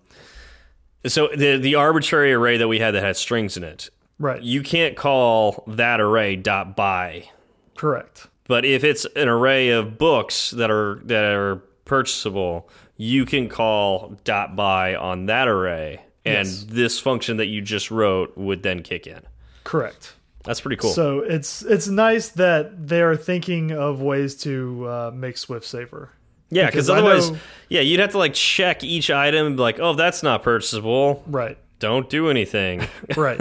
so 1.07 1.29
the 1.35 1.57
the 1.57 1.77
arbitrary 1.77 2.33
array 2.33 2.57
that 2.59 2.68
we 2.68 2.79
had 2.79 2.92
that 2.94 3.03
had 3.03 3.16
strings 3.16 3.57
in 3.57 3.64
it, 3.64 3.88
Right. 4.18 4.42
you 4.42 4.62
can't 4.62 4.96
call 4.96 5.64
that 5.66 6.00
array 6.00 6.37
dot 6.37 6.77
buy. 6.77 7.31
Correct. 7.77 8.27
But 8.46 8.64
if 8.66 8.85
it's 8.85 9.07
an 9.16 9.29
array 9.29 9.70
of 9.70 9.96
books 9.96 10.50
that 10.50 10.70
are 10.70 11.00
that 11.05 11.24
are 11.24 11.57
purchasable, 11.85 12.68
you 12.96 13.24
can 13.24 13.48
call 13.48 14.18
dot 14.24 14.55
buy 14.57 14.94
on 14.94 15.27
that 15.27 15.48
array, 15.48 16.03
and 16.24 16.46
Yes. 16.48 16.64
this 16.68 16.98
function 17.00 17.37
that 17.38 17.46
you 17.46 17.60
just 17.60 17.90
wrote 17.90 18.37
would 18.37 18.62
then 18.62 18.82
kick 18.82 19.06
in. 19.06 19.20
Correct. 19.64 20.14
That's 20.44 20.60
pretty 20.60 20.76
cool. 20.76 20.90
So 20.92 21.20
it's 21.20 21.62
it's 21.62 21.88
nice 21.88 22.28
that 22.30 22.87
they 22.88 23.00
are 23.02 23.16
thinking 23.16 23.72
of 23.72 24.00
ways 24.02 24.34
to 24.42 24.87
uh, 24.88 25.10
make 25.14 25.38
Swift 25.38 25.64
safer. 25.66 26.10
yeah, 26.50 26.66
because 26.66 26.90
otherwise, 26.90 27.30
know- 27.30 27.38
yeah, 27.70 27.80
you'd 27.80 28.00
have 28.00 28.10
to 28.12 28.18
like 28.18 28.34
check 28.34 28.84
each 28.84 29.10
item, 29.10 29.46
and 29.46 29.56
be 29.56 29.62
like, 29.62 29.78
oh, 29.80 29.94
that's 29.94 30.22
not 30.22 30.42
purchasable. 30.42 31.22
Right. 31.26 31.56
Don't 31.78 32.08
do 32.10 32.28
anything. 32.30 32.87
Right. 33.16 33.40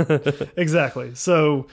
exactly. 0.57 1.13
So 1.15 1.67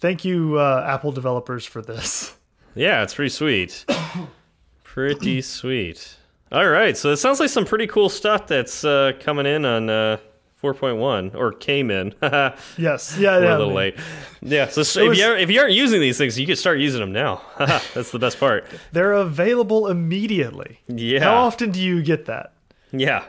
thank 0.00 0.24
you, 0.24 0.58
uh, 0.58 0.84
Apple 0.88 1.12
developers, 1.12 1.64
for 1.66 1.82
this. 1.82 2.34
yeah, 2.76 3.02
it's 3.02 3.14
pretty 3.14 3.28
sweet. 3.30 3.84
pretty 4.84 5.42
sweet. 5.42 6.16
All 6.52 6.68
right, 6.68 6.96
so 6.96 7.10
it 7.10 7.16
sounds 7.16 7.40
like 7.40 7.50
some 7.50 7.64
pretty 7.64 7.86
cool 7.88 8.08
stuff 8.08 8.46
that's 8.46 8.84
uh, 8.84 9.12
coming 9.20 9.46
in 9.46 9.64
on 9.64 9.90
uh, 9.90 10.16
4.1 10.62 11.34
or 11.34 11.52
came 11.52 11.90
in. 11.90 12.14
We're 12.20 12.54
Yes. 12.78 13.16
Yeah. 13.18 13.38
a 13.38 13.40
little 13.40 13.64
I 13.64 13.66
mean, 13.66 13.74
late. 13.74 13.96
Yeah, 14.42 14.68
so, 14.68 14.80
if, 15.02 15.08
was- 15.10 15.18
you 15.18 15.24
are, 15.24 15.36
if 15.36 15.50
you 15.50 15.60
aren't 15.60 15.74
using 15.74 16.00
these 16.00 16.16
things, 16.18 16.38
you 16.38 16.46
can 16.46 16.56
start 16.56 16.78
using 16.78 17.00
them 17.00 17.12
now. 17.12 17.42
that's 17.58 18.10
the 18.10 18.18
best 18.18 18.38
part. 18.40 18.66
They're 18.92 19.12
available 19.12 19.88
immediately. 19.88 20.80
Yeah. 20.88 21.20
How 21.20 21.34
often 21.36 21.70
do 21.70 21.80
you 21.80 22.02
get 22.02 22.26
that? 22.26 22.52
Yeah. 22.92 23.24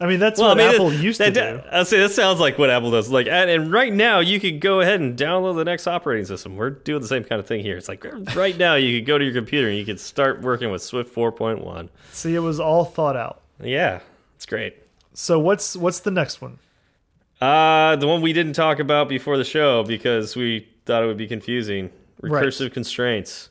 I 0.00 0.06
mean, 0.06 0.18
that's 0.18 0.40
Well, 0.40 0.48
what 0.48 0.60
I 0.60 0.64
mean, 0.64 0.74
Apple 0.74 0.90
that- 0.90 0.96
used 1.02 1.20
that, 1.20 1.34
to 1.34 1.52
do. 1.58 1.62
I'll 1.70 1.84
say 1.84 2.00
that 2.00 2.10
sounds 2.10 2.40
like 2.40 2.58
what 2.58 2.70
Apple 2.70 2.90
does. 2.90 3.08
Like, 3.08 3.28
and, 3.28 3.48
and 3.48 3.70
right 3.72 3.92
now, 3.92 4.18
you 4.18 4.40
could 4.40 4.60
go 4.60 4.80
ahead 4.80 5.00
and 5.00 5.16
download 5.16 5.54
the 5.56 5.64
next 5.64 5.86
operating 5.86 6.24
system. 6.24 6.56
We're 6.56 6.70
doing 6.70 7.02
the 7.02 7.06
same 7.06 7.22
kind 7.22 7.38
of 7.38 7.46
thing 7.46 7.60
here. 7.62 7.76
It's 7.76 7.88
like 7.88 8.04
right 8.34 8.56
now, 8.56 8.74
you 8.74 8.98
could 8.98 9.06
go 9.06 9.16
to 9.18 9.24
your 9.24 9.34
computer 9.34 9.68
and 9.68 9.76
you 9.78 9.84
could 9.84 10.00
start 10.00 10.40
working 10.40 10.72
with 10.72 10.82
Swift 10.82 11.14
4.1. 11.14 11.88
See, 12.10 12.34
it 12.34 12.40
was 12.40 12.58
all 12.58 12.84
thought 12.84 13.16
out. 13.16 13.42
Yeah, 13.62 14.00
it's 14.34 14.46
great. 14.46 14.76
So 15.14 15.38
what's 15.38 15.76
what's 15.76 16.00
the 16.00 16.10
next 16.10 16.40
one? 16.40 16.58
Uh, 17.40 17.96
the 17.96 18.06
one 18.06 18.22
we 18.22 18.32
didn't 18.32 18.52
talk 18.52 18.78
about 18.78 19.08
before 19.08 19.36
the 19.36 19.44
show 19.44 19.82
because 19.82 20.36
we 20.36 20.68
thought 20.86 21.02
it 21.02 21.06
would 21.06 21.16
be 21.16 21.26
confusing. 21.26 21.90
Right. 22.20 22.44
Recursive 22.44 22.72
constraints. 22.72 23.50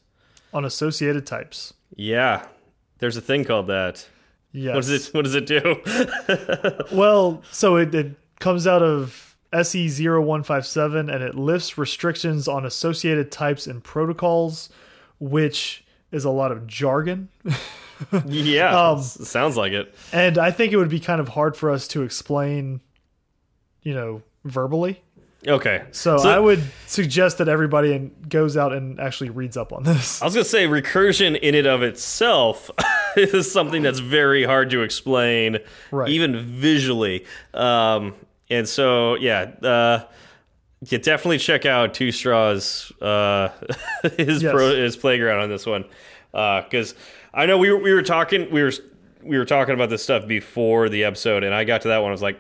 On 0.54 0.66
associated 0.66 1.26
types. 1.26 1.74
Yeah, 1.96 2.46
there's 3.00 3.18
a 3.18 3.22
thing 3.22 3.44
called 3.44 3.68
that. 3.68 4.08
Yes. 4.54 4.76
What 4.76 4.82
does 4.86 5.08
it? 5.08 5.14
What 5.14 5.24
does 5.24 5.36
it 5.36 5.46
do? 5.46 6.88
Well, 6.96 7.42
so 7.52 7.78
it, 7.78 7.94
it 7.96 8.16
comes 8.40 8.68
out 8.68 8.82
of 8.82 9.38
SE 9.54 9.88
0157 9.88 11.10
and 11.10 11.24
it 11.24 11.36
lifts 11.36 11.78
restrictions 11.78 12.48
on 12.48 12.66
associated 12.66 13.32
types 13.32 13.68
and 13.68 13.84
protocols, 13.84 14.70
which 15.20 15.84
is 16.12 16.26
a 16.26 16.30
lot 16.30 16.52
of 16.52 16.68
jargon. 16.68 17.30
yeah, 18.28 18.90
Um, 18.92 19.02
sounds 19.02 19.58
like 19.58 19.74
it. 19.74 19.94
And 20.14 20.38
I 20.38 20.52
think 20.52 20.74
it 20.74 20.78
would 20.78 20.90
be 20.90 21.00
kind 21.00 21.20
of 21.22 21.30
hard 21.30 21.56
for 21.56 21.70
us 21.72 21.88
to 21.90 22.04
explain, 22.04 22.82
you 23.84 23.94
know, 23.94 24.22
verbally. 24.46 25.02
Okay, 25.48 25.82
So, 25.90 26.18
I 26.20 26.38
would 26.38 26.62
suggest 26.86 27.40
that 27.40 27.50
everybody 27.50 27.94
and 27.94 28.30
goes 28.30 28.56
out 28.56 28.74
and 28.74 29.00
actually 29.00 29.32
reads 29.32 29.58
up 29.58 29.74
on 29.74 29.82
this. 29.82 30.22
I 30.22 30.26
was 30.26 30.36
gonna 30.36 30.44
say 30.46 30.68
recursion 30.68 31.36
in 31.40 31.56
and 31.56 31.66
of 31.66 31.82
itself 31.82 32.70
is 33.18 33.52
something 33.52 33.82
that's 33.82 33.98
very 33.98 34.44
hard 34.44 34.70
to 34.70 34.84
explain, 34.84 35.58
Right. 35.90 36.10
even 36.10 36.38
visually. 36.46 37.26
Um, 37.56 38.14
and 38.52 38.70
so, 38.70 39.16
yeah, 39.16 39.50
uh, 39.64 40.04
you 40.88 41.00
definitely 41.00 41.40
check 41.40 41.66
out 41.66 41.96
Two 41.96 42.12
Straws 42.12 42.92
uh, 43.02 43.50
his 44.18 44.44
Yes. 44.44 44.52
pro, 44.54 44.76
his 44.76 44.96
playground 44.96 45.40
on 45.42 45.50
this 45.50 45.66
one 45.66 45.86
because 46.32 46.94
I 47.34 47.46
know 47.46 47.58
we 47.58 47.72
were, 47.72 47.78
we 47.78 47.94
were 47.94 48.02
talking 48.02 48.52
we 48.52 48.64
were 48.64 48.74
we 49.24 49.38
were 49.38 49.46
talking 49.46 49.74
about 49.74 49.90
this 49.90 50.04
stuff 50.04 50.28
before 50.28 50.90
the 50.90 51.04
episode, 51.04 51.44
and 51.44 51.54
I 51.54 51.64
got 51.64 51.82
to 51.82 51.90
that 51.90 52.00
one. 52.00 52.10
I 52.10 52.12
was 52.12 52.22
like, 52.22 52.40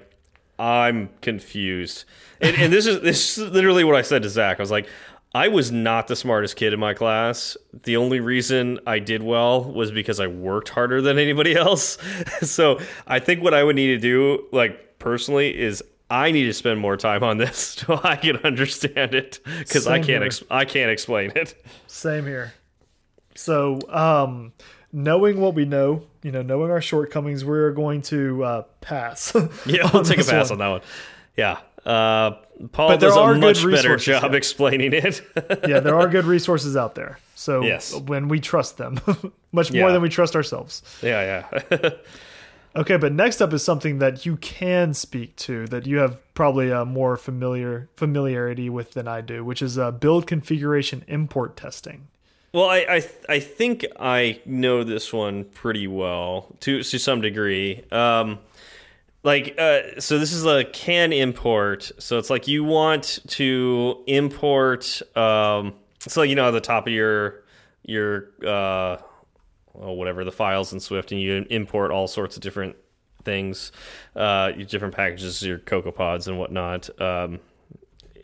I'm 0.59 1.09
confused. 1.21 2.05
And, 2.39 2.55
and 2.57 2.73
this 2.73 2.85
is 2.85 3.01
this 3.01 3.37
is 3.37 3.49
literally 3.49 3.83
what 3.83 3.95
I 3.95 4.01
said 4.01 4.23
to 4.23 4.29
Zach. 4.29 4.59
I 4.59 4.63
was 4.63 4.71
like, 4.71 4.87
I 5.33 5.47
was 5.47 5.71
not 5.71 6.07
the 6.07 6.15
smartest 6.15 6.55
kid 6.55 6.73
in 6.73 6.79
my 6.79 6.93
class. 6.93 7.55
The 7.83 7.97
only 7.97 8.19
reason 8.19 8.79
I 8.85 8.99
did 8.99 9.23
well 9.23 9.63
was 9.63 9.91
because 9.91 10.19
I 10.19 10.27
worked 10.27 10.69
harder 10.69 11.01
than 11.01 11.17
anybody 11.17 11.55
else. 11.55 11.97
so 12.41 12.79
I 13.07 13.19
think 13.19 13.41
what 13.41 13.53
I 13.53 13.63
would 13.63 13.75
need 13.75 13.87
to 13.87 13.97
do, 13.97 14.47
like 14.51 14.99
personally, 14.99 15.57
is 15.57 15.81
I 16.09 16.31
need 16.31 16.45
to 16.45 16.53
spend 16.53 16.79
more 16.81 16.97
time 16.97 17.23
on 17.23 17.37
this 17.37 17.57
so 17.87 17.99
I 18.03 18.17
can 18.17 18.37
understand 18.37 19.15
it 19.15 19.39
because 19.59 19.87
I 19.87 19.99
can't 19.99 20.43
I 20.51 20.65
can't 20.65 20.91
explain 20.91 21.31
it. 21.35 21.63
Same 21.87 22.25
here. 22.25 22.53
So, 23.35 23.79
um, 23.89 24.51
knowing 24.93 25.39
what 25.39 25.53
we 25.55 25.65
know, 25.65 26.03
you 26.23 26.31
know, 26.31 26.41
knowing 26.41 26.71
our 26.71 26.81
shortcomings, 26.81 27.43
we're 27.45 27.71
going 27.71 28.01
to 28.03 28.43
uh, 28.43 28.61
pass. 28.81 29.33
Yeah, 29.65 29.89
we'll 29.93 30.03
take 30.03 30.19
a 30.19 30.23
pass 30.23 30.49
one. 30.49 30.53
on 30.53 30.57
that 30.59 30.67
one. 30.67 30.81
Yeah. 31.37 31.57
Uh, 31.85 32.37
Paul 32.71 32.89
But 32.89 32.99
there 32.99 33.09
does 33.09 33.17
are 33.17 33.33
a 33.33 33.37
much 33.37 33.63
better 33.65 33.95
job 33.95 34.31
yeah. 34.31 34.37
explaining 34.37 34.93
it. 34.93 35.21
yeah, 35.67 35.79
there 35.79 35.95
are 35.95 36.07
good 36.07 36.25
resources 36.25 36.75
out 36.77 36.93
there. 36.95 37.17
So 37.35 37.63
Yes. 37.63 37.95
when 37.95 38.27
we 38.27 38.39
trust 38.39 38.77
them, 38.77 38.99
much 39.51 39.71
more 39.73 39.91
than 39.91 40.01
we 40.01 40.09
trust 40.09 40.35
ourselves. 40.35 40.83
yeah, 41.01 41.43
yeah. 41.71 41.89
Okay, 42.73 42.95
but 42.95 43.11
next 43.11 43.41
up 43.41 43.51
is 43.51 43.63
something 43.63 43.99
that 43.99 44.25
you 44.25 44.37
can 44.37 44.93
speak 44.93 45.35
to 45.37 45.67
that 45.67 45.85
you 45.85 45.97
have 45.97 46.17
probably 46.33 46.69
a 46.71 46.85
more 46.85 47.17
familiar 47.17 47.89
familiarity 47.97 48.69
with 48.69 48.91
than 48.93 49.09
I 49.09 49.19
do, 49.21 49.43
which 49.43 49.61
is 49.61 49.77
uh, 49.77 49.91
build 49.91 50.25
configuration 50.25 51.03
import 51.09 51.57
testing. 51.57 52.07
Well, 52.53 52.69
I, 52.69 52.85
I 52.89 53.09
I 53.29 53.39
think 53.39 53.85
I 53.97 54.41
know 54.45 54.83
this 54.83 55.13
one 55.13 55.45
pretty 55.45 55.87
well 55.87 56.53
to 56.61 56.83
to 56.83 56.99
some 56.99 57.21
degree. 57.21 57.83
Um, 57.91 58.39
like, 59.23 59.55
uh, 59.57 59.99
so 59.99 60.17
this 60.19 60.33
is 60.33 60.45
a 60.45 60.65
can 60.65 61.13
import. 61.13 61.91
So 61.99 62.17
it's 62.17 62.29
like 62.29 62.47
you 62.47 62.63
want 62.63 63.19
to 63.29 64.03
import. 64.07 65.01
Um, 65.15 65.75
so 65.99 66.23
you 66.23 66.35
know, 66.35 66.49
at 66.49 66.51
the 66.51 66.61
top 66.61 66.87
of 66.87 66.93
your 66.93 67.43
your 67.83 68.31
uh, 68.41 68.97
well, 69.73 69.95
whatever 69.95 70.25
the 70.25 70.31
files 70.31 70.73
in 70.73 70.81
Swift, 70.81 71.13
and 71.13 71.21
you 71.21 71.45
import 71.49 71.91
all 71.91 72.07
sorts 72.07 72.35
of 72.35 72.41
different 72.41 72.75
things, 73.23 73.71
uh, 74.15 74.51
your 74.57 74.65
different 74.65 74.95
packages, 74.95 75.41
your 75.41 75.59
Cocoa 75.59 75.91
Pods 75.91 76.27
and 76.27 76.37
whatnot. 76.37 76.89
Um, 76.99 77.39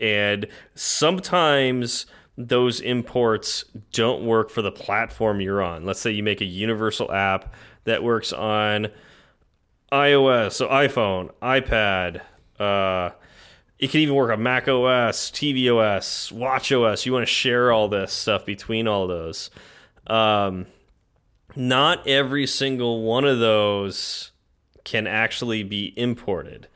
and 0.02 0.48
sometimes 0.76 2.08
those 2.38 2.80
imports 2.80 3.66
don't 3.92 4.24
work 4.24 4.52
for 4.52 4.62
the 4.62 4.72
platform 4.72 5.42
you're 5.42 5.62
on. 5.62 5.86
Let's 5.86 6.00
say 6.00 6.12
you 6.12 6.24
make 6.24 6.42
a 6.42 6.46
universal 6.46 7.12
app 7.12 7.54
that 7.86 8.04
works 8.04 8.32
on 8.32 8.90
iOS, 9.92 10.54
so 10.54 10.68
iPhone, 10.68 11.32
iPad. 11.42 12.22
Uh, 12.60 13.12
it 13.80 13.90
can 13.90 14.02
even 14.02 14.16
work 14.16 14.32
on 14.32 14.44
Mac 14.44 14.68
OS, 14.68 15.32
tvOS, 15.32 16.32
Watch 16.32 16.72
OS. 16.72 17.06
You 17.06 17.14
want 17.14 17.26
to 17.26 17.32
share 17.32 17.72
all 17.72 17.88
this 17.88 18.14
stuff 18.14 18.46
between 18.46 18.88
all 18.88 19.08
those. 19.08 19.50
Um, 20.06 20.68
not 21.56 22.06
every 22.08 22.46
single 22.46 23.04
one 23.04 23.26
of 23.26 23.40
those 23.40 24.32
can 24.84 25.08
actually 25.08 25.64
be 25.64 25.94
imported. 25.98 26.68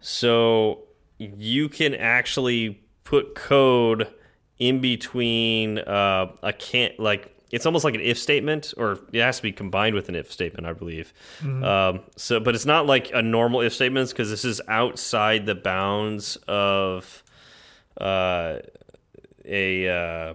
So 0.00 0.84
you 1.18 1.68
can 1.68 1.94
actually 1.94 2.82
put 3.04 3.34
code 3.34 4.12
in 4.58 4.80
between 4.80 5.78
uh, 5.78 6.32
a 6.42 6.52
can't 6.52 6.98
like 6.98 7.30
it's 7.50 7.66
almost 7.66 7.84
like 7.84 7.94
an 7.94 8.00
if 8.00 8.18
statement, 8.18 8.74
or 8.76 8.98
it 9.12 9.20
has 9.20 9.36
to 9.36 9.42
be 9.42 9.52
combined 9.52 9.94
with 9.94 10.08
an 10.08 10.16
if 10.16 10.32
statement, 10.32 10.66
I 10.66 10.72
believe. 10.72 11.12
Um, 11.62 12.00
so, 12.16 12.40
but 12.40 12.54
it's 12.54 12.66
not 12.66 12.86
like 12.86 13.12
a 13.14 13.22
normal 13.22 13.60
if 13.60 13.72
statements 13.72 14.12
because 14.12 14.28
this 14.28 14.44
is 14.44 14.60
outside 14.66 15.46
the 15.46 15.54
bounds 15.54 16.36
of 16.48 17.22
uh, 18.00 18.58
a 19.44 19.88
uh, 19.88 20.34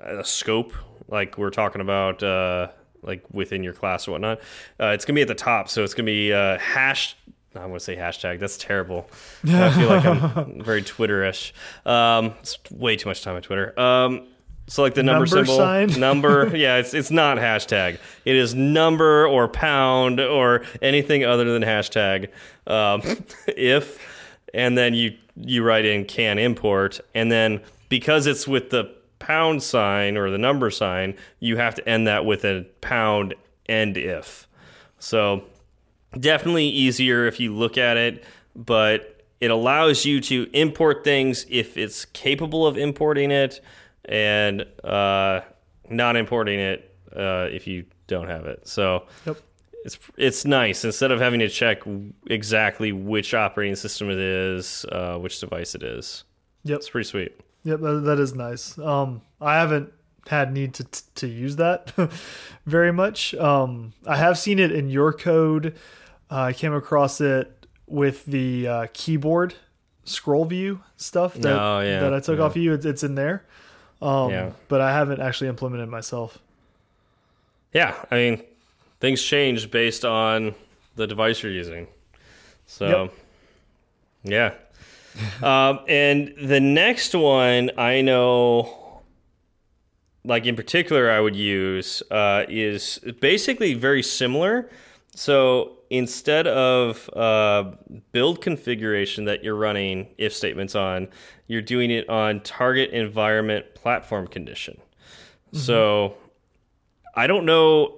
a 0.00 0.24
scope 0.24 0.72
like 1.08 1.38
we're 1.38 1.50
talking 1.50 1.80
about 1.80 2.22
uh, 2.22 2.68
like 3.02 3.24
within 3.32 3.62
your 3.62 3.72
class 3.72 4.08
or 4.08 4.12
whatnot. 4.12 4.38
Uh, 4.80 4.86
it's 4.88 5.04
gonna 5.04 5.16
be 5.16 5.22
at 5.22 5.28
the 5.28 5.34
top, 5.34 5.68
so 5.68 5.84
it's 5.84 5.94
gonna 5.94 6.06
be 6.06 6.32
uh, 6.32 6.58
hash. 6.58 7.16
I 7.58 7.66
want 7.66 7.80
to 7.80 7.84
say 7.84 7.96
hashtag. 7.96 8.38
That's 8.38 8.56
terrible. 8.56 9.08
I 9.46 9.70
feel 9.72 9.88
like 9.88 10.04
I'm 10.04 10.62
very 10.64 10.82
Twitter-ish. 10.82 11.54
Um, 11.84 12.34
it's 12.40 12.58
way 12.70 12.96
too 12.96 13.08
much 13.08 13.22
time 13.22 13.36
on 13.36 13.42
Twitter. 13.42 13.78
Um, 13.78 14.26
so 14.68 14.82
like 14.82 14.94
the 14.94 15.02
number, 15.02 15.26
Number 15.26 15.46
symbol, 15.46 15.56
sign? 15.56 15.88
number. 16.00 16.56
Yeah, 16.56 16.76
it's 16.76 16.92
it's 16.92 17.10
not 17.10 17.38
hashtag. 17.38 17.98
It 18.24 18.34
is 18.34 18.54
number 18.54 19.26
or 19.26 19.46
pound 19.46 20.20
or 20.20 20.64
anything 20.82 21.24
other 21.24 21.44
than 21.44 21.62
hashtag. 21.62 22.28
Um, 22.66 23.00
if 23.46 23.98
and 24.54 24.76
then 24.76 24.94
you 24.94 25.16
you 25.36 25.62
write 25.62 25.84
in 25.84 26.04
can 26.04 26.38
import 26.38 26.98
and 27.14 27.30
then 27.30 27.60
because 27.88 28.26
it's 28.26 28.48
with 28.48 28.70
the 28.70 28.90
pound 29.18 29.62
sign 29.62 30.16
or 30.16 30.30
the 30.30 30.38
number 30.38 30.70
sign 30.70 31.14
you 31.40 31.56
have 31.56 31.74
to 31.74 31.86
end 31.88 32.06
that 32.06 32.24
with 32.24 32.44
a 32.44 32.66
pound 32.80 33.34
and 33.66 33.96
if 33.96 34.48
so 34.98 35.44
definitely 36.18 36.66
easier 36.66 37.26
if 37.26 37.38
you 37.40 37.54
look 37.54 37.76
at 37.78 37.96
it 37.96 38.24
but 38.54 39.24
it 39.40 39.50
allows 39.50 40.04
you 40.06 40.20
to 40.20 40.48
import 40.52 41.04
things 41.04 41.44
if 41.50 41.76
it's 41.76 42.04
capable 42.06 42.66
of 42.66 42.78
importing 42.78 43.30
it 43.30 43.60
and 44.06 44.64
uh, 44.82 45.40
not 45.90 46.16
importing 46.16 46.58
it 46.58 46.94
uh, 47.14 47.48
if 47.50 47.66
you 47.66 47.84
don't 48.06 48.28
have 48.28 48.46
it 48.46 48.66
so 48.66 49.04
Yep. 49.26 49.36
it's 49.84 49.98
it's 50.16 50.44
nice 50.44 50.84
instead 50.84 51.10
of 51.12 51.20
having 51.20 51.40
to 51.40 51.48
check 51.48 51.82
exactly 52.28 52.92
which 52.92 53.34
operating 53.34 53.76
system 53.76 54.10
it 54.10 54.18
is, 54.18 54.84
uh, 54.90 55.16
which 55.18 55.38
device 55.40 55.74
it 55.74 55.82
is. 55.82 56.24
Yep. 56.64 56.78
It's 56.78 56.88
pretty 56.90 57.08
sweet. 57.08 57.40
Yep, 57.64 57.80
that, 57.80 58.18
is 58.20 58.34
nice. 58.34 58.78
Um, 58.78 59.22
I 59.40 59.54
haven't 59.56 59.92
had 60.28 60.52
need 60.52 60.74
to 60.74 60.84
to 61.16 61.26
use 61.28 61.56
that 61.56 61.92
very 62.66 62.92
much. 62.92 63.34
Um, 63.34 63.92
I 64.06 64.16
have 64.16 64.38
seen 64.38 64.58
it 64.58 64.72
in 64.72 64.88
your 64.88 65.12
code. 65.12 65.76
Uh, 66.30 66.40
I 66.42 66.52
came 66.52 66.74
across 66.74 67.20
it 67.20 67.66
with 67.86 68.24
the 68.26 68.66
uh, 68.66 68.86
keyboard 68.92 69.54
scroll 70.04 70.44
view 70.44 70.80
stuff 70.96 71.34
that 71.34 71.60
Oh, 71.60 71.80
yeah, 71.80 72.00
that 72.00 72.14
I 72.14 72.20
took 72.20 72.38
yeah. 72.38 72.44
off 72.44 72.56
of 72.56 72.62
you. 72.62 72.72
It's, 72.74 72.84
it's 72.84 73.02
in 73.02 73.14
there. 73.14 73.44
Um, 74.02 74.30
Yeah. 74.30 74.50
but 74.68 74.80
I 74.80 74.92
haven't 74.92 75.20
actually 75.20 75.48
implemented 75.48 75.88
it 75.88 75.90
myself. 75.90 76.38
Yeah, 77.72 77.94
I 78.10 78.14
mean, 78.16 78.42
things 79.00 79.22
change 79.22 79.70
based 79.70 80.04
on 80.04 80.54
the 80.96 81.06
device 81.06 81.42
you're 81.42 81.52
using. 81.52 81.86
So, 82.66 83.10
yeah. 84.22 84.54
um, 85.42 85.80
and 85.88 86.34
the 86.40 86.60
next 86.60 87.14
one 87.14 87.70
I 87.78 88.00
know, 88.02 89.02
like 90.24 90.46
in 90.46 90.56
particular, 90.56 91.10
I 91.10 91.20
would 91.20 91.36
use 91.36 92.02
uh, 92.10 92.44
is 92.48 92.98
basically 93.20 93.74
very 93.74 94.02
similar. 94.02 94.70
So 95.14 95.75
instead 95.90 96.46
of 96.46 97.08
uh, 97.14 97.72
build 98.12 98.40
configuration 98.40 99.24
that 99.24 99.44
you're 99.44 99.56
running 99.56 100.08
if 100.18 100.32
statements 100.32 100.74
on, 100.74 101.08
you're 101.46 101.62
doing 101.62 101.90
it 101.90 102.08
on 102.08 102.40
target 102.40 102.90
environment 102.90 103.74
platform 103.74 104.26
condition. 104.26 104.80
So 105.52 106.16
I 107.14 107.26
don't 107.26 107.46
know 107.46 107.94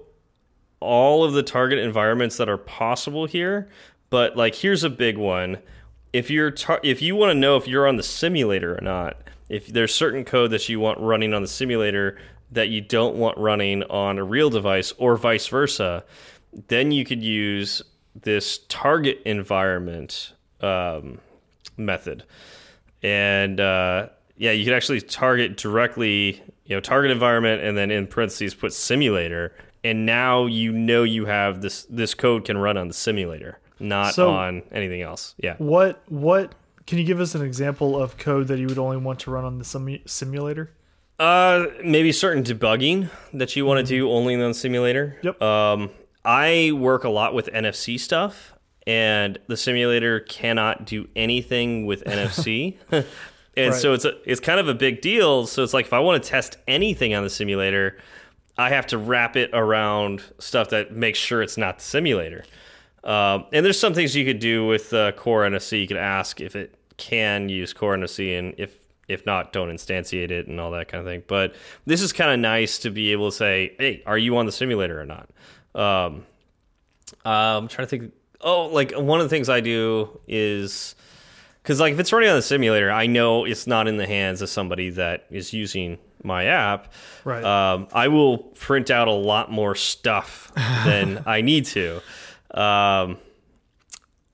all 0.80 1.24
of 1.24 1.32
the 1.32 1.42
target 1.42 1.78
environments 1.80 2.36
that 2.36 2.48
are 2.48 2.58
possible 2.58 3.26
here, 3.26 3.68
but 4.10 4.36
like 4.36 4.54
here's 4.54 4.84
a 4.84 4.90
big 4.90 5.16
one. 5.16 5.58
If 6.12 6.30
you're 6.30 6.50
tar 6.50 6.80
if 6.82 7.02
you 7.02 7.16
want 7.16 7.30
to 7.30 7.34
know 7.34 7.56
if 7.56 7.66
you're 7.66 7.88
on 7.88 7.96
the 7.96 8.02
simulator 8.02 8.76
or 8.76 8.80
not, 8.80 9.16
if 9.48 9.66
there's 9.66 9.94
certain 9.94 10.24
code 10.24 10.50
that 10.52 10.68
you 10.68 10.78
want 10.78 11.00
running 11.00 11.34
on 11.34 11.42
the 11.42 11.48
simulator 11.48 12.18
that 12.50 12.68
you 12.68 12.80
don't 12.80 13.16
want 13.16 13.36
running 13.36 13.82
on 13.84 14.18
a 14.18 14.24
real 14.24 14.50
device 14.50 14.92
or 14.98 15.16
vice 15.16 15.48
versa, 15.48 16.04
then 16.66 16.90
you 16.90 17.04
could 17.04 17.22
use 17.22 17.82
this 18.20 18.58
target 18.68 19.20
environment 19.24 20.32
um, 20.60 21.20
method 21.76 22.24
and 23.02 23.60
uh, 23.60 24.08
yeah, 24.36 24.52
you 24.52 24.64
could 24.64 24.74
actually 24.74 25.00
target 25.00 25.56
directly, 25.56 26.42
you 26.64 26.76
know, 26.76 26.80
target 26.80 27.10
environment, 27.10 27.62
and 27.62 27.76
then 27.76 27.90
in 27.90 28.06
parentheses 28.06 28.54
put 28.54 28.72
simulator, 28.72 29.54
and 29.84 30.06
now 30.06 30.46
you 30.46 30.72
know 30.72 31.02
you 31.02 31.26
have 31.26 31.60
this 31.60 31.84
this 31.84 32.14
code 32.14 32.44
can 32.44 32.56
run 32.56 32.76
on 32.76 32.88
the 32.88 32.94
simulator, 32.94 33.58
not 33.80 34.14
So- 34.14 34.30
on 34.30 34.62
anything 34.72 35.02
else. 35.02 35.34
Yeah. 35.38 35.56
What 35.58 36.02
what 36.08 36.54
can 36.86 36.98
you 36.98 37.04
give 37.04 37.20
us 37.20 37.34
an 37.34 37.42
example 37.42 38.00
of 38.00 38.16
code 38.16 38.48
that 38.48 38.58
you 38.58 38.66
would 38.66 38.78
only 38.78 38.96
want 38.96 39.20
to 39.20 39.30
run 39.30 39.44
on 39.44 39.58
the 39.58 39.64
simu 39.64 40.08
simulator? 40.08 40.70
Uh, 41.18 41.66
maybe 41.82 42.12
certain 42.12 42.44
debugging 42.44 43.10
that 43.34 43.56
you 43.56 43.66
want 43.66 43.84
to 43.84 43.84
do 43.84 44.08
only 44.08 44.34
on 44.36 44.40
the 44.40 44.54
simulator. 44.54 45.18
Yep. 45.22 45.42
Um, 45.42 45.90
I 46.24 46.72
work 46.72 47.04
a 47.04 47.08
lot 47.08 47.34
with 47.34 47.46
NFC 47.52 47.98
stuff, 47.98 48.54
and 48.86 49.38
the 49.46 49.56
simulator 49.56 50.20
cannot 50.20 50.84
do 50.84 51.08
anything 51.16 51.86
with 51.86 52.04
NFC. 52.04 52.76
And 53.58 53.74
so 53.74 53.92
it's 53.92 54.04
a, 54.04 54.12
it's 54.24 54.40
kind 54.40 54.60
of 54.60 54.68
a 54.68 54.74
big 54.74 55.00
deal. 55.00 55.46
So 55.46 55.62
it's 55.64 55.74
like 55.74 55.86
if 55.86 55.92
I 55.92 55.98
want 55.98 56.22
to 56.22 56.28
test 56.28 56.58
anything 56.68 57.14
on 57.14 57.24
the 57.24 57.30
simulator, 57.30 57.98
I 58.56 58.70
have 58.70 58.86
to 58.88 58.98
wrap 58.98 59.36
it 59.36 59.50
around 59.52 60.22
stuff 60.38 60.70
that 60.70 60.92
makes 60.92 61.18
sure 61.18 61.42
it's 61.42 61.56
not 61.56 61.78
the 61.78 61.84
simulator. 61.84 62.44
Um, 63.04 63.46
and 63.52 63.64
there's 63.64 63.78
some 63.78 63.94
things 63.94 64.14
you 64.14 64.24
could 64.24 64.38
do 64.38 64.66
with 64.66 64.92
uh, 64.92 65.12
Core 65.12 65.42
NFC. 65.42 65.80
You 65.80 65.88
could 65.88 65.96
ask 65.96 66.40
if 66.40 66.56
it 66.56 66.74
can 66.96 67.48
use 67.48 67.72
Core 67.72 67.96
NFC, 67.96 68.38
and 68.38 68.54
if 68.58 68.76
if 69.08 69.24
not, 69.24 69.54
don't 69.54 69.70
instantiate 69.70 70.30
it 70.30 70.48
and 70.48 70.60
all 70.60 70.70
that 70.72 70.88
kind 70.88 71.00
of 71.00 71.06
thing. 71.06 71.22
But 71.26 71.54
this 71.86 72.02
is 72.02 72.12
kind 72.12 72.30
of 72.30 72.38
nice 72.38 72.78
to 72.80 72.90
be 72.90 73.12
able 73.12 73.30
to 73.30 73.36
say, 73.36 73.74
"Hey, 73.78 74.02
are 74.04 74.18
you 74.18 74.36
on 74.36 74.46
the 74.46 74.52
simulator 74.52 75.00
or 75.00 75.06
not?" 75.06 75.30
Um, 75.74 76.24
I'm 77.24 77.68
trying 77.68 77.86
to 77.86 77.90
think 77.90 78.12
oh, 78.40 78.66
like 78.66 78.92
one 78.92 79.20
of 79.20 79.24
the 79.24 79.30
things 79.30 79.48
I 79.48 79.60
do 79.60 80.20
is 80.26 80.94
because 81.62 81.80
like 81.80 81.92
if 81.92 82.00
it's 82.00 82.12
running 82.12 82.28
on 82.30 82.36
the 82.36 82.42
simulator, 82.42 82.90
I 82.90 83.06
know 83.06 83.44
it's 83.44 83.66
not 83.66 83.88
in 83.88 83.96
the 83.96 84.06
hands 84.06 84.42
of 84.42 84.48
somebody 84.48 84.90
that 84.90 85.26
is 85.30 85.52
using 85.52 85.98
my 86.22 86.46
app. 86.46 86.92
Right. 87.24 87.44
Um, 87.44 87.88
I 87.92 88.08
will 88.08 88.38
print 88.38 88.90
out 88.90 89.08
a 89.08 89.12
lot 89.12 89.50
more 89.50 89.74
stuff 89.74 90.52
than 90.56 91.22
I 91.26 91.40
need 91.42 91.66
to. 91.66 92.00
Um, 92.52 93.18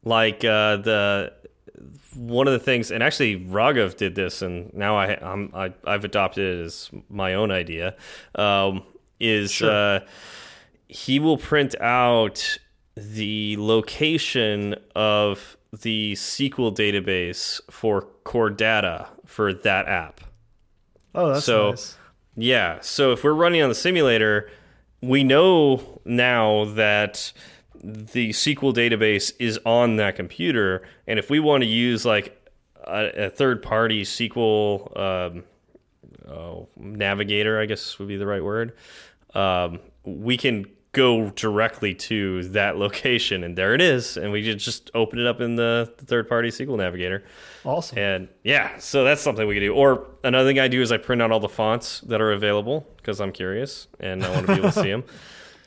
like 0.05 0.45
uh, 0.45 0.77
the 0.77 1.33
one 2.15 2.47
of 2.47 2.53
the 2.53 2.59
things, 2.61 2.91
and 2.91 3.03
actually 3.03 3.41
Raghav 3.41 3.97
did 3.97 4.15
this, 4.15 4.43
and 4.43 4.73
now 4.73 4.97
I, 4.97 5.17
I'm 5.21 5.51
I, 5.55 5.73
I've 5.85 6.05
adopted 6.05 6.59
it 6.61 6.65
as 6.65 6.91
my 7.09 7.35
own 7.35 7.51
idea. 7.51 7.97
Um, 8.35 8.85
is 9.19 9.51
Sure. 9.51 9.71
uh, 9.71 10.01
he 10.95 11.19
will 11.19 11.37
print 11.37 11.75
out 11.81 12.57
the 12.97 13.57
location 13.59 14.77
of 14.95 15.57
the 15.73 16.13
SQL 16.13 16.73
database 16.73 17.61
for 17.69 18.03
core 18.23 18.49
data 18.49 19.09
for 19.27 19.53
that 19.53 19.89
app. 19.89 20.21
Oh, 21.13 21.33
that's 21.33 21.45
so- 21.45 21.71
nice. 21.71 21.99
Yeah. 22.37 22.79
So 22.81 23.13
if 23.13 23.25
we're 23.25 23.33
running 23.33 23.61
on 23.63 23.69
the 23.69 23.75
simulator, 23.75 24.51
we 25.01 25.25
know 25.25 26.01
now 26.05 26.65
that 26.75 27.33
the 27.83 28.31
SQL 28.31 28.73
database 28.73 29.33
is 29.39 29.59
on 29.67 29.97
that 29.97 30.17
computer, 30.17 30.83
and 31.07 31.19
if 31.19 31.29
we 31.29 31.41
want 31.41 31.63
to 31.63 31.69
use 31.69 32.05
like 32.05 32.41
a, 32.85 33.27
a 33.27 33.31
third-party 33.31 34.03
SQL 34.03 34.99
um, 34.99 35.45
oh, 36.29 36.69
navigator, 36.77 37.61
I 37.61 37.67
guess 37.67 37.99
would 37.99 38.09
be 38.09 38.17
the 38.17 38.27
right 38.27 38.43
word, 38.43 38.75
um, 39.35 39.81
we 40.05 40.37
can 40.37 40.67
go 40.95 41.31
directly 41.31 41.95
to 41.95 42.45
that 42.51 42.77
location, 42.85 43.45
and 43.45 43.57
there 43.57 43.75
it 43.75 43.81
is, 43.81 44.17
and 44.17 44.33
we 44.33 44.45
could 44.45 44.59
just 44.59 44.91
open 44.95 45.19
it 45.19 45.27
up 45.27 45.41
in 45.41 45.57
the, 45.57 45.93
the 45.99 46.07
third-party 46.07 46.49
SQL 46.49 46.79
navigator. 46.79 47.25
Awesome. 47.65 47.99
And 47.99 48.29
yeah, 48.43 48.79
so 48.79 49.05
that's 49.05 49.21
something 49.21 49.47
we 49.47 49.55
can 49.55 49.63
do. 49.63 49.75
Or 49.75 50.07
another 50.23 50.49
thing 50.49 50.59
I 50.59 50.69
do 50.69 50.81
is 50.81 50.93
I 50.93 50.97
print 50.97 51.21
out 51.21 51.31
all 51.31 51.41
the 51.41 51.49
fonts 51.49 52.01
that 52.03 52.21
are 52.21 52.33
available 52.33 52.87
because 52.97 53.21
I'm 53.21 53.33
curious 53.33 53.89
and 54.01 54.25
I 54.25 54.31
want 54.31 54.47
to 54.47 54.53
be 54.55 54.59
able 54.61 54.73
to 54.73 54.83
see 54.83 54.91
them. 54.91 55.05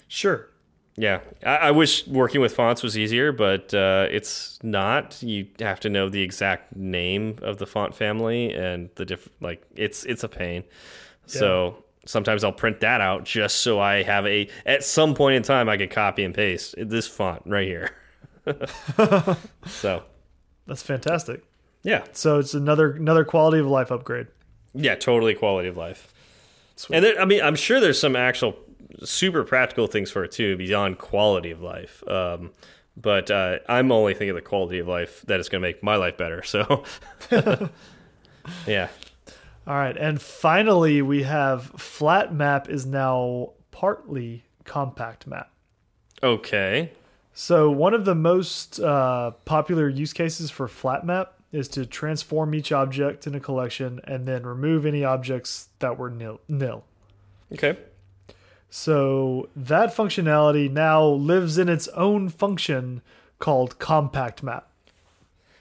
Sure. 0.10 0.48
Yeah, 0.96 1.20
I, 1.46 1.58
I 1.58 1.72
wish 1.72 2.08
working 2.08 2.40
with 2.40 2.56
fonts 2.56 2.82
was 2.82 2.98
easier, 2.98 3.34
but 3.34 3.74
uh, 3.74 4.08
it's 4.10 4.58
not. 4.64 5.22
You 5.22 5.48
have 5.60 5.82
to 5.82 5.90
know 5.90 6.08
the 6.08 6.22
exact 6.22 6.76
name 6.76 7.38
of 7.42 7.58
the 7.58 7.68
font 7.68 7.94
family 7.94 8.54
and 8.54 8.90
the 8.96 9.06
different. 9.06 9.34
Like 9.42 9.62
it's 9.76 10.06
it's 10.06 10.24
a 10.24 10.30
pain. 10.30 10.64
So 11.26 11.84
sometimes 12.08 12.44
I'll 12.44 12.52
print 12.52 12.80
that 12.80 13.02
out 13.02 13.24
just 13.26 13.58
so 13.58 13.80
I 13.80 14.02
have 14.04 14.26
a. 14.26 14.48
At 14.66 14.84
some 14.84 15.14
point 15.14 15.36
in 15.36 15.44
time, 15.44 15.70
I 15.70 15.78
could 15.78 15.92
copy 15.92 16.24
and 16.24 16.34
paste 16.34 16.76
this 16.78 17.08
font 17.08 17.44
right 17.46 17.68
here. 17.68 17.92
so 19.68 20.04
That's 20.66 20.82
fantastic. 20.82 21.44
yeah, 21.84 22.04
So 22.14 22.40
it's 22.40 22.54
another 22.54 22.94
another 22.94 23.26
quality 23.26 23.60
of 23.60 23.68
life 23.68 23.92
upgrade. 23.92 24.28
Yeah, 24.74 24.96
totally 24.96 25.34
quality 25.36 25.68
of 25.68 25.78
life. 25.78 26.14
Sweet. 26.76 26.96
And 26.98 27.06
there, 27.06 27.22
I 27.22 27.26
mean, 27.26 27.42
I'm 27.42 27.56
sure 27.56 27.80
there's 27.80 28.00
some 28.00 28.16
actual 28.16 28.58
super 29.04 29.44
practical 29.44 29.88
things 29.88 30.12
for 30.12 30.24
it 30.24 30.32
too, 30.32 30.56
beyond 30.58 30.98
quality 31.00 31.52
of 31.52 31.62
life. 31.62 32.04
Um, 32.08 32.52
but 32.96 33.30
uh, 33.30 33.60
I'm 33.68 33.92
only 33.92 34.14
thinking 34.14 34.36
the 34.36 34.42
quality 34.42 34.80
of 34.80 34.88
life 34.88 35.22
that 35.28 35.40
is 35.40 35.50
going 35.50 35.62
to 35.62 35.68
make 35.68 35.84
my 35.84 35.96
life 35.98 36.18
better. 36.18 36.42
So, 36.44 36.84
yeah. 38.68 38.90
All 39.68 39.76
right, 39.76 39.98
and 39.98 40.22
finally 40.22 41.02
we 41.02 41.24
have 41.24 41.66
flat 41.72 42.34
map 42.34 42.70
is 42.70 42.86
now 42.86 43.52
partly 43.72 44.46
compact 44.64 45.28
map. 45.28 45.52
Okay. 46.24 46.94
So 47.34 47.70
one 47.70 47.94
of 47.94 48.06
the 48.06 48.16
most 48.16 48.80
uh, 48.80 49.32
popular 49.44 49.90
use 49.90 50.14
cases 50.14 50.50
for 50.50 50.70
flat 50.70 51.06
map 51.06 51.34
is 51.52 51.68
to 51.70 51.86
transform 51.86 52.56
each 52.56 52.72
object 52.72 53.28
in 53.28 53.36
a 53.36 53.42
collection 53.42 54.00
and 54.06 54.26
then 54.26 54.44
remove 54.44 54.86
any 54.86 55.04
objects 55.04 55.68
that 55.80 55.98
were 55.98 56.10
nil. 56.10 56.40
nil. 56.48 56.86
Okay. 57.52 57.78
So 58.70 59.50
that 59.56 59.96
functionality 59.96 60.72
now 60.72 61.06
lives 61.06 61.58
in 61.58 61.68
its 61.68 61.90
own 61.90 62.30
function 62.30 63.02
called 63.40 63.80
compact 63.80 64.44
map. 64.44 64.70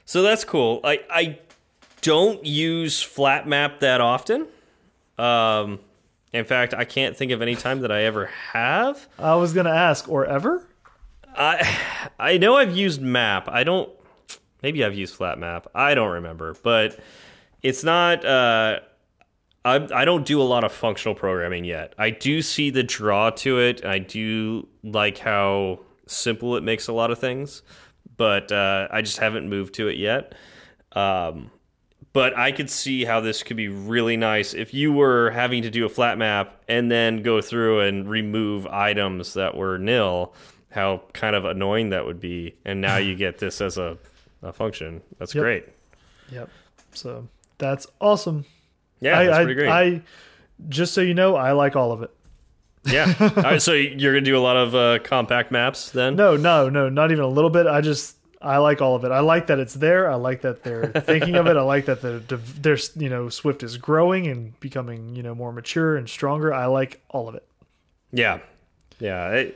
So 0.05 0.23
that's 0.23 0.45
cool. 0.45 0.81
I 0.85 1.01
I 1.11 1.39
don't 2.03 2.45
use 2.45 3.03
flat 3.03 3.47
map 3.49 3.81
that 3.81 4.01
often. 4.01 4.47
Um, 5.19 5.81
in 6.33 6.45
fact, 6.45 6.75
I 6.75 6.85
can't 6.85 7.17
think 7.17 7.33
of 7.33 7.43
any 7.43 7.55
time 7.55 7.81
that 7.81 7.93
I 7.93 8.05
ever 8.05 8.27
have. 8.53 9.09
I 9.19 9.35
was 9.37 9.53
going 9.53 9.67
to 9.67 9.73
ask, 9.73 10.09
or 10.09 10.27
ever? 10.27 10.67
I 11.35 11.79
I 12.19 12.39
know 12.39 12.57
I've 12.57 12.77
used 12.77 13.01
map. 13.01 13.49
I 13.49 13.65
don't. 13.65 13.91
Maybe 14.63 14.85
I've 14.85 14.95
used 14.95 15.15
flat 15.15 15.39
map. 15.39 15.67
I 15.75 15.95
don't 15.95 16.13
remember, 16.13 16.57
but 16.63 16.99
it's 17.63 17.85
not. 17.85 18.25
Uh, 18.25 18.81
I 19.65 19.89
I 19.93 20.05
don't 20.05 20.25
do 20.25 20.41
a 20.41 20.45
lot 20.45 20.65
of 20.65 20.73
functional 20.73 21.15
programming 21.15 21.65
yet. 21.65 21.95
I 21.99 22.11
do 22.11 22.41
see 22.41 22.71
the 22.71 22.83
draw 22.83 23.31
to 23.31 23.59
it, 23.59 23.85
I 23.85 23.99
do 23.99 24.69
like 24.83 25.19
how 25.19 25.81
simple 26.07 26.57
it 26.57 26.63
makes 26.63 26.87
a 26.89 26.93
lot 26.93 27.11
of 27.11 27.19
things, 27.19 27.63
but 28.17 28.53
uh, 28.53 28.89
I 28.91 29.03
just 29.03 29.19
haven't 29.19 29.49
moved 29.49 29.75
to 29.75 29.89
it 29.89 29.97
yet. 29.97 30.35
Um, 30.93 31.51
but 32.17 32.35
I 32.35 32.51
could 32.51 32.71
see 32.71 33.05
how 33.05 33.21
this 33.21 33.43
could 33.43 33.59
be 33.59 33.69
really 33.69 34.17
nice 34.17 34.55
if 34.55 34.73
you 34.73 34.91
were 34.91 35.31
having 35.33 35.63
to 35.65 35.71
do 35.71 35.85
a 35.85 35.89
flat 35.91 36.17
map 36.17 36.63
and 36.67 36.91
then 36.91 37.21
go 37.23 37.43
through 37.43 37.81
and 37.81 38.09
remove 38.09 38.67
items 38.67 39.35
that 39.35 39.55
were 39.55 39.77
nil. 39.77 40.33
How 40.71 41.03
kind 41.13 41.37
of 41.37 41.45
annoying 41.45 41.91
that 41.91 42.07
would 42.07 42.19
be, 42.19 42.55
and 42.65 42.81
now 42.81 42.97
you 42.97 43.15
get 43.17 43.37
this 43.39 43.61
as 43.61 43.77
a, 43.77 43.99
a 44.43 44.51
function. 44.53 45.03
That's 45.19 45.35
Yep. 45.35 45.43
great. 45.43 45.69
Yep. 46.33 46.49
So 46.95 47.29
that's 47.59 47.87
awesome. 48.01 48.47
Yeah, 49.01 49.19
I, 49.19 49.25
that's 49.27 49.37
I, 49.39 49.45
pretty 49.45 49.55
great. 49.61 49.69
I 49.69 50.03
just 50.71 50.95
so 50.95 51.03
you 51.03 51.13
know, 51.13 51.37
I 51.37 51.53
like 51.53 51.77
all 51.77 51.93
of 51.93 52.03
it. 52.03 52.11
yeah. 52.87 53.13
All 53.21 53.43
right, 53.43 53.61
so 53.61 53.73
you're 53.73 54.13
gonna 54.15 54.25
do 54.25 54.39
a 54.39 54.41
lot 54.41 54.57
of 54.57 54.75
uh, 54.75 54.99
compact 55.05 55.51
maps 55.53 55.91
then? 55.91 56.17
No, 56.17 56.35
no, 56.37 56.71
no, 56.71 56.89
not 56.89 57.11
even 57.13 57.25
a 57.25 57.29
little 57.29 57.51
bit. 57.51 57.67
I 57.67 57.81
just 57.83 58.17
I 58.47 58.59
like 58.59 58.81
all 58.81 58.95
of 58.95 59.05
it. 59.05 59.11
I 59.11 59.21
like 59.21 59.49
that 59.49 59.59
it's 59.59 59.75
there. 59.75 60.11
I 60.11 60.15
like 60.15 60.43
that 60.43 60.63
they're 60.63 60.87
thinking 61.07 61.35
of 61.35 61.47
it. 61.47 61.57
I 61.57 61.63
like 61.63 61.87
that 61.87 62.01
they're, 62.01 62.21
they're 62.21 62.79
you 62.97 63.09
know 63.09 63.29
Swift 63.29 63.63
is 63.63 63.77
growing 63.77 64.27
and 64.27 64.59
becoming 64.61 65.15
you 65.17 65.23
know 65.23 65.35
more 65.35 65.53
mature 65.53 65.97
and 65.97 66.09
stronger. 66.09 66.55
I 66.55 66.67
like 66.67 67.01
all 67.11 67.29
of 67.29 67.35
it. 67.35 67.47
Yeah, 68.13 68.39
yeah. 68.99 69.51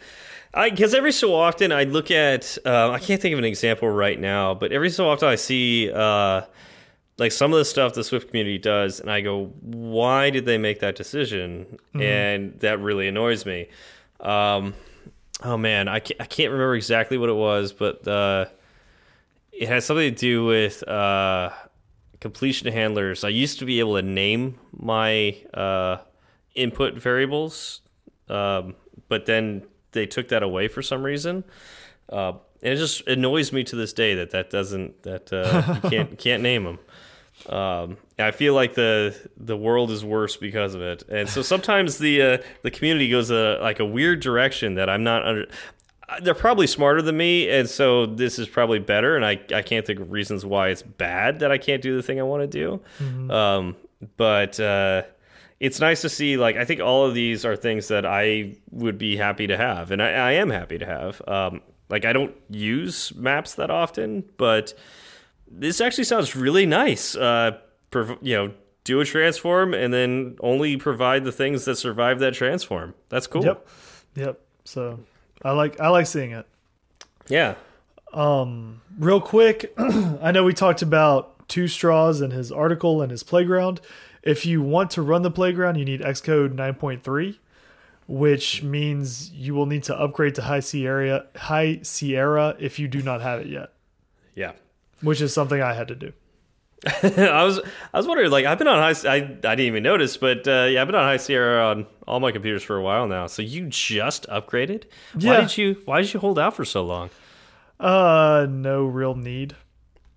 I 0.53 0.71
because 0.71 0.95
every 0.95 1.13
so 1.13 1.35
often 1.35 1.71
I 1.73 1.85
look 1.85 2.11
at 2.11 2.59
uh, 2.67 2.91
I 2.91 2.99
can't 2.99 3.23
think 3.23 3.33
of 3.33 3.39
an 3.39 3.45
example 3.45 3.89
right 3.89 4.19
now, 4.19 4.55
but 4.55 4.73
every 4.73 4.91
so 4.91 5.09
often 5.09 5.29
I 5.29 5.37
see 5.37 5.91
uh, 5.93 6.43
like 7.19 7.33
some 7.33 7.53
of 7.53 7.59
the 7.59 7.65
stuff 7.65 7.95
the 7.95 8.03
Swift 8.03 8.29
community 8.29 8.59
does, 8.59 8.99
and 8.99 9.11
I 9.11 9.21
go, 9.21 9.53
"Why 9.61 10.31
did 10.31 10.47
they 10.47 10.59
make 10.59 10.81
that 10.81 10.97
decision?" 10.97 11.79
And 11.95 12.59
that 12.61 12.81
really 12.81 13.07
annoys 13.07 13.47
me. 13.47 13.69
Um, 14.19 14.75
oh 15.45 15.57
man, 15.57 15.87
I 15.87 16.01
can't, 16.01 16.21
I 16.21 16.25
can't 16.25 16.51
remember 16.51 16.75
exactly 16.75 17.17
what 17.19 17.29
it 17.29 17.35
was, 17.35 17.73
but 17.73 18.07
uh, 18.09 18.47
it 19.61 19.69
has 19.69 19.85
something 19.85 20.15
to 20.15 20.19
do 20.19 20.47
with 20.47 20.89
uh, 20.89 21.51
completion 22.19 22.73
handlers. 22.73 23.25
I 23.25 23.29
used 23.29 23.59
to 23.59 23.67
be 23.67 23.79
able 23.79 23.97
to 23.97 24.03
name 24.03 24.59
my 24.73 25.37
uh, 25.53 25.99
input 26.55 26.95
variables, 26.95 27.83
um, 28.31 28.75
but 29.11 29.27
then 29.27 29.67
they 29.93 30.07
took 30.07 30.29
that 30.29 30.43
away 30.43 30.69
for 30.69 30.81
some 30.81 31.03
reason. 31.03 31.45
Uh, 32.09 32.33
and 32.63 32.73
it 32.73 32.77
just 32.77 33.07
annoys 33.07 33.53
me 33.53 33.63
to 33.65 33.77
this 33.77 33.93
day 33.93 34.15
that 34.15 34.31
that 34.31 34.49
doesn't 34.49 35.03
that 35.03 35.31
uh, 35.31 35.79
you 35.85 35.91
can't 35.91 36.19
can't 36.19 36.43
name 36.43 36.65
them. 36.65 36.79
Um, 37.47 37.99
I 38.19 38.31
feel 38.31 38.55
like 38.55 38.75
the 38.75 39.15
the 39.37 39.59
world 39.59 39.91
is 39.91 40.03
worse 40.03 40.39
because 40.39 40.75
of 40.75 40.81
it, 40.81 41.05
and 41.11 41.29
so 41.29 41.43
sometimes 41.43 41.99
the 41.99 42.23
uh, 42.23 42.39
the 42.63 42.71
community 42.71 43.11
goes 43.11 43.31
a 43.31 43.59
like 43.61 43.79
a 43.79 43.87
weird 43.87 44.21
direction 44.21 44.77
that 44.77 44.89
I'm 44.89 45.05
not 45.05 45.27
under. 45.27 45.47
They're 46.23 46.35
probably 46.35 46.67
smarter 46.67 47.03
than 47.03 47.17
me, 47.17 47.49
and 47.49 47.69
so 47.69 48.07
this 48.07 48.39
is 48.39 48.49
probably 48.49 48.79
better. 48.79 49.17
And 49.17 49.25
I 49.25 49.41
I 49.55 49.63
can't 49.63 49.87
think 49.87 50.01
of 50.01 50.11
reasons 50.11 50.45
why 50.45 50.69
it's 50.69 50.83
bad 50.83 51.41
that 51.41 51.53
I 51.53 51.59
can't 51.59 51.83
do 51.83 51.97
the 51.97 52.03
thing 52.03 52.19
I 52.19 52.25
want 52.25 52.43
to 52.43 52.47
do. 52.47 52.81
Um, 53.31 53.77
but 54.17 54.59
uh, 54.59 55.03
it's 55.61 55.79
nice 55.81 56.01
to 56.03 56.09
see. 56.09 56.37
Like 56.37 56.57
I 56.57 56.65
think 56.65 56.81
all 56.81 57.07
of 57.07 57.15
these 57.15 57.45
are 57.45 57.57
things 57.57 57.89
that 57.89 58.05
I 58.07 58.57
would 58.71 58.99
be 58.99 59.17
happy 59.17 59.47
to 59.47 59.57
have, 59.57 59.91
and 59.91 60.03
I, 60.03 60.11
I 60.11 60.33
am 60.33 60.51
happy 60.51 60.79
to 60.79 60.87
have. 60.87 61.23
Um, 61.29 61.61
like 61.89 62.05
I 62.05 62.13
don't 62.13 62.35
use 62.49 63.15
maps 63.15 63.55
that 63.55 63.71
often, 63.71 64.25
but 64.37 64.75
this 65.51 65.81
actually 65.81 66.05
sounds 66.05 66.37
really 66.37 66.67
nice. 66.67 67.17
Uh, 67.17 67.59
you 68.23 68.37
know, 68.37 68.53
do 68.85 69.01
a 69.01 69.05
transform 69.05 69.75
and 69.75 69.93
then 69.93 70.37
only 70.41 70.77
provide 70.77 71.25
the 71.25 71.33
things 71.33 71.65
that 71.65 71.77
survive 71.77 72.21
that 72.21 72.35
transform. 72.35 72.95
That's 73.09 73.27
cool. 73.27 73.45
Yep. 73.45 73.69
Yep. 74.15 74.41
So 74.65 75.01
I 75.43 75.53
like 75.53 75.81
I 75.81 75.89
like 75.89 76.07
seeing 76.07 76.33
it. 76.33 76.47
Yeah. 77.29 77.55
Um, 78.13 78.81
real 78.99 79.21
quick, 79.21 79.73
I 79.79 80.33
know 80.33 80.45
we 80.45 80.53
talked 80.53 80.83
about 80.83 81.49
two 81.49 81.69
straws 81.69 82.21
in 82.21 82.31
his 82.33 82.51
article 82.51 83.03
and 83.03 83.11
his 83.11 83.23
playground. 83.23 83.81
If 84.23 84.45
you 84.45 84.61
want 84.63 84.91
to 84.93 85.03
run 85.03 85.23
the 85.23 85.31
playground, 85.31 85.77
you 85.77 85.85
need 85.85 86.01
Xcode 86.01 86.55
9.3, 86.55 87.39
which 88.07 88.63
means 88.63 89.31
you 89.31 89.55
will 89.55 89.67
need 89.67 89.85
to 89.85 89.97
upgrade 89.99 90.35
to 90.35 90.43
High 90.43 90.61
Sierra, 90.61 91.27
High 91.37 91.81
Sierra 91.83 92.57
if 92.59 92.79
you 92.79 92.89
do 92.89 93.01
not 93.01 93.21
have 93.23 93.41
it 93.41 93.47
yet, 93.47 93.73
Yeah. 94.35 94.53
which 95.01 95.21
is 95.21 95.33
something 95.33 95.63
I 95.63 95.73
had 95.75 95.89
to 95.89 95.95
do. 95.95 96.13
I 97.03 97.45
was 97.45 97.61
I 97.93 97.99
was 97.99 98.07
wondering 98.07 98.31
like 98.31 98.47
I've 98.47 98.59
been 98.59 98.67
on 98.69 98.79
high 98.79 99.09
I 99.09 99.17
I 99.17 99.21
didn't 99.21 99.61
even 99.61 99.83
notice 99.83 100.17
but 100.17 100.49
uh, 100.49 100.67
yeah 100.71 100.81
I've 100.81 100.89
been 100.89 100.95
on 100.95 101.03
High 101.05 101.19
Sierra 101.19 101.67
on 101.67 101.87
all 102.07 102.21
my 102.21 102.33
computers 102.33 102.63
for 102.63 102.77
a 102.77 102.83
while 102.83 103.07
now 103.07 103.27
so 103.27 103.43
you 103.43 103.67
just 103.67 104.27
upgraded 104.29 104.85
yeah. 105.17 105.31
why 105.35 105.41
did 105.43 105.59
you 105.59 105.77
why 105.85 106.01
did 106.01 106.13
you 106.15 106.21
hold 106.21 106.39
out 106.39 106.57
for 106.57 106.65
so 106.65 106.83
long 106.83 107.11
Uh, 107.79 108.47
no 108.49 108.85
real 108.85 109.15
need. 109.15 109.57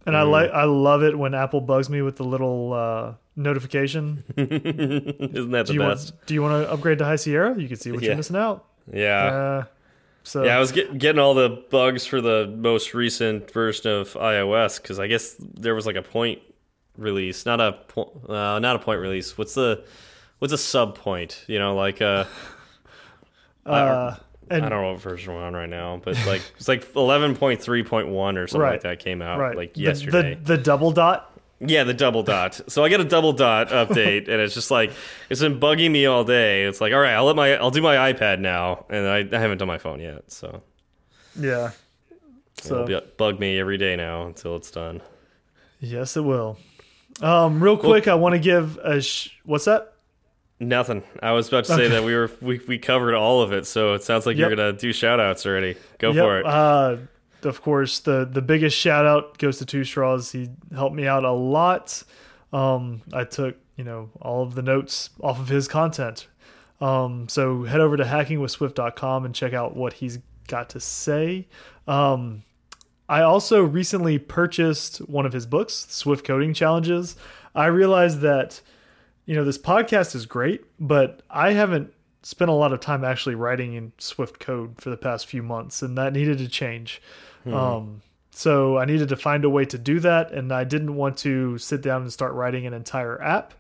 And 0.06 0.18
I 0.18 0.24
like 0.24 0.52
I 0.52 0.64
love 0.66 1.02
it 1.04 1.18
when 1.18 1.34
Apple 1.34 1.62
bugs 1.62 1.90
me 1.90 2.02
with 2.02 2.18
the 2.18 2.24
little 2.26 2.74
uh, 2.74 3.14
notification. 3.38 4.24
isn't 4.38 5.52
that 5.52 5.66
the 5.68 5.74
Do 5.74 5.74
you 5.74 5.80
best 5.80 6.12
want 6.14 6.26
Do 6.28 6.34
you 6.34 6.42
want 6.42 6.66
to 6.66 6.72
upgrade 6.72 6.98
to 7.00 7.06
High 7.06 7.16
Sierra? 7.18 7.58
You 7.60 7.68
can 7.68 7.78
see 7.78 7.92
what 7.92 8.02
Yeah. 8.02 8.10
you're 8.10 8.18
missing 8.18 8.36
out. 8.36 8.66
yeah 8.92 9.26
Uh, 9.26 9.64
so 10.24 10.44
yeah 10.44 10.56
I 10.56 10.60
was 10.60 10.72
get, 10.72 10.98
getting 10.98 11.20
all 11.20 11.34
the 11.34 11.64
bugs 11.70 12.06
for 12.06 12.20
the 12.22 12.54
most 12.58 12.94
recent 12.94 13.50
version 13.52 13.92
of 13.92 14.14
iOS 14.14 14.82
because 14.82 15.00
I 15.00 15.08
guess 15.08 15.36
there 15.40 15.76
was 15.76 15.86
like 15.86 15.96
a 15.98 16.02
point 16.02 16.40
release 16.98 17.46
not 17.46 17.60
a 17.60 17.74
po 17.88 18.12
uh, 18.30 18.60
not 18.60 18.76
a 18.76 18.80
point 18.80 19.00
release 19.00 19.38
what's 19.38 19.54
the 19.56 19.84
what's 20.40 20.54
a 20.54 20.58
sub 20.58 20.96
point 20.96 21.44
you 21.48 21.58
know 21.58 21.76
like 21.76 22.02
uh 22.02 22.26
uh, 23.66 24.16
and 24.50 24.66
I 24.66 24.70
don't 24.70 24.82
know 24.82 24.92
what 24.92 25.02
version 25.02 25.34
we're 25.34 25.42
on 25.42 25.54
right 25.54 25.70
now, 25.70 26.02
but 26.04 26.18
like 26.28 26.42
it's 26.58 26.68
like 26.68 26.94
eleven 26.96 27.36
point 27.36 27.62
three 27.62 27.82
point 27.84 28.10
one 28.10 28.38
or 28.38 28.46
something 28.48 28.62
Right. 28.62 28.72
like 28.74 28.82
that 28.82 29.00
came 29.00 29.22
out 29.22 29.40
right 29.40 29.56
like 29.56 29.78
yesterday. 29.78 30.36
The, 30.36 30.58
the 30.58 30.62
double 30.62 30.92
dot. 30.92 31.32
yeah, 31.62 31.86
the 31.86 31.94
double 31.94 32.24
dot. 32.24 32.60
So 32.68 32.84
I 32.84 32.90
get 32.90 33.00
a 33.00 33.06
double 33.06 33.32
dot 33.32 33.70
update, 33.70 34.28
and 34.28 34.42
it's 34.42 34.54
just 34.54 34.70
like 34.70 34.92
it's 35.30 35.40
been 35.40 35.60
bugging 35.62 35.92
me 35.92 36.06
all 36.08 36.26
day. 36.26 36.66
It's 36.66 36.82
like, 36.82 36.92
all 36.94 37.00
right, 37.00 37.14
I'll 37.14 37.24
let 37.26 37.38
my 37.38 37.56
I'll 37.56 37.72
do 37.72 37.82
my 37.82 38.12
iPad 38.14 38.40
now, 38.40 38.86
and 38.90 39.08
I, 39.08 39.20
I 39.36 39.40
haven't 39.40 39.60
done 39.60 39.68
my 39.70 39.78
phone 39.78 40.02
yet, 40.02 40.30
so 40.30 40.62
Yeah. 41.40 41.72
it'll 42.66 42.86
be, 42.86 43.00
bug 43.18 43.40
me 43.40 43.58
every 43.58 43.78
day 43.78 43.96
now 43.96 44.28
until 44.28 44.58
it's 44.58 44.72
done. 44.72 45.02
yes, 45.80 46.18
it 46.18 46.22
will. 46.26 46.58
Um, 47.22 47.62
real 47.64 47.78
quick, 47.78 48.08
I 48.08 48.16
want 48.16 48.34
to 48.34 48.40
give 48.40 48.78
a 48.84 49.02
sh 49.02 49.30
what's 49.46 49.66
that? 49.66 49.94
Nothing. 50.60 51.04
I 51.22 51.32
was 51.34 51.48
about 51.48 51.66
to 51.66 51.76
say 51.76 51.86
Okay. 51.86 51.88
that 51.90 52.04
we 52.04 52.16
were 52.16 52.32
we, 52.42 52.60
we 52.68 52.78
covered 52.80 53.16
all 53.16 53.42
of 53.42 53.52
it, 53.54 53.66
so 53.66 53.94
it 53.94 54.04
sounds 54.04 54.26
like 54.26 54.38
you're 54.38 54.50
gonna 54.50 54.74
do 54.74 54.94
shout 54.94 55.20
outs 55.20 55.46
already. 55.46 55.76
Go 56.00 56.12
Yep, 56.12 56.24
for 56.24 56.40
it. 56.40 56.46
Uh, 56.46 56.98
of 57.44 57.62
course, 57.62 58.00
the 58.00 58.26
the 58.26 58.42
biggest 58.42 58.78
shout 58.78 59.06
out 59.06 59.38
goes 59.38 59.58
to 59.60 59.66
Two 59.66 59.84
Straws. 59.84 60.32
He 60.32 60.50
helped 60.74 60.96
me 60.96 61.06
out 61.08 61.24
a 61.26 61.32
lot. 61.32 62.04
Um, 62.54 63.02
I 63.12 63.26
took 63.26 63.56
you 63.76 63.84
know 63.84 64.10
all 64.22 64.44
of 64.44 64.56
the 64.56 64.62
notes 64.62 65.10
off 65.22 65.40
of 65.40 65.50
his 65.50 65.68
content. 65.68 66.28
Um, 66.80 67.28
so 67.30 67.64
head 67.64 67.80
over 67.82 67.96
to 67.98 68.04
hackingwithswift.com 68.04 69.26
and 69.26 69.34
check 69.36 69.54
out 69.54 69.76
what 69.76 69.94
he's 69.94 70.20
got 70.48 70.70
to 70.72 70.80
say. 70.80 71.48
Um, 71.88 72.44
I 73.14 73.22
also 73.22 73.62
recently 73.62 74.18
purchased 74.18 74.98
one 74.98 75.28
of 75.28 75.34
his 75.34 75.46
books, 75.46 75.86
Swift 75.88 76.26
Coding 76.26 76.52
Challenges. 76.52 77.16
I 77.54 77.68
realized 77.68 78.22
that 78.22 78.60
you 79.28 79.36
know 79.36 79.46
this 79.46 79.60
podcast 79.60 80.16
is 80.16 80.26
great, 80.26 80.66
but 80.80 81.22
I 81.30 81.52
haven't 81.52 81.94
spent 82.24 82.50
a 82.50 82.56
lot 82.56 82.74
of 82.74 82.80
time 82.80 83.04
actually 83.04 83.36
writing 83.36 83.76
in 83.76 83.92
Swift 84.00 84.40
code 84.40 84.82
for 84.82 84.90
the 84.90 84.98
past 84.98 85.28
few 85.28 85.44
months, 85.44 85.84
and 85.84 85.96
that 85.96 86.12
needed 86.12 86.40
to 86.40 86.48
change. 86.48 87.04
Um, 87.46 88.02
so 88.32 88.80
I 88.80 88.86
needed 88.86 89.10
to 89.10 89.16
find 89.16 89.46
a 89.46 89.50
way 89.50 89.66
to 89.66 89.78
do 89.78 90.00
that, 90.00 90.32
and 90.32 90.52
I 90.52 90.64
didn't 90.64 90.96
want 90.96 91.18
to 91.20 91.60
sit 91.60 91.84
down 91.84 92.02
and 92.02 92.12
start 92.12 92.34
writing 92.34 92.66
an 92.66 92.74
entire 92.74 93.22
app. 93.22 93.54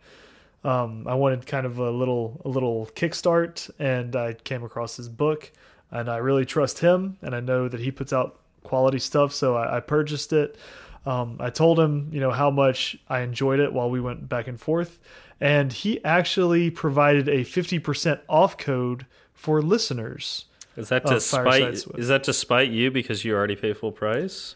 Um, 0.63 1.07
I 1.07 1.13
wanted 1.13 1.45
kind 1.45 1.67
of 1.67 1.77
a 1.77 1.91
little 1.91 2.41
a 2.43 2.49
little 2.49 2.89
kickstart, 2.95 3.69
and 3.77 4.15
I 4.15 4.33
came 4.33 4.63
across 4.63 4.97
his 4.97 5.09
book, 5.09 5.51
and 5.91 6.09
I 6.09 6.17
really 6.17 6.43
trust 6.43 6.79
him, 6.79 7.19
and 7.21 7.35
I 7.35 7.39
know 7.39 7.67
that 7.67 7.81
he 7.81 7.91
puts 7.91 8.11
out 8.11 8.39
quality 8.63 8.99
stuff, 8.99 9.33
so 9.33 9.55
I, 9.55 9.77
I 9.77 9.79
purchased 9.79 10.33
it. 10.33 10.57
Um, 11.05 11.37
I 11.39 11.49
told 11.49 11.79
him, 11.79 12.09
you 12.11 12.19
know, 12.19 12.31
how 12.31 12.49
much 12.49 12.97
I 13.09 13.19
enjoyed 13.19 13.59
it 13.59 13.73
while 13.73 13.89
we 13.89 13.99
went 13.99 14.29
back 14.29 14.47
and 14.47 14.59
forth, 14.59 14.99
and 15.41 15.71
he 15.71 16.03
actually 16.03 16.69
provided 16.69 17.27
a 17.27 17.43
fifty 17.43 17.79
percent 17.79 18.21
off 18.29 18.57
code 18.57 19.05
for 19.33 19.61
listeners. 19.61 20.45
Is 20.75 20.89
that 20.89 21.05
to 21.07 21.19
spite? 21.19 21.85
Is 21.95 22.07
that 22.07 22.23
to 22.23 22.33
spite 22.33 22.71
you 22.71 22.89
because 22.89 23.23
you 23.23 23.35
already 23.35 23.55
pay 23.55 23.73
full 23.73 23.91
price? 23.91 24.55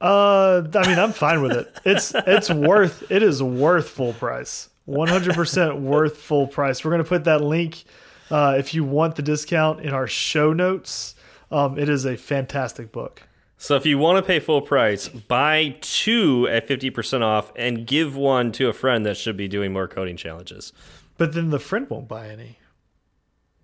Uh, 0.00 0.62
I 0.74 0.88
mean, 0.88 0.98
I'm 0.98 1.12
fine 1.12 1.42
with 1.42 1.52
it. 1.52 1.74
It's 1.84 2.14
it's 2.14 2.50
worth 2.50 3.10
it 3.10 3.22
is 3.22 3.42
worth 3.42 3.88
full 3.88 4.12
price. 4.12 4.68
100% 4.88 5.80
worth 5.80 6.18
full 6.18 6.46
price. 6.46 6.84
We're 6.84 6.90
gonna 6.90 7.04
put 7.04 7.24
that 7.24 7.40
link 7.40 7.84
uh, 8.30 8.56
if 8.58 8.74
you 8.74 8.84
want 8.84 9.16
the 9.16 9.22
discount 9.22 9.80
in 9.80 9.94
our 9.94 10.06
show 10.06 10.52
notes. 10.52 11.13
Um, 11.54 11.78
it 11.78 11.88
is 11.88 12.04
a 12.04 12.16
fantastic 12.16 12.90
book. 12.90 13.22
So 13.58 13.76
if 13.76 13.86
you 13.86 13.96
want 13.96 14.18
to 14.18 14.26
pay 14.26 14.40
full 14.40 14.60
price, 14.60 15.06
buy 15.06 15.76
two 15.80 16.48
at 16.48 16.66
50% 16.66 17.22
off 17.22 17.52
and 17.54 17.86
give 17.86 18.16
one 18.16 18.50
to 18.52 18.68
a 18.68 18.72
friend 18.72 19.06
that 19.06 19.16
should 19.16 19.36
be 19.36 19.46
doing 19.46 19.72
more 19.72 19.86
coding 19.86 20.16
challenges. 20.16 20.72
But 21.16 21.32
then 21.32 21.50
the 21.50 21.60
friend 21.60 21.88
won't 21.88 22.08
buy 22.08 22.28
any. 22.28 22.58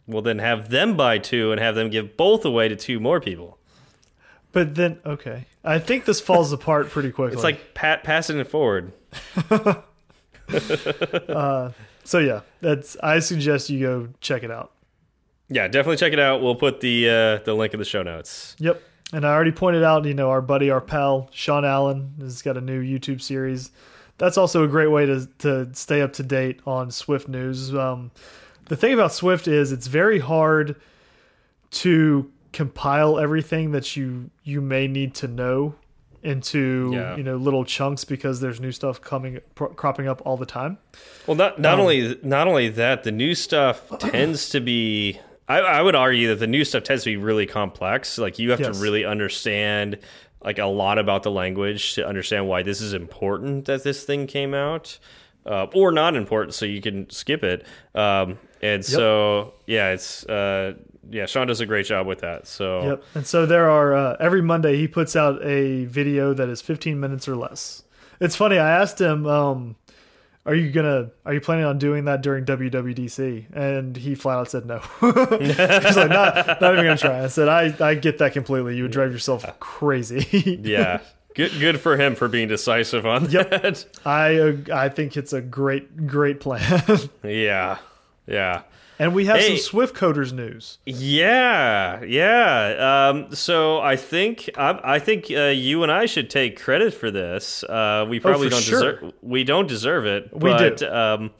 Well, 0.06 0.22
then 0.22 0.38
have 0.38 0.70
them 0.70 0.96
buy 0.96 1.18
two 1.18 1.50
and 1.50 1.60
have 1.60 1.74
them 1.74 1.90
give 1.90 2.16
both 2.16 2.44
away 2.44 2.68
to 2.68 2.76
two 2.76 3.00
more 3.00 3.20
people. 3.20 3.58
But 4.52 4.76
then 4.76 5.00
okay, 5.04 5.46
I 5.64 5.80
think 5.80 6.04
this 6.04 6.20
falls 6.20 6.52
apart 6.52 6.90
pretty 6.90 7.10
quickly. 7.10 7.34
It's 7.34 7.42
like 7.42 7.74
pat 7.74 8.04
passing 8.04 8.38
it 8.38 8.46
forward. 8.46 8.92
so 12.04 12.18
yeah, 12.18 12.42
that's 12.60 12.96
I 13.02 13.18
suggest 13.18 13.68
you 13.68 13.80
go 13.80 14.08
check 14.20 14.44
it 14.44 14.52
out. 14.52 14.70
Yeah, 15.50 15.66
definitely 15.68 15.96
check 15.96 16.12
it 16.12 16.20
out. 16.20 16.40
We'll 16.42 16.54
put 16.54 16.80
the 16.80 17.08
uh, 17.10 17.44
the 17.44 17.54
link 17.54 17.74
in 17.74 17.78
the 17.80 17.84
show 17.84 18.02
notes. 18.02 18.54
Yep. 18.58 18.82
And 19.12 19.26
I 19.26 19.32
already 19.34 19.50
pointed 19.50 19.82
out, 19.82 20.04
you 20.04 20.14
know, 20.14 20.30
our 20.30 20.40
buddy, 20.40 20.70
our 20.70 20.80
pal, 20.80 21.28
Sean 21.32 21.64
Allen, 21.64 22.14
has 22.20 22.42
got 22.42 22.56
a 22.56 22.60
new 22.60 22.80
YouTube 22.80 23.20
series. 23.20 23.72
That's 24.18 24.38
also 24.38 24.62
a 24.64 24.68
great 24.68 24.86
way 24.88 25.06
to 25.06 25.26
to 25.38 25.68
stay 25.74 26.00
up 26.02 26.12
to 26.14 26.22
date 26.22 26.60
on 26.66 26.90
Swift 26.92 27.26
news. 27.26 27.74
Um, 27.74 28.12
the 28.68 28.76
thing 28.76 28.94
about 28.94 29.12
Swift 29.12 29.48
is 29.48 29.72
it's 29.72 29.88
very 29.88 30.20
hard 30.20 30.76
to 31.72 32.30
compile 32.52 33.18
everything 33.18 33.72
that 33.72 33.96
you 33.96 34.30
you 34.44 34.60
may 34.60 34.86
need 34.86 35.14
to 35.14 35.28
know 35.28 35.74
into 36.22 36.90
Yeah. 36.92 37.16
you 37.16 37.22
know 37.22 37.36
little 37.36 37.64
chunks 37.64 38.04
because 38.04 38.40
there's 38.40 38.60
new 38.60 38.72
stuff 38.72 39.00
coming 39.00 39.40
pro 39.54 39.68
cropping 39.68 40.06
up 40.06 40.20
all 40.24 40.36
the 40.36 40.46
time. 40.46 40.78
Well, 41.26 41.36
not 41.36 41.58
not 41.58 41.74
Um, 41.74 41.80
only 41.80 42.18
not 42.22 42.46
only 42.46 42.68
that, 42.68 43.02
the 43.04 43.12
new 43.12 43.34
stuff 43.34 43.88
tends 43.98 44.48
to 44.50 44.60
be. 44.60 45.18
I, 45.50 45.58
I 45.78 45.82
would 45.82 45.94
argue 45.96 46.28
that 46.28 46.36
the 46.38 46.46
new 46.46 46.64
stuff 46.64 46.84
tends 46.84 47.02
to 47.04 47.10
be 47.10 47.16
really 47.16 47.46
complex. 47.46 48.18
Like 48.18 48.38
you 48.38 48.50
have 48.50 48.60
Yes. 48.60 48.76
to 48.76 48.82
really 48.82 49.04
understand 49.04 49.98
like 50.44 50.58
a 50.58 50.66
lot 50.66 50.98
about 50.98 51.22
the 51.22 51.30
language 51.30 51.94
to 51.94 52.06
understand 52.06 52.48
why 52.48 52.62
this 52.62 52.80
is 52.80 52.94
important 52.94 53.64
that 53.66 53.82
this 53.82 54.04
thing 54.04 54.26
came 54.26 54.54
out, 54.54 54.98
uh, 55.44 55.66
or 55.74 55.92
not 55.92 56.16
important, 56.16 56.54
so 56.54 56.64
you 56.66 56.80
can 56.80 57.08
skip 57.10 57.42
it. 57.44 57.66
Um, 57.94 58.38
and 58.62 58.84
so 58.84 59.54
yeah, 59.66 59.90
it's 59.90 60.24
uh, 60.26 60.74
yeah, 61.10 61.26
Sean 61.26 61.46
does 61.48 61.60
a 61.60 61.66
great 61.66 61.86
job 61.86 62.06
with 62.06 62.20
that. 62.20 62.46
So 62.46 62.82
Yep. 62.82 63.04
And 63.16 63.26
so 63.26 63.44
there 63.46 63.68
are 63.68 63.94
uh, 63.94 64.16
every 64.20 64.42
Monday 64.42 64.76
he 64.76 64.86
puts 64.86 65.16
out 65.16 65.42
a 65.44 65.84
video 65.86 66.32
that 66.34 66.48
is 66.48 66.60
15 66.62 67.00
minutes 67.00 67.26
or 67.26 67.36
less. 67.36 67.82
It's 68.20 68.36
funny. 68.36 68.58
I 68.58 68.70
asked 68.80 69.00
him, 69.00 69.26
um, 69.26 69.76
"Are 70.50 70.54
you 70.56 70.72
gonna? 70.72 71.12
Are 71.24 71.32
you 71.32 71.40
planning 71.40 71.64
on 71.64 71.78
doing 71.78 72.06
that 72.06 72.22
during 72.22 72.44
WWDC?" 72.44 73.54
And 73.54 73.96
he 73.96 74.16
flat 74.16 74.38
out 74.38 74.50
said 74.50 74.66
no. 74.66 74.78
He's 75.00 75.96
like, 75.96 76.08
"Not, 76.10 76.60
not 76.60 76.72
even 76.72 76.86
gonna 76.86 76.96
try." 76.96 77.22
I 77.22 77.28
said, 77.28 77.48
"I, 77.48 77.72
I 77.78 77.94
get 77.94 78.18
that 78.18 78.32
completely. 78.32 78.76
You 78.76 78.82
would 78.82 78.90
drive 78.90 79.12
yourself 79.12 79.46
crazy." 79.60 80.58
yeah, 80.64 80.98
good 81.36 81.52
good 81.60 81.78
for 81.80 81.96
him 81.96 82.16
for 82.16 82.26
being 82.26 82.48
decisive 82.48 83.06
on 83.06 83.26
that. 83.26 83.86
I, 84.04 84.38
uh, 84.38 84.56
I 84.74 84.88
think 84.88 85.16
it's 85.16 85.32
a 85.32 85.40
great, 85.40 86.08
great 86.08 86.40
plan. 86.40 86.82
yeah, 87.22 87.78
yeah. 88.26 88.62
And 89.00 89.14
we 89.14 89.24
have 89.24 89.38
Hey. 89.38 89.56
some 89.56 89.64
Swift 89.64 89.96
coders 89.96 90.30
news. 90.30 90.76
Yeah, 90.84 92.02
yeah. 92.04 93.08
Um, 93.08 93.34
so 93.34 93.80
I 93.80 93.96
think 93.96 94.50
I, 94.58 94.78
I 94.84 94.98
think 94.98 95.30
uh, 95.30 95.44
you 95.46 95.82
and 95.82 95.90
I 95.90 96.04
should 96.04 96.28
take 96.28 96.60
credit 96.60 96.92
for 96.92 97.10
this. 97.10 97.64
Uh, 97.64 98.04
we 98.08 98.20
probably 98.20 98.48
Oh, 98.48 98.50
don't 98.50 98.60
sure. 98.62 98.92
deserve. 98.92 99.12
We 99.22 99.42
don't 99.44 99.66
deserve 99.66 100.04
it. 100.04 100.30
We 100.34 100.50
but, 100.50 100.76
do. 100.76 100.88
Um, 100.92 101.30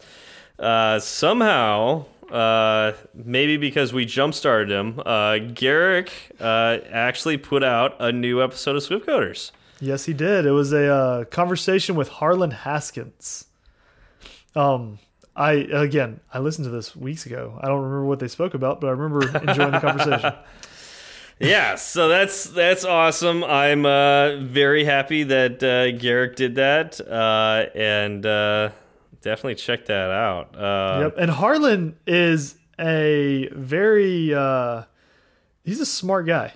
uh, 0.58 1.00
somehow, 1.00 2.06
uh, 2.30 2.92
maybe 3.12 3.58
because 3.58 3.92
we 3.92 4.06
jump 4.06 4.32
started 4.32 4.70
him, 4.70 4.98
uh, 5.04 5.36
Garric 5.52 6.10
uh, 6.40 6.78
actually 6.90 7.36
put 7.36 7.62
out 7.62 7.94
a 8.00 8.10
new 8.10 8.42
episode 8.42 8.76
of 8.76 8.82
Swift 8.82 9.06
Coders. 9.06 9.50
Yes, 9.80 10.06
he 10.06 10.14
did. 10.14 10.46
It 10.46 10.52
was 10.52 10.72
a 10.72 10.86
uh, 10.94 11.24
conversation 11.24 11.94
with 11.94 12.08
Harlan 12.08 12.52
Haskins. 12.52 13.46
Um, 14.56 14.98
I 15.40 15.52
again, 15.52 16.20
I 16.32 16.40
listened 16.40 16.66
to 16.66 16.70
this 16.70 16.94
weeks 16.94 17.24
ago. 17.24 17.58
I 17.62 17.68
don't 17.68 17.80
remember 17.80 18.04
what 18.04 18.18
they 18.18 18.28
spoke 18.28 18.52
about, 18.52 18.78
but 18.78 18.88
I 18.88 18.90
remember 18.90 19.26
enjoying 19.38 19.70
the 19.70 19.80
conversation. 19.80 20.34
yeah, 21.40 21.76
so 21.76 22.08
that's 22.08 22.44
that's 22.44 22.84
awesome. 22.84 23.42
I'm 23.42 23.86
uh, 23.86 24.36
very 24.36 24.84
happy 24.84 25.22
that 25.22 25.62
uh, 25.62 25.92
Garric 25.92 26.36
did 26.36 26.56
that, 26.56 27.00
uh, 27.00 27.70
and 27.74 28.26
uh, 28.26 28.68
definitely 29.22 29.54
check 29.54 29.86
that 29.86 30.10
out. 30.10 30.54
Uh, 30.54 31.00
Yep. 31.04 31.14
And 31.16 31.30
Harlan 31.30 31.96
is 32.06 32.56
a 32.78 33.48
very 33.52 34.34
uh, 34.34 34.82
he's 35.64 35.80
a 35.80 35.86
smart 35.86 36.26
guy. 36.26 36.52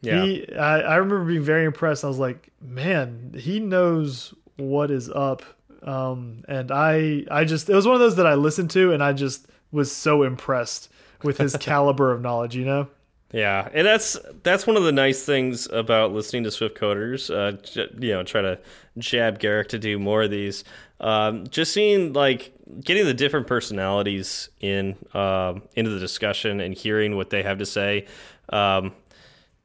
Yeah. 0.00 0.24
He, 0.24 0.52
I, 0.52 0.80
I 0.80 0.96
remember 0.96 1.26
being 1.26 1.42
very 1.42 1.64
impressed. 1.64 2.04
I 2.04 2.08
was 2.08 2.18
like, 2.18 2.50
man, 2.60 3.34
he 3.38 3.60
knows 3.60 4.34
what 4.56 4.90
is 4.90 5.08
up. 5.10 5.44
Um, 5.82 6.44
and 6.48 6.70
I, 6.70 7.24
I 7.30 7.44
just, 7.44 7.68
it 7.68 7.74
was 7.74 7.86
one 7.86 7.94
of 7.94 8.00
those 8.00 8.16
that 8.16 8.26
I 8.26 8.34
listened 8.34 8.70
to, 8.70 8.92
and 8.92 9.02
I 9.02 9.12
just 9.12 9.46
was 9.70 9.92
so 9.92 10.22
impressed 10.22 10.90
with 11.22 11.38
his 11.38 11.56
caliber 11.60 12.12
of 12.12 12.20
knowledge. 12.20 12.56
You 12.56 12.64
know? 12.64 12.88
Yeah, 13.32 13.68
and 13.74 13.86
that's 13.86 14.16
that's 14.42 14.66
one 14.66 14.76
of 14.76 14.84
the 14.84 14.92
nice 14.92 15.24
things 15.24 15.66
about 15.70 16.12
listening 16.12 16.44
to 16.44 16.50
Swift 16.50 16.78
Coders. 16.78 17.30
Uh, 17.30 17.58
you 18.00 18.12
know, 18.12 18.22
try 18.22 18.40
to 18.40 18.58
jab 18.96 19.38
Garric 19.38 19.68
to 19.68 19.78
do 19.78 19.98
more 19.98 20.22
of 20.22 20.30
these. 20.30 20.64
Um, 21.00 21.46
just 21.48 21.74
seeing 21.74 22.14
like 22.14 22.52
getting 22.80 23.04
the 23.04 23.12
different 23.12 23.46
personalities 23.46 24.48
in 24.60 24.96
um, 25.12 25.62
into 25.74 25.90
the 25.90 26.00
discussion 26.00 26.60
and 26.60 26.74
hearing 26.74 27.16
what 27.16 27.28
they 27.28 27.42
have 27.42 27.58
to 27.58 27.66
say. 27.66 28.06
Um, 28.48 28.92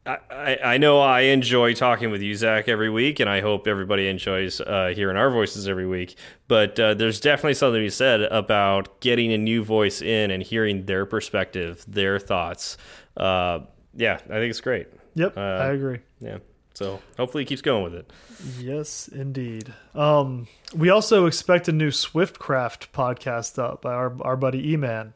I, 0.06 0.58
I 0.64 0.78
know 0.78 1.00
I 1.00 1.22
enjoy 1.22 1.74
talking 1.74 2.12
with 2.12 2.22
you, 2.22 2.36
Zach, 2.36 2.68
every 2.68 2.90
week, 2.90 3.20
and 3.22 3.30
I 3.30 3.40
hope 3.40 3.68
everybody 3.68 4.08
enjoys 4.10 4.60
uh, 4.60 4.92
hearing 4.94 5.16
our 5.16 5.32
voices 5.32 5.68
every 5.68 5.88
week. 5.88 6.18
But 6.50 6.78
uh, 6.80 6.94
there's 6.94 7.22
definitely 7.22 7.54
something 7.54 7.80
to 7.80 7.86
be 7.86 7.90
said 7.90 8.22
about 8.24 9.00
getting 9.00 9.32
a 9.32 9.38
new 9.38 9.64
voice 9.64 10.02
in 10.02 10.30
and 10.32 10.44
hearing 10.44 10.86
their 10.86 11.06
perspective, 11.06 11.86
their 11.88 12.20
thoughts. 12.20 12.78
Uh, 13.16 13.60
yeah, 13.96 14.16
I 14.26 14.34
think 14.40 14.50
it's 14.50 14.62
great. 14.62 14.88
Yep, 15.16 15.38
Uh, 15.38 15.40
I 15.40 15.68
agree. 15.68 16.00
Yeah, 16.20 16.40
so 16.74 17.00
hopefully 17.18 17.44
he 17.44 17.46
keeps 17.46 17.62
going 17.62 17.84
with 17.84 17.94
it. 17.94 18.12
Yes, 18.60 19.08
indeed. 19.08 19.72
Um, 19.96 20.48
we 20.76 20.90
also 20.90 21.28
expect 21.28 21.68
a 21.68 21.72
new 21.72 21.92
Swiftcraft 21.92 22.88
podcast 22.92 23.58
up 23.58 23.82
by 23.84 23.94
our 23.94 24.14
our 24.22 24.36
buddy 24.36 24.72
E 24.74 24.76
Man. 24.76 25.14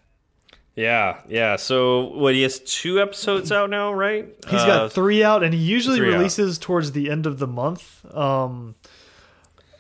Yeah, 0.78 1.18
yeah. 1.28 1.56
So 1.56 2.04
what? 2.14 2.36
He 2.36 2.44
has 2.44 2.60
two 2.60 3.02
episodes 3.02 3.52
out 3.52 3.70
now, 3.72 3.92
right? 3.92 4.28
He's 4.48 4.62
Uh, 4.62 4.68
got 4.68 4.94
three 4.94 5.24
out, 5.24 5.44
and 5.44 5.52
he 5.54 5.60
usually 5.60 5.98
three 5.98 6.10
out. 6.14 6.18
releases 6.18 6.60
towards 6.60 6.92
the 6.92 7.10
end 7.10 7.26
of 7.26 7.40
the 7.40 7.48
month. 7.48 8.06
Um, 8.16 8.76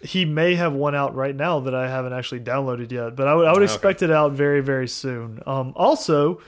he 0.01 0.25
may 0.25 0.55
have 0.55 0.73
one 0.73 0.95
out 0.95 1.13
right 1.15 1.35
now 1.35 1.59
that 1.61 1.75
I 1.75 1.87
haven't 1.87 2.13
actually 2.13 2.39
downloaded 2.39 2.91
yet, 2.91 3.15
but 3.15 3.27
I 3.27 3.35
would 3.35 3.47
I 3.47 3.53
would 3.53 3.61
expect 3.63 4.01
it 4.01 4.09
out 4.09 4.31
very 4.31 4.59
very 4.61 4.87
soon. 4.87 5.41
Um, 5.45 5.71
also, 5.75 6.41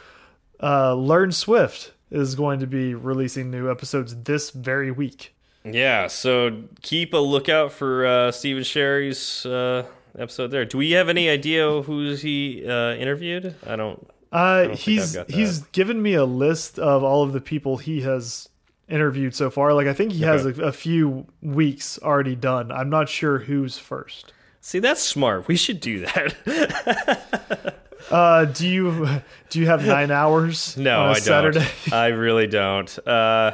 uh, 0.64 0.95
Learn 0.95 1.32
Swift 1.32 1.91
is 2.10 2.34
going 2.34 2.60
to 2.60 2.68
be 2.68 2.95
releasing 2.95 3.52
new 3.52 3.70
episodes 3.70 4.16
this 4.24 4.50
very 4.50 4.89
week. 4.89 5.36
Yeah, 5.64 6.08
so 6.08 6.64
keep 6.82 7.14
a 7.14 7.18
lookout 7.18 7.72
for 7.72 8.04
uh, 8.06 8.32
Stephen 8.32 8.64
Sherry's 8.64 9.45
uh, 9.45 9.86
episode 10.18 10.47
there. 10.47 10.66
Do 10.66 10.80
we 10.80 10.91
have 10.91 11.08
any 11.08 11.30
idea 11.30 11.84
who's 11.84 12.22
he 12.24 12.66
uh, 12.68 12.93
interviewed? 12.95 13.54
I 13.68 13.76
don't. 13.76 14.10
Uh, 14.32 14.70
he's 14.70 15.18
he's 15.28 15.60
given 15.72 16.02
me 16.02 16.14
a 16.14 16.26
list 16.26 16.78
of 16.78 17.04
all 17.04 17.24
of 17.24 17.34
the 17.34 17.42
people 17.42 17.78
he 17.78 18.02
has 18.02 18.48
interviewed 18.88 19.34
so 19.36 19.50
far. 19.50 19.74
Like 19.74 19.88
I 19.88 19.94
think 19.94 20.12
he 20.12 20.22
has 20.24 20.46
a, 20.46 20.50
a 20.64 20.72
few 20.72 21.26
weeks 21.42 22.00
already 22.02 22.36
done. 22.36 22.72
I'm 22.72 22.90
not 22.90 23.10
sure 23.10 23.40
who's 23.40 23.78
first. 23.78 24.34
See, 24.62 24.80
that's 24.80 25.02
smart. 25.02 25.48
We 25.48 25.56
should 25.56 25.80
do 25.80 26.06
that. 26.06 27.76
Uh, 28.10 28.46
do 28.46 28.68
you 28.68 29.08
do 29.50 29.60
you 29.60 29.68
have 29.68 29.86
nine 29.86 30.10
hours? 30.10 30.76
no, 30.78 31.02
I 31.04 31.14
Saturday. 31.20 31.60
don't. 31.60 31.94
I 31.94 32.08
really 32.08 32.48
don't. 32.48 33.08
Uh, 33.08 33.52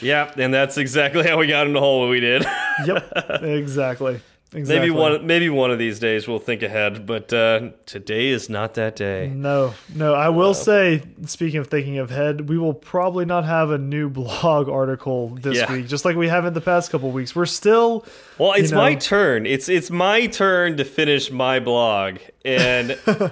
yeah, 0.00 0.30
and 0.36 0.52
that's 0.52 0.76
exactly 0.78 1.26
how 1.26 1.38
we 1.38 1.46
got 1.46 1.66
in 1.66 1.72
the 1.72 1.80
hole 1.80 2.08
we 2.08 2.20
did. 2.20 2.44
yep, 2.86 3.10
exactly. 3.42 4.20
Exactly. 4.54 4.78
maybe 4.88 4.90
one, 4.90 5.26
maybe 5.26 5.48
one 5.50 5.70
of 5.72 5.78
these 5.80 5.98
days 5.98 6.28
we'll 6.28 6.38
think 6.38 6.62
ahead, 6.62 7.06
but 7.06 7.32
uh, 7.32 7.70
today 7.86 8.28
is 8.28 8.48
not 8.48 8.74
that 8.74 8.94
day. 8.94 9.28
No, 9.34 9.74
no. 9.94 10.14
I 10.14 10.28
will 10.28 10.54
say, 10.54 11.02
speaking 11.26 11.58
of 11.58 11.66
thinking 11.66 11.98
of 11.98 12.10
head, 12.10 12.48
we 12.48 12.56
will 12.56 12.72
probably 12.74 13.24
not 13.24 13.44
have 13.44 13.70
a 13.70 13.78
new 13.78 14.08
blog 14.08 14.68
article 14.80 15.30
this 15.30 15.58
Yeah. 15.58 15.72
week, 15.72 15.88
just 15.88 16.04
like 16.04 16.14
we 16.16 16.28
have 16.28 16.46
in 16.46 16.54
the 16.54 16.60
past 16.60 16.90
couple 16.92 17.10
weeks. 17.10 17.34
We're 17.34 17.46
still 17.46 18.06
Well, 18.38 18.52
it's 18.52 18.70
know- 18.70 18.76
my 18.78 18.94
turn. 18.94 19.44
It's 19.44 19.68
it's 19.68 19.90
my 19.90 20.26
turn 20.26 20.76
to 20.76 20.84
finish 20.84 21.32
my 21.32 21.58
blog, 21.58 22.18
and 22.44 22.96
uh, 23.06 23.30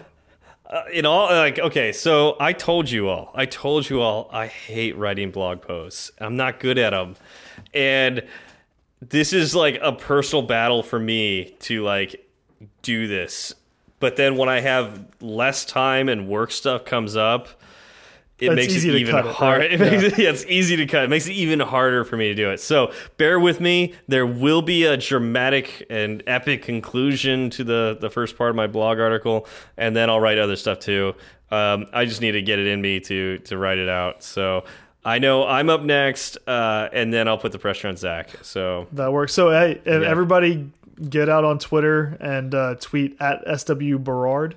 in 0.93 1.07
all 1.07 1.27
like 1.27 1.59
okay. 1.59 1.93
So 1.93 2.37
I 2.41 2.53
told 2.53 2.91
you 2.91 3.09
all. 3.09 3.31
I 3.35 3.47
told 3.47 3.89
you 3.89 4.01
all. 4.01 4.29
I 4.33 4.47
hate 4.49 4.97
writing 4.97 5.31
blog 5.31 5.63
posts. 5.63 6.11
I'm 6.19 6.37
not 6.37 6.59
good 6.59 6.79
at 6.79 6.91
them, 6.91 7.15
and 7.73 8.23
this 9.09 9.33
is 9.33 9.55
like 9.55 9.79
a 9.83 9.93
personal 9.93 10.43
battle 10.43 10.83
for 10.83 10.99
me 10.99 11.57
to 11.61 11.83
like 11.83 12.25
do 12.83 13.09
this. 13.09 13.55
But 13.99 14.17
then 14.17 14.37
when 14.37 14.49
I 14.49 14.61
have 14.61 15.05
less 15.21 15.65
time 15.65 16.09
and 16.09 16.29
work 16.29 16.53
stuff 16.53 16.85
comes 16.85 17.17
up, 17.17 17.49
it 18.39 18.55
makes 18.55 18.75
it 18.75 18.85
even 18.85 19.13
cut 19.13 19.27
it, 19.27 19.33
harder. 19.35 19.61
right? 19.61 19.73
It 19.73 19.81
makes 19.81 20.03
it, 20.03 20.19
yeah, 20.19 20.31
it's 20.31 20.45
easy 20.47 20.77
to 20.77 20.87
cut. 20.87 21.05
It 21.05 21.11
makes 21.11 21.27
it 21.27 21.33
even 21.33 21.61
harder 21.61 22.05
for 22.05 22.17
me 22.17 22.29
to 22.29 22.35
do 22.35 22.51
it. 22.51 22.59
So 22.61 22.93
bear 23.17 23.39
with 23.39 23.61
me. 23.61 23.95
There 24.09 24.27
will 24.27 24.63
be 24.63 24.85
a 24.85 24.97
dramatic 24.97 25.87
and 25.89 26.23
epic 26.27 26.63
conclusion 26.63 27.51
to 27.51 27.65
the 27.65 27.99
the 28.01 28.11
first 28.11 28.37
part 28.37 28.51
of 28.51 28.57
my 28.57 28.67
blog 28.67 28.99
article, 28.99 29.47
and 29.77 29.95
then 29.95 30.11
I'll 30.11 30.21
write 30.21 30.39
other 30.39 30.57
stuff 30.57 30.81
too. 30.81 31.15
Um, 31.53 31.87
I 31.93 32.05
just 32.05 32.21
need 32.21 32.33
to 32.33 32.43
get 32.43 32.59
it 32.59 32.67
in 32.67 32.81
me 32.81 32.99
to 33.01 33.39
to 33.39 33.59
write 33.59 33.79
it 33.79 33.89
out. 33.89 34.25
So 34.25 34.65
I 35.05 35.19
know 35.19 35.47
I'm 35.47 35.69
up 35.69 35.83
next, 35.83 36.39
uh, 36.47 36.89
and 36.93 37.13
then 37.13 37.27
I'll 37.29 37.39
put 37.39 37.53
the 37.53 37.59
pressure 37.59 37.89
on 37.89 37.97
Zach. 37.97 38.31
So 38.43 38.87
that 38.93 39.13
works. 39.13 39.33
So 39.33 39.51
hey, 39.51 39.81
Yeah. 39.85 39.93
everybody, 40.03 40.71
get 41.09 41.29
out 41.29 41.45
on 41.45 41.59
Twitter 41.59 42.17
and 42.21 42.55
uh, 42.55 42.77
tweet 42.81 43.17
at 43.21 43.43
sw 43.59 43.99
Berard. 43.99 44.57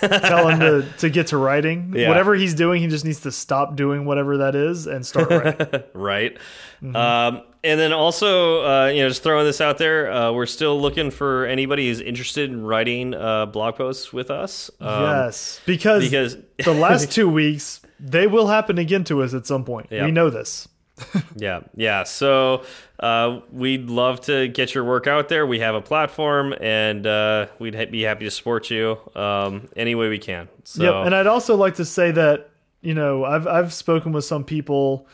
Tell 0.00 0.48
him 0.48 0.60
to, 0.60 0.86
to 0.98 1.10
get 1.10 1.28
to 1.28 1.36
writing. 1.36 1.92
Yeah. 2.00 2.08
Whatever 2.08 2.34
he's 2.34 2.54
doing, 2.54 2.80
he 2.80 2.86
just 2.86 3.04
needs 3.04 3.20
to 3.22 3.32
stop 3.32 3.74
doing 3.76 4.04
whatever 4.04 4.38
that 4.38 4.54
is 4.54 4.86
and 4.86 5.04
start 5.04 5.28
writing. 5.30 5.82
right? 5.92 6.36
Mm-hmm. 6.82 6.96
Um, 6.96 7.42
and 7.62 7.78
then 7.78 7.92
also, 7.92 8.64
uh, 8.64 8.86
you 8.86 9.02
know, 9.02 9.08
just 9.08 9.22
throwing 9.22 9.44
this 9.44 9.60
out 9.60 9.76
there, 9.76 10.10
uh, 10.10 10.32
we're 10.32 10.46
still 10.46 10.80
looking 10.80 11.10
for 11.10 11.44
anybody 11.46 11.88
who's 11.88 12.00
interested 12.00 12.48
in 12.48 12.62
writing 12.62 13.12
uh, 13.12 13.46
blog 13.46 13.74
posts 13.74 14.12
with 14.12 14.30
us. 14.30 14.70
Um, 14.80 15.02
yes, 15.02 15.60
because, 15.66 16.04
because 16.04 16.36
the 16.64 16.72
last 16.72 17.10
two 17.12 17.28
weeks 17.28 17.79
they 18.00 18.26
will 18.26 18.46
happen 18.46 18.78
again 18.78 19.04
to 19.04 19.22
us 19.22 19.34
at 19.34 19.46
some 19.46 19.64
point. 19.64 19.88
Yeah. 19.90 20.06
We 20.06 20.10
know 20.10 20.30
this. 20.30 20.68
yeah, 21.36 21.60
yeah. 21.74 22.04
So 22.04 22.64
uh, 22.98 23.40
we'd 23.52 23.88
love 23.88 24.20
to 24.22 24.48
get 24.48 24.74
your 24.74 24.84
work 24.84 25.06
out 25.06 25.28
there. 25.28 25.46
We 25.46 25.60
have 25.60 25.74
a 25.74 25.80
platform, 25.80 26.54
and 26.60 27.06
uh, 27.06 27.46
we'd 27.58 27.74
ha 27.74 27.86
be 27.86 28.02
happy 28.02 28.24
to 28.24 28.30
support 28.30 28.70
you 28.70 28.98
um, 29.14 29.68
any 29.76 29.94
way 29.94 30.08
we 30.08 30.18
can. 30.18 30.48
So 30.64 30.82
Yep, 30.82 31.06
and 31.06 31.14
I'd 31.14 31.26
also 31.26 31.56
like 31.56 31.76
to 31.76 31.84
say 31.84 32.10
that 32.12 32.50
you 32.82 32.94
know 32.94 33.24
I've 33.24 33.46
I've 33.46 33.72
spoken 33.72 34.12
with 34.12 34.24
some 34.24 34.44
people 34.44 35.06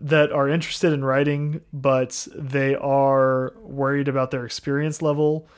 that 0.00 0.32
are 0.32 0.48
interested 0.48 0.92
in 0.92 1.04
writing, 1.04 1.60
but 1.72 2.26
they 2.34 2.74
are 2.74 3.52
worried 3.60 4.08
about 4.08 4.30
their 4.30 4.44
experience 4.44 5.02
level. 5.02 5.48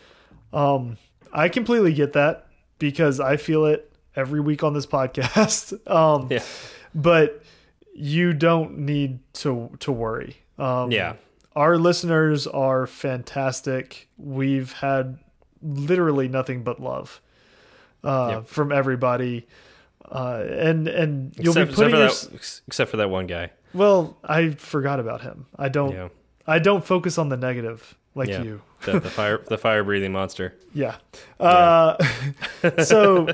Um, 0.52 0.98
I 1.32 1.48
completely 1.48 1.92
get 1.92 2.12
that 2.14 2.46
because 2.78 3.20
I 3.20 3.36
feel 3.36 3.66
it 3.66 3.92
every 4.14 4.40
week 4.40 4.62
on 4.62 4.74
this 4.74 4.86
podcast. 4.86 5.72
um, 5.90 6.28
yeah, 6.30 6.42
but 6.96 7.42
you 7.94 8.32
don't 8.32 8.78
need 8.78 9.20
to 9.34 9.70
to 9.80 9.92
worry. 9.92 10.38
Um, 10.58 10.90
yeah, 10.90 11.14
our 11.54 11.78
listeners 11.78 12.46
are 12.46 12.86
fantastic. 12.86 14.08
We've 14.16 14.72
had 14.72 15.18
literally 15.62 16.28
nothing 16.28 16.64
but 16.64 16.80
love 16.80 17.20
uh, 18.02 18.28
Yep. 18.30 18.46
from 18.48 18.72
everybody, 18.72 19.46
uh, 20.10 20.44
and 20.48 20.88
and 20.88 21.34
you'll 21.38 21.52
except, 21.52 21.54
be 21.54 21.60
except 21.60 21.76
putting 21.76 21.90
for 21.92 21.98
your, 21.98 22.08
that, 22.08 22.60
except 22.66 22.90
for 22.90 22.96
that 22.96 23.10
one 23.10 23.26
guy. 23.26 23.50
well. 23.72 24.16
I 24.24 24.50
forgot 24.50 24.98
about 24.98 25.20
him. 25.20 25.46
I 25.56 25.68
don't. 25.68 25.92
Yeah, 25.92 26.08
I 26.46 26.58
don't 26.58 26.84
focus 26.84 27.18
on 27.18 27.28
the 27.28 27.36
negative 27.36 27.96
like 28.16 28.28
yeah. 28.30 28.42
you. 28.42 28.62
the, 28.84 28.98
the 28.98 29.10
fire, 29.10 29.42
the 29.48 29.58
fire 29.58 29.84
breathing 29.84 30.12
monster. 30.12 30.54
Yeah. 30.74 30.96
Uh, 31.38 31.96
so 32.82 33.28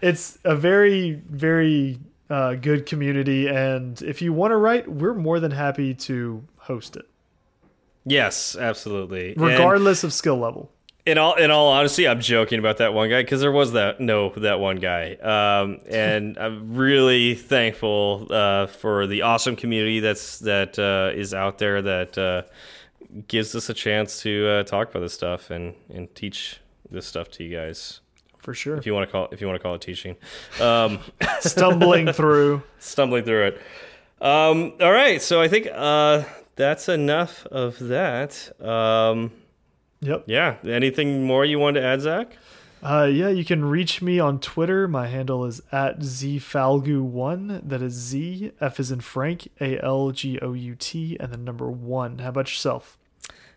it's 0.00 0.38
a 0.44 0.54
very, 0.54 1.22
very 1.28 1.98
uh, 2.30 2.54
good 2.54 2.86
community. 2.86 3.48
And 3.48 4.00
if 4.02 4.20
you 4.22 4.32
want 4.32 4.52
to 4.52 4.56
write, 4.56 4.90
we're 4.90 5.14
more 5.14 5.40
than 5.40 5.50
happy 5.52 5.94
to 5.94 6.42
host 6.58 6.96
it, 6.96 7.06
Yes, 8.04 8.56
absolutely. 8.58 9.32
And- 9.32 9.40
regardless 9.40 10.04
of 10.04 10.12
skill 10.12 10.36
level. 10.38 10.70
in 11.04 11.18
all 11.18 11.34
in 11.34 11.50
all 11.52 11.68
honesty, 11.68 12.06
I'm 12.08 12.20
joking 12.20 12.58
about 12.58 12.78
that 12.78 12.92
one 12.94 13.08
guy 13.10 13.22
because 13.22 13.40
there 13.40 13.52
was 13.52 13.72
that 13.72 14.00
no 14.00 14.30
that 14.30 14.58
one 14.60 14.76
guy, 14.76 15.14
um, 15.14 15.78
and 15.88 16.36
I'm 16.38 16.74
really 16.74 17.34
thankful 17.36 18.26
uh, 18.30 18.66
for 18.66 19.06
the 19.06 19.22
awesome 19.22 19.54
community 19.56 20.00
that's 20.00 20.40
that 20.40 20.78
uh, 20.78 21.16
is 21.16 21.32
out 21.32 21.58
there 21.58 21.80
that 21.82 22.18
uh, 22.18 22.42
gives 23.28 23.54
us 23.54 23.68
a 23.68 23.74
chance 23.74 24.20
to 24.22 24.48
uh, 24.48 24.62
talk 24.64 24.90
about 24.90 25.00
this 25.00 25.14
stuff 25.14 25.50
and 25.50 25.74
and 25.92 26.12
teach 26.16 26.58
this 26.90 27.06
stuff 27.06 27.28
to 27.30 27.44
you 27.44 27.56
guys. 27.56 28.00
For 28.46 28.54
sure. 28.54 28.76
If 28.76 28.86
you 28.86 28.94
want 28.94 29.08
to 29.08 29.10
call 29.10 29.26
if 29.32 29.40
you 29.40 29.48
want 29.48 29.58
to 29.58 29.62
call 29.62 29.74
it 29.74 29.80
teaching, 29.80 30.14
um, 30.60 31.00
Stumbling 31.40 32.12
through. 32.12 32.62
stumbling 32.78 33.24
through 33.24 33.46
it. 33.48 33.60
Um, 34.20 34.74
all 34.80 34.92
right, 34.92 35.20
so 35.20 35.40
I 35.40 35.48
think 35.48 35.66
uh, 35.74 36.22
that's 36.54 36.88
enough 36.88 37.44
of 37.46 37.76
that. 37.80 38.52
Um, 38.64 39.32
Yep. 40.00 40.24
yeah. 40.28 40.56
Anything 40.64 41.24
more 41.24 41.44
you 41.44 41.58
want 41.58 41.74
to 41.74 41.82
add, 41.82 42.02
Zach? 42.02 42.36
Uh, 42.84 43.08
yeah, 43.10 43.30
you 43.30 43.44
can 43.44 43.64
reach 43.64 44.00
me 44.00 44.20
on 44.20 44.38
Twitter. 44.38 44.86
My 44.86 45.08
handle 45.08 45.44
is 45.44 45.60
at 45.72 45.98
zfalgout1. 46.00 47.68
That 47.68 47.82
is 47.82 47.94
Z, 47.94 48.52
F 48.60 48.78
is 48.78 48.92
in 48.92 49.00
Frank, 49.00 49.48
A 49.60 49.82
L 49.84 50.12
G 50.12 50.38
O 50.40 50.52
U 50.52 50.76
T, 50.78 51.16
and 51.18 51.32
the 51.32 51.36
number 51.36 51.68
one. 51.68 52.18
How 52.18 52.28
about 52.28 52.48
yourself? 52.48 52.96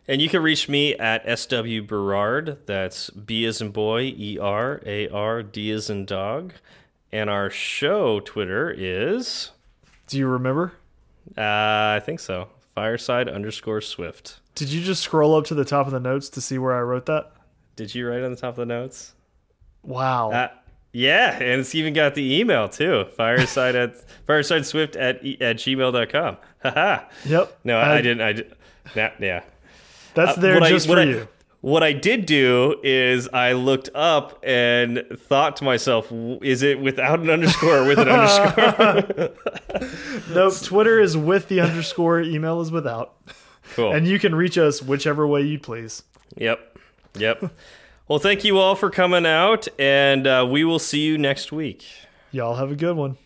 And 0.10 0.24
you 0.24 0.28
can 0.28 0.42
reach 0.42 0.68
me 0.68 0.96
at 0.96 1.40
SW 1.40 1.82
Berard. 1.86 2.58
That's 2.66 3.12
B 3.12 3.46
as 3.46 3.62
in 3.62 3.70
boy, 3.70 4.12
E 4.18 4.40
R 4.42 4.82
A 4.84 5.08
R 5.08 5.44
D 5.44 5.70
as 5.70 5.88
in 5.88 6.06
dog. 6.06 6.54
And 7.12 7.30
our 7.30 7.52
show 7.52 8.20
Twitter 8.20 8.74
is. 8.76 9.52
Do 10.08 10.18
you 10.18 10.26
remember? 10.26 10.74
Uh, 11.38 11.44
I 11.98 12.02
think 12.04 12.20
so. 12.22 12.50
Fireside 12.74 13.30
underscore 13.30 13.82
Swift. 13.82 14.40
Did 14.56 14.70
you 14.70 14.82
just 14.82 15.04
scroll 15.04 15.36
up 15.36 15.46
to 15.46 15.54
the 15.54 15.64
top 15.64 15.86
of 15.86 15.94
the 15.94 16.00
notes 16.00 16.28
to 16.30 16.42
see 16.42 16.58
where 16.58 16.76
I 16.76 16.82
wrote 16.82 17.06
that? 17.06 17.32
Did 17.76 17.94
you 17.94 18.10
write 18.10 18.24
on 18.24 18.32
the 18.32 18.38
top 18.38 18.54
of 18.54 18.56
the 18.56 18.66
notes? 18.66 19.14
Wow. 19.84 20.32
Uh, 20.32 20.48
yeah, 20.92 21.36
and 21.36 21.62
it's 21.62 21.76
even 21.76 21.94
got 21.94 22.16
the 22.16 22.40
email 22.40 22.68
too. 22.68 23.06
Fireside 23.16 23.76
at 23.76 23.96
fireside 24.26 24.66
swift 24.66 24.96
at 24.96 25.18
at 25.18 25.58
gmail.com. 25.58 26.38
Haha. 26.64 27.04
yep. 27.26 27.60
No, 27.64 27.78
I, 27.78 27.98
I 27.98 28.02
didn't. 28.02 28.22
I 28.22 28.34
did. 28.34 28.56
Nah, 28.96 29.12
yeah. 29.20 29.44
That's 30.14 30.38
there 30.38 30.60
what 30.60 30.70
just 30.70 30.88
I, 30.88 30.94
for 30.94 31.00
what 31.00 31.08
you. 31.08 31.28
What 31.62 31.84
I 31.84 31.92
did 31.92 32.26
do 32.26 32.80
is 32.84 33.28
I 33.34 33.52
looked 33.52 33.90
up 33.94 34.40
and 34.44 35.04
thought 35.18 35.58
to 35.58 35.66
myself, 35.66 36.10
is 36.42 36.64
it 36.64 36.80
without 36.80 37.20
an 37.20 37.30
underscore 37.30 37.80
or 37.80 37.86
with 37.86 38.00
an 38.00 38.08
underscore? 38.10 39.32
nope. 40.34 40.54
Twitter 40.62 41.02
is 41.02 41.18
with 41.18 41.50
the 41.50 41.60
underscore. 41.60 42.22
Email 42.22 42.62
is 42.62 42.72
without. 42.72 43.16
Cool. 43.76 43.92
And 43.92 44.08
you 44.08 44.20
can 44.20 44.34
reach 44.34 44.58
us 44.58 44.82
whichever 44.82 45.28
way 45.28 45.42
you 45.42 45.60
please. 45.60 46.04
Yep. 46.38 46.78
Yep. 47.16 47.52
well, 48.08 48.20
thank 48.20 48.46
you 48.46 48.58
all 48.58 48.76
for 48.76 48.90
coming 48.90 49.26
out, 49.26 49.68
and 49.78 50.26
uh, 50.26 50.48
we 50.50 50.64
will 50.64 50.80
see 50.80 51.02
you 51.02 51.18
next 51.18 51.52
week. 51.52 51.84
Y'all 52.32 52.56
have 52.56 52.72
a 52.72 52.76
good 52.76 52.96
one. 52.96 53.18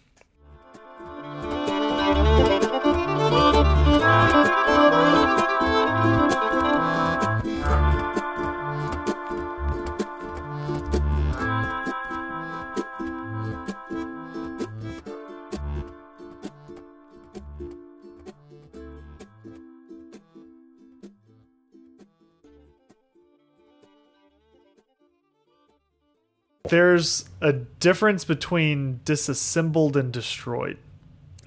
There's 26.70 27.26
a 27.42 27.52
difference 27.52 28.24
between 28.24 29.02
disassembled 29.04 29.98
and 29.98 30.14
destroyed. 30.14 30.78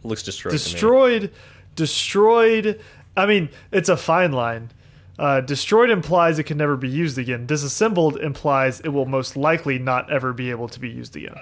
looks 0.02 0.22
destroyed. 0.22 0.50
to 0.50 0.56
me. 0.56 0.58
Destroyed, 0.58 1.32
destroyed. 1.74 2.80
I 3.16 3.24
mean, 3.24 3.48
it's 3.72 3.88
a 3.88 3.96
fine 3.96 4.32
line. 4.32 4.72
Uh, 5.18 5.40
destroyed 5.40 5.88
implies 5.88 6.38
it 6.38 6.44
can 6.44 6.58
never 6.58 6.76
be 6.76 6.90
used 6.90 7.16
again. 7.16 7.46
Disassembled 7.46 8.18
implies 8.18 8.80
it 8.80 8.90
will 8.90 9.06
most 9.06 9.38
likely 9.38 9.78
not 9.78 10.12
ever 10.12 10.34
be 10.34 10.50
able 10.50 10.68
to 10.68 10.78
be 10.78 10.90
used 10.90 11.16
again. 11.16 11.34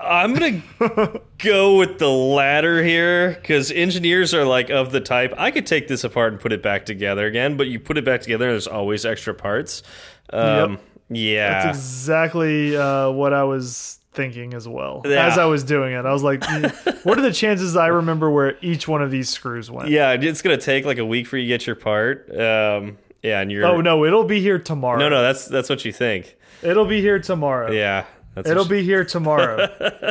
I'm 0.00 0.34
gonna 0.34 1.20
go 1.38 1.78
with 1.78 2.00
the 2.00 2.08
latter 2.08 2.82
here 2.82 3.34
because 3.34 3.70
engineers 3.70 4.34
are 4.34 4.44
like 4.44 4.70
of 4.70 4.90
the 4.90 5.00
type 5.00 5.34
I 5.38 5.52
could 5.52 5.66
take 5.66 5.86
this 5.86 6.02
apart 6.02 6.32
and 6.32 6.40
put 6.40 6.52
it 6.52 6.64
back 6.64 6.84
together 6.84 7.26
again, 7.26 7.56
but 7.56 7.68
you 7.68 7.78
put 7.78 7.96
it 7.96 8.04
back 8.04 8.22
together, 8.22 8.46
and 8.46 8.54
there's 8.54 8.66
always 8.66 9.06
extra 9.06 9.34
parts. 9.34 9.84
Um, 10.32 10.80
Yeah, 11.10 11.64
That's 11.64 11.78
exactly 11.78 12.76
uh, 12.76 13.10
what 13.10 13.32
I 13.32 13.44
was 13.44 13.98
thinking 14.12 14.54
as 14.54 14.66
well. 14.68 15.02
Yeah. 15.04 15.26
As 15.26 15.38
I 15.38 15.44
was 15.44 15.64
doing 15.64 15.92
it, 15.94 16.06
I 16.06 16.12
was 16.12 16.22
like, 16.22 16.40
"Mm, 16.40 17.04
"What 17.04 17.18
are 17.18 17.22
the 17.22 17.32
chances 17.32 17.76
I 17.76 17.88
remember 17.88 18.30
where 18.30 18.56
each 18.62 18.86
one 18.86 19.02
of 19.02 19.10
these 19.10 19.28
screws 19.28 19.70
went?" 19.70 19.88
yeah. 19.88 20.12
It's 20.12 20.42
gonna 20.42 20.56
take 20.56 20.84
like 20.84 20.98
a 20.98 21.04
week 21.04 21.26
for 21.26 21.36
you 21.36 21.44
to 21.44 21.48
get 21.48 21.66
your 21.66 21.76
part. 21.76 22.30
Um, 22.30 22.98
yeah, 23.22 23.40
and 23.40 23.50
you're 23.50 23.66
Oh 23.66 23.80
no, 23.80 24.04
it'll 24.04 24.24
be 24.24 24.40
here 24.40 24.58
tomorrow. 24.58 24.98
no, 24.98 25.08
no. 25.08 25.22
That's 25.22 25.46
that's 25.46 25.68
what 25.68 25.84
you 25.84 25.92
think. 25.92 26.36
it'll 26.62 26.86
be 26.86 27.00
here 27.00 27.18
tomorrow. 27.18 27.70
Yeah, 27.70 28.06
that's 28.34 28.48
It'll 28.48 28.64
be 28.64 28.82
here 28.82 29.04
tomorrow. 29.04 29.68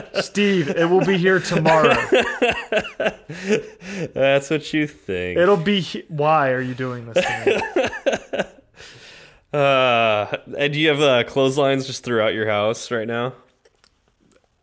Steve, 0.21 0.69
it 0.69 0.89
will 0.89 1.05
be 1.05 1.17
here 1.17 1.39
tomorrow. 1.39 1.95
that's 4.13 4.49
what 4.49 4.73
you 4.73 4.87
think. 4.87 5.39
It'll 5.39 5.57
be 5.57 6.03
Why 6.09 6.51
are 6.51 6.61
you 6.61 6.73
doing 6.73 7.11
this 7.11 7.25
to 7.25 7.45
me? 7.45 8.43
Uh, 9.51 10.37
and 10.57 10.73
do 10.73 10.79
you 10.79 10.89
have 10.89 11.01
uh, 11.01 11.23
clotheslines 11.23 11.87
just 11.87 12.03
throughout 12.03 12.33
your 12.33 12.47
house 12.47 12.91
right 12.91 13.07
now? 13.07 13.33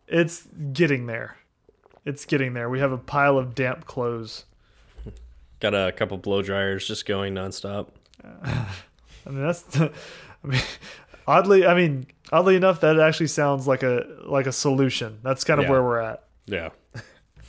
It's 0.07 0.47
getting 0.71 1.07
there. 1.07 1.37
It's 2.05 2.23
getting 2.25 2.53
there. 2.53 2.69
We 2.69 2.79
have 2.79 2.93
a 2.93 2.97
pile 2.97 3.37
of 3.37 3.53
damp 3.53 3.85
clothes. 3.85 4.45
Got 5.59 5.73
a 5.73 5.91
couple 5.91 6.17
blow 6.17 6.41
dryers 6.41 6.87
just 6.87 7.05
going 7.05 7.33
nonstop. 7.33 7.87
I 8.23 8.65
mean, 9.29 9.41
that's. 9.41 9.65
I 9.79 9.89
mean, 10.43 10.61
oddly, 11.27 11.65
I 11.65 11.73
mean, 11.73 12.07
oddly 12.31 12.55
enough, 12.55 12.79
that 12.81 12.99
actually 12.99 13.27
sounds 13.27 13.67
like 13.67 13.83
a 13.83 14.05
like 14.25 14.45
a 14.47 14.51
solution. 14.53 15.19
That's 15.23 15.43
kind 15.43 15.59
of 15.59 15.65
Yeah. 15.65 15.71
where 15.71 15.83
we're 15.83 15.99
at. 15.99 16.23
Yeah. 16.45 16.69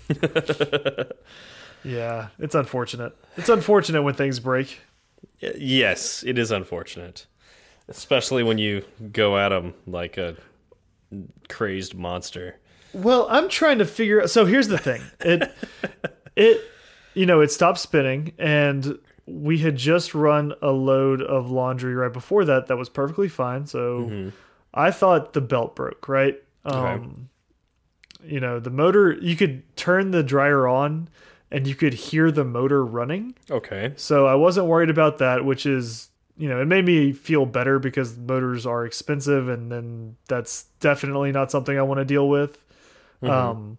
Yeah, 1.85 2.29
it's 2.41 2.57
unfortunate. 2.57 3.17
It's 3.37 3.49
unfortunate 3.49 4.03
when 4.03 4.15
things 4.15 4.41
break. 4.41 4.81
Yes, 5.41 6.25
it 6.27 6.39
is 6.39 6.51
unfortunate, 6.51 7.27
especially 7.89 8.43
when 8.43 8.59
you 8.59 8.85
go 9.13 9.39
at 9.39 9.51
them 9.51 9.75
like 9.87 10.19
a 10.19 10.37
crazed 11.49 11.95
monster. 11.95 12.59
Well, 12.93 13.27
I'm 13.31 13.49
trying 13.49 13.79
to 13.79 13.85
figure. 13.85 14.23
Out 14.23 14.31
so 14.31 14.45
here's 14.45 14.69
the 14.69 14.79
thing. 14.79 15.03
It 15.21 15.51
it 16.37 16.61
you 17.15 17.27
know 17.27 17.41
it 17.41 17.53
stopped 17.53 17.79
spinning, 17.79 18.33
and 18.39 18.99
we 19.27 19.59
had 19.59 19.77
just 19.77 20.15
run 20.15 20.55
a 20.63 20.71
load 20.71 21.23
of 21.23 21.51
laundry 21.51 21.95
right 21.95 22.13
before 22.13 22.45
that. 22.47 22.67
That 22.67 22.77
was 22.79 22.89
perfectly 22.89 23.29
fine. 23.29 23.67
So 23.67 24.33
I 24.75 24.91
thought 24.91 25.35
the 25.35 25.41
belt 25.41 25.77
broke. 25.77 26.09
Right. 26.09 26.43
Um, 26.65 27.29
You 28.25 28.41
know 28.41 28.59
the 28.59 28.71
motor. 28.71 29.13
You 29.13 29.37
could 29.37 29.77
turn 29.77 30.11
the 30.11 30.23
dryer 30.23 30.67
on, 30.67 31.09
and 31.51 31.67
you 31.67 31.75
could 31.75 31.95
hear 31.95 32.31
the 32.31 32.45
motor 32.45 32.85
running. 32.85 33.35
Okay. 33.51 33.93
So 33.97 34.27
I 34.27 34.35
wasn't 34.35 34.67
worried 34.67 34.91
about 34.91 35.19
that, 35.19 35.45
which 35.45 35.67
is, 35.67 36.09
you 36.37 36.49
know, 36.49 36.61
it 36.61 36.67
made 36.67 36.85
me 36.85 37.13
feel 37.13 37.47
better 37.47 37.79
because 37.79 38.17
motors 38.17 38.67
are 38.67 38.85
expensive 38.85 39.49
and 39.49 39.73
then 39.73 40.17
that's 40.29 40.65
definitely 40.81 41.33
not 41.33 41.51
something 41.51 41.79
I 41.79 41.83
want 41.83 41.99
to 41.99 42.05
deal 42.05 42.29
with. 42.29 42.59
Um 43.23 43.79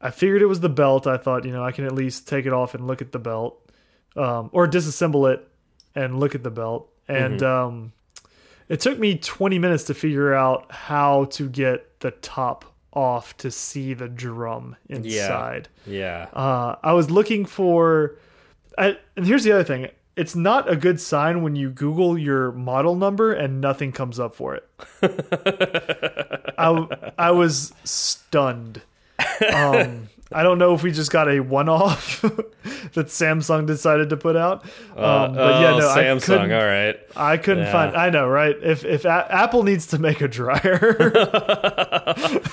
I 0.00 0.10
figured 0.10 0.42
it 0.42 0.46
was 0.46 0.58
the 0.60 0.68
belt. 0.68 1.06
I 1.06 1.16
thought, 1.16 1.44
you 1.44 1.52
know, 1.52 1.62
I 1.62 1.70
can 1.70 1.84
at 1.84 1.92
least 1.92 2.26
take 2.26 2.44
it 2.44 2.52
off 2.52 2.74
and 2.74 2.86
look 2.86 3.00
at 3.02 3.12
the 3.12 3.18
belt. 3.18 3.70
Um 4.16 4.50
or 4.52 4.66
disassemble 4.66 5.32
it 5.32 5.46
and 5.94 6.18
look 6.18 6.34
at 6.34 6.42
the 6.42 6.50
belt. 6.50 6.90
And 7.06 7.42
um 7.42 7.92
it 8.68 8.80
took 8.80 8.98
me 8.98 9.18
20 9.18 9.58
minutes 9.58 9.84
to 9.84 9.94
figure 9.94 10.32
out 10.32 10.72
how 10.72 11.26
to 11.26 11.48
get 11.48 12.00
the 12.00 12.10
top 12.10 12.71
off 12.92 13.36
to 13.38 13.50
see 13.50 13.94
the 13.94 14.08
drum 14.08 14.76
inside. 14.88 15.68
Yeah. 15.86 16.28
Uh, 16.32 16.76
I 16.82 16.92
was 16.92 17.10
looking 17.10 17.44
for, 17.46 18.16
I, 18.76 18.98
and 19.16 19.26
here's 19.26 19.44
the 19.44 19.52
other 19.52 19.64
thing: 19.64 19.88
it's 20.16 20.36
not 20.36 20.70
a 20.70 20.76
good 20.76 21.00
sign 21.00 21.42
when 21.42 21.56
you 21.56 21.70
Google 21.70 22.18
your 22.18 22.52
model 22.52 22.94
number 22.94 23.32
and 23.32 23.60
nothing 23.60 23.92
comes 23.92 24.20
up 24.20 24.34
for 24.34 24.54
it. 24.54 24.68
I 26.58 27.12
I 27.18 27.30
was 27.30 27.72
stunned. 27.84 28.82
Um, 29.52 30.08
I 30.34 30.42
don't 30.42 30.58
know 30.58 30.74
if 30.74 30.82
we 30.82 30.92
just 30.92 31.10
got 31.10 31.28
a 31.28 31.40
one-off 31.40 32.20
that 32.22 33.06
Samsung 33.06 33.66
decided 33.66 34.10
to 34.10 34.16
put 34.16 34.36
out. 34.36 34.64
Um, 34.96 35.34
but 35.34 35.60
yeah, 35.60 35.72
oh, 35.74 35.78
no, 35.78 35.88
I 35.90 35.98
Samsung. 36.04 36.58
All 36.58 36.66
right. 36.66 36.98
I 37.16 37.36
couldn't 37.36 37.64
Yeah. 37.64 37.72
find. 37.72 37.96
I 37.96 38.10
know, 38.10 38.28
right? 38.28 38.56
If 38.62 38.84
if 38.84 39.04
a 39.04 39.26
Apple 39.30 39.62
needs 39.62 39.86
to 39.88 39.98
make 39.98 40.20
a 40.20 40.28
dryer, 40.28 40.92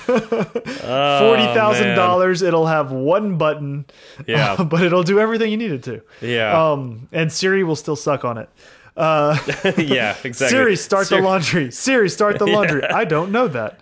forty 0.10 1.44
thousand 1.54 1.94
dollars, 1.96 2.42
it'll 2.42 2.66
have 2.66 2.92
one 2.92 3.36
button, 3.38 3.84
Yeah. 4.26 4.62
but 4.62 4.82
it'll 4.82 5.02
do 5.02 5.18
everything 5.20 5.50
you 5.50 5.56
need 5.56 5.72
it 5.72 5.82
to. 5.84 6.02
Yeah. 6.20 6.70
Um, 6.72 7.08
and 7.12 7.32
Siri 7.32 7.64
will 7.64 7.76
still 7.76 7.96
suck 7.96 8.24
on 8.24 8.38
it. 8.38 8.48
Uh, 8.96 9.38
yeah. 9.78 10.16
Exactly. 10.24 10.48
Siri, 10.48 10.76
start 10.76 11.06
Siri- 11.06 11.20
the 11.22 11.26
laundry. 11.26 11.70
Siri, 11.70 12.08
start 12.10 12.38
the 12.38 12.46
laundry. 12.46 12.84
I 12.84 13.04
don't 13.04 13.30
know 13.32 13.48
that. 13.48 13.80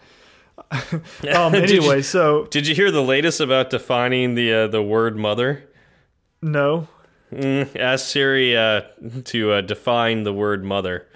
um, 1.35 1.53
Did 1.53 1.71
you- 1.71 1.79
anyway, 1.81 2.03
so 2.03 2.45
Did 2.51 2.67
you 2.67 2.75
hear 2.75 2.91
the 2.91 3.03
latest 3.03 3.41
about 3.41 3.71
defining 3.71 4.35
the 4.35 4.53
uh, 4.53 4.67
the 4.69 4.83
word 4.83 5.17
mother? 5.17 5.65
no. 6.43 6.89
Mm, 7.31 7.77
ask 7.79 8.07
Siri 8.07 8.57
uh, 8.57 8.81
to 9.25 9.53
uh, 9.53 9.61
define 9.61 10.23
the 10.23 10.33
word 10.33 10.65
mother. 10.65 11.07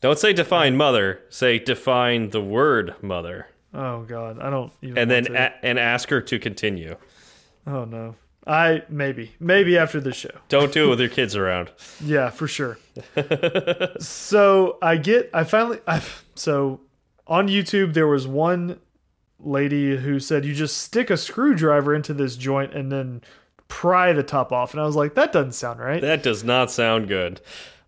Don't 0.00 0.18
say 0.18 0.32
define 0.32 0.76
mother. 0.76 1.20
Say 1.28 1.60
define 1.60 2.30
the 2.30 2.40
word 2.40 2.96
mother, 3.02 3.46
Oh 3.72 4.02
God, 4.02 4.40
I 4.40 4.50
don't. 4.50 4.72
Even 4.82 4.98
and 4.98 5.10
then 5.10 5.36
and 5.62 5.78
ask 5.78 6.08
her 6.10 6.20
to 6.22 6.38
continue. 6.40 6.96
oh 7.68 7.84
no. 7.84 8.16
I 8.48 8.82
maybe 8.88 9.30
maybe 9.38 9.78
after 9.78 10.00
the 10.00 10.12
show. 10.12 10.30
Don't 10.48 10.72
do 10.72 10.86
it 10.86 10.90
with 10.90 10.98
your 11.00 11.08
kids 11.20 11.36
around. 11.36 11.70
Yeah, 12.04 12.30
for 12.30 12.48
sure. 12.48 12.76
so 14.00 14.78
I 14.82 14.96
get, 14.96 15.30
I 15.32 15.44
finally, 15.44 15.78
I 15.86 16.02
so 16.34 16.80
on 17.26 17.48
YouTube 17.48 17.94
there 17.94 18.06
was 18.06 18.26
one 18.26 18.80
lady 19.38 19.96
who 19.96 20.18
said 20.18 20.44
you 20.44 20.54
just 20.54 20.78
stick 20.78 21.10
a 21.10 21.16
screwdriver 21.16 21.94
into 21.94 22.14
this 22.14 22.36
joint 22.36 22.74
and 22.74 22.90
then 22.90 23.22
pry 23.68 24.12
the 24.12 24.22
top 24.22 24.52
off, 24.52 24.72
and 24.72 24.80
I 24.80 24.86
was 24.86 24.96
like, 24.96 25.14
that 25.14 25.32
doesn't 25.32 25.52
sound 25.52 25.80
right. 25.80 26.00
That 26.00 26.22
does 26.22 26.44
not 26.44 26.70
sound 26.70 27.08
good. 27.08 27.40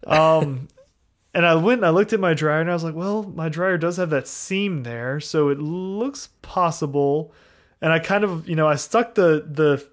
Um, 0.06 0.68
and 1.34 1.46
I 1.46 1.54
went 1.54 1.80
and 1.80 1.86
I 1.86 1.90
looked 1.90 2.12
at 2.12 2.20
my 2.20 2.34
dryer 2.34 2.60
and 2.60 2.70
I 2.70 2.74
was 2.74 2.84
like, 2.84 2.94
well, 2.94 3.22
my 3.22 3.48
dryer 3.48 3.78
does 3.78 3.96
have 3.96 4.10
that 4.10 4.26
seam 4.28 4.82
there, 4.82 5.20
so 5.20 5.48
it 5.48 5.58
looks 5.58 6.30
possible. 6.42 7.32
And 7.80 7.92
I 7.92 8.00
kind 8.00 8.24
of, 8.24 8.48
you 8.48 8.56
know, 8.56 8.66
I 8.66 8.74
stuck 8.74 9.14
the 9.14 9.44
the 9.48 9.86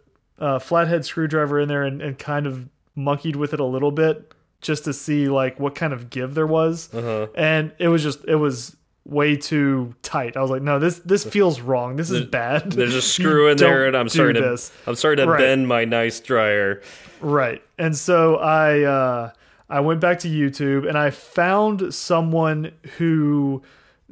uh, 0.44 0.60
flathead 0.60 1.06
screwdriver 1.06 1.60
in 1.60 1.70
there 1.70 1.84
and, 1.84 2.02
and 2.02 2.18
kind 2.18 2.48
of 2.48 2.68
monkeyed 2.96 3.36
with 3.36 3.54
it 3.54 3.60
a 3.60 3.66
little 3.66 3.92
bit 3.92 4.34
just 4.62 4.86
to 4.86 4.94
see 4.94 5.28
like 5.30 5.60
what 5.60 5.76
kind 5.76 5.94
of 5.94 6.10
give 6.10 6.34
there 6.34 6.48
was. 6.48 6.94
Uh-huh. 6.94 7.28
And 7.36 7.74
it 7.78 7.90
was 7.90 8.02
just 8.02 8.26
it 8.26 8.36
was 8.36 8.76
way 9.06 9.36
too 9.36 9.94
tight. 10.02 10.36
I 10.36 10.42
was 10.42 10.50
like, 10.50 10.62
no, 10.64 10.80
this 10.80 11.00
this 11.00 11.24
feels 11.24 11.62
wrong. 11.62 11.96
This 11.96 12.10
is 12.10 12.26
bad. 12.26 12.72
There's 12.74 12.96
a 12.96 13.02
screw 13.16 13.48
in 13.50 13.58
there, 13.58 13.86
and 13.86 13.96
I'm 13.96 14.08
do 14.08 14.10
starting 14.10 14.42
to 14.42 14.50
this. 14.50 14.72
I'm 14.88 14.96
starting 14.96 15.24
to 15.26 15.32
Right. 15.32 15.40
bend 15.40 15.68
my 15.68 15.86
nice 15.86 16.20
dryer. 16.20 16.82
Right. 17.22 17.62
And 17.78 17.96
so 17.96 18.36
I 18.38 18.82
uh 18.82 19.32
I 19.70 19.80
went 19.80 20.00
back 20.00 20.20
to 20.20 20.28
YouTube 20.28 20.88
and 20.88 20.98
I 20.98 21.10
found 21.10 21.94
someone 21.94 22.72
who 22.98 23.64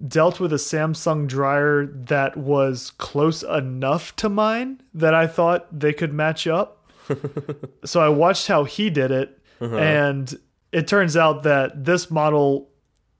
dealt 0.07 0.39
with 0.39 0.51
a 0.51 0.57
Samsung 0.57 1.27
dryer 1.27 1.85
that 1.85 2.35
was 2.35 2.91
close 2.97 3.43
enough 3.43 4.15
to 4.15 4.29
mine 4.29 4.81
that 4.95 5.13
I 5.13 5.27
thought 5.27 5.67
they 5.77 5.93
could 5.93 6.11
match 6.13 6.47
up. 6.47 6.89
so 7.85 8.01
I 8.01 8.09
watched 8.09 8.47
how 8.47 8.63
he 8.63 8.89
did 8.89 9.11
it 9.11 9.39
and 9.59 10.37
it 10.71 10.87
turns 10.87 11.15
out 11.15 11.43
that 11.43 11.85
this 11.85 12.09
model 12.11 12.69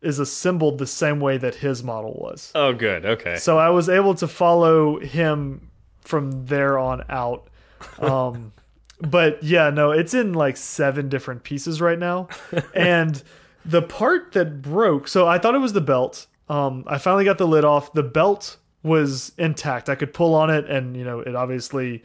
is 0.03 0.19
assembled 0.19 0.77
the 0.77 0.87
same 0.87 1.19
way 1.19 1.37
that 1.37 1.55
his 1.55 1.83
model 1.83 2.13
was. 2.13 2.51
Oh, 2.55 2.73
good. 2.73 3.05
Okay. 3.05 3.37
So 3.37 3.57
I 3.57 3.69
was 3.69 3.89
able 3.89 4.15
to 4.15 4.27
follow 4.27 4.99
him 4.99 5.69
from 6.01 6.45
there 6.45 6.77
on 6.77 7.03
out. 7.09 7.47
Um, 7.99 8.53
but 9.01 9.43
yeah, 9.43 9.69
no, 9.69 9.91
it's 9.91 10.13
in 10.13 10.31
like 10.33 10.55
seven 10.55 11.09
different 11.09 11.43
pieces 11.43 11.81
right 11.81 11.99
now. 11.99 12.29
and 12.73 13.21
the 13.65 13.81
part 13.81 14.31
that 14.31 14.61
broke, 14.61 15.09
so 15.09 15.27
I 15.27 15.37
thought 15.37 15.53
it 15.53 15.59
was 15.59 15.73
the 15.73 15.81
belt. 15.81 16.27
Um, 16.47 16.85
I 16.87 16.97
finally 16.97 17.25
got 17.25 17.37
the 17.37 17.47
lid 17.47 17.65
off. 17.65 17.93
The 17.93 18.03
belt 18.03 18.57
was 18.83 19.33
intact. 19.37 19.89
I 19.89 19.95
could 19.95 20.13
pull 20.13 20.33
on 20.35 20.49
it, 20.49 20.69
and 20.69 20.95
you 20.95 21.03
know, 21.03 21.19
it 21.19 21.35
obviously 21.35 22.03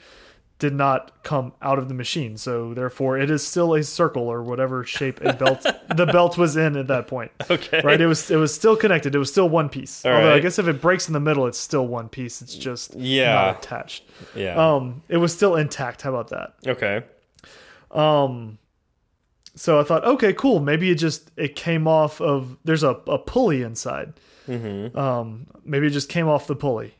did 0.58 0.74
not 0.74 1.22
come 1.22 1.52
out 1.62 1.78
of 1.78 1.86
the 1.88 1.94
machine. 1.94 2.36
So 2.36 2.74
therefore, 2.74 3.16
it 3.16 3.30
is 3.30 3.46
still 3.46 3.74
a 3.74 3.82
circle 3.84 4.24
or 4.24 4.42
whatever 4.42 4.82
shape 4.84 5.20
a 5.22 5.32
belt 5.32 5.62
the 5.96 6.04
belt 6.06 6.36
was 6.36 6.56
in 6.56 6.76
at 6.76 6.88
that 6.88 7.06
point 7.06 7.30
Okay. 7.48 7.80
right? 7.84 8.00
It 8.00 8.06
was 8.08 8.30
it 8.30 8.36
was 8.36 8.52
still 8.54 8.74
connected. 8.76 9.14
It 9.14 9.18
was 9.18 9.30
still 9.30 9.48
one 9.48 9.68
piece. 9.68 10.04
Although 10.04 10.34
I 10.34 10.40
guess 10.40 10.58
if 10.58 10.66
it 10.66 10.80
breaks 10.80 11.06
in 11.06 11.12
the 11.14 11.20
middle, 11.20 11.46
it's 11.46 11.58
still 11.58 11.86
one 11.86 12.08
piece. 12.08 12.42
It's 12.42 12.54
just 12.56 12.94
Yeah. 12.96 13.34
not 13.34 13.64
attached. 13.64 14.02
Yeah. 14.34 14.56
Um, 14.56 15.02
it 15.08 15.18
was 15.18 15.32
still 15.32 15.54
intact. 15.54 16.02
How 16.02 16.10
about 16.14 16.28
that? 16.30 16.54
okay. 16.66 17.04
Um, 17.90 18.58
so 19.54 19.80
I 19.80 19.82
thought, 19.82 20.04
okay, 20.04 20.32
cool. 20.32 20.60
Maybe 20.60 20.90
it 20.90 20.96
just 20.96 21.30
it 21.36 21.56
came 21.56 21.88
off 21.88 22.20
of. 22.20 22.56
There's 22.64 22.82
a 22.82 22.90
a 23.06 23.18
pulley 23.18 23.62
inside. 23.62 24.12
Mm-hmm. 24.46 24.96
Um, 24.98 25.46
maybe 25.64 25.86
it 25.88 25.90
just 25.90 26.08
came 26.08 26.28
off 26.28 26.46
the 26.46 26.56
pulley. 26.56 26.94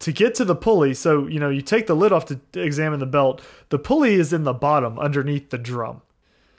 To 0.00 0.12
get 0.12 0.34
to 0.36 0.44
the 0.44 0.54
pulley, 0.54 0.94
so 0.94 1.26
you 1.26 1.40
know, 1.40 1.48
you 1.50 1.60
take 1.60 1.86
the 1.88 1.94
lid 1.96 2.12
off 2.12 2.26
to 2.26 2.38
examine 2.54 3.00
the 3.00 3.06
belt. 3.06 3.42
The 3.70 3.78
pulley 3.80 4.14
is 4.14 4.32
in 4.32 4.44
the 4.44 4.52
bottom 4.52 4.98
underneath 4.98 5.50
the 5.50 5.58
drum. 5.58 6.02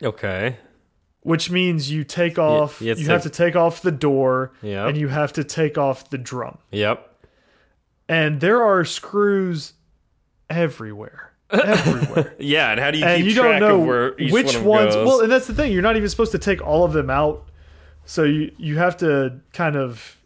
Okay. 0.04 0.58
which 1.22 1.52
means 1.52 1.92
you 1.92 2.04
take 2.06 2.40
off 2.40 2.82
you 2.82 2.88
have 2.90 2.98
you 3.00 3.06
to 3.06 3.12
have 3.12 3.24
to 3.24 3.30
take- 3.30 3.56
off 3.58 3.82
the 3.82 3.92
door 3.92 4.54
Yep. 4.62 4.88
and 4.88 4.98
you 4.98 5.10
have 5.10 5.34
to 5.34 5.44
take 5.44 5.78
off 5.78 6.10
the 6.10 6.18
drum 6.18 6.58
Yep. 6.72 7.06
and 8.08 8.40
there 8.40 8.64
are 8.64 8.86
screws 8.86 9.74
everywhere 10.50 11.34
everywhere 11.52 12.34
Yeah. 12.40 12.72
And 12.72 12.80
how 12.80 12.92
do 12.92 12.98
you 13.00 13.04
and 13.06 13.18
keep 13.22 13.26
you 13.36 13.42
track 13.42 13.60
don't 13.60 13.70
know 13.70 13.82
of 13.82 13.88
where 13.88 14.20
each 14.20 14.32
which 14.32 14.56
one 14.56 14.64
ones 14.66 14.96
goes? 14.96 15.06
well 15.06 15.20
and 15.22 15.30
that's 15.32 15.48
the 15.48 15.54
thing 15.54 15.74
you're 15.74 15.82
not 15.82 15.98
even 15.98 16.08
supposed 16.08 16.32
to 16.32 16.40
take 16.40 16.62
all 16.66 16.86
of 16.86 16.94
them 16.94 17.10
out 17.10 17.50
so 18.06 18.24
you 18.24 18.52
you 18.58 18.78
have 18.78 18.96
to 18.98 19.40
kind 19.52 19.76
of 19.76 20.18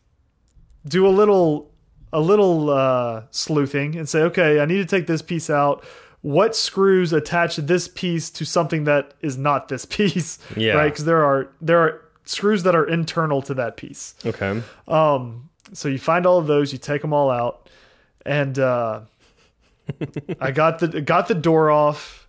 do 0.88 1.08
a 1.08 1.10
little 1.10 1.72
a 2.14 2.22
little 2.22 2.70
uh, 2.70 3.24
sleuthing 3.32 3.96
and 3.98 4.08
say 4.08 4.22
okay 4.22 4.60
i 4.62 4.66
need 4.66 4.78
to 4.78 4.86
take 4.86 5.08
this 5.08 5.22
piece 5.22 5.50
out 5.50 5.84
what 6.22 6.56
screws 6.56 7.12
attach 7.12 7.58
this 7.58 7.90
piece 7.90 8.30
to 8.30 8.46
something 8.46 8.86
that 8.86 9.14
is 9.22 9.38
not 9.38 9.68
this 9.68 9.84
piece 9.98 10.40
Yeah. 10.56 10.76
right 10.76 10.90
because 10.92 11.04
there 11.06 11.24
are 11.26 11.50
there 11.60 11.80
are 11.80 12.02
screws 12.24 12.64
that 12.64 12.76
are 12.76 12.86
internal 12.88 13.42
to 13.42 13.54
that 13.56 13.76
piece 13.76 14.16
okay. 14.26 14.62
um, 14.88 15.50
so 15.74 15.90
you 15.90 15.98
find 15.98 16.26
all 16.26 16.38
of 16.38 16.46
those, 16.48 16.72
you 16.72 16.78
take 16.78 17.02
them 17.02 17.14
all 17.14 17.32
out, 17.32 17.68
and 18.26 18.60
uh, 18.60 19.00
I 20.40 20.52
got 20.52 20.80
the 20.80 21.02
got 21.02 21.28
the 21.28 21.34
door 21.36 21.72
off. 21.72 22.28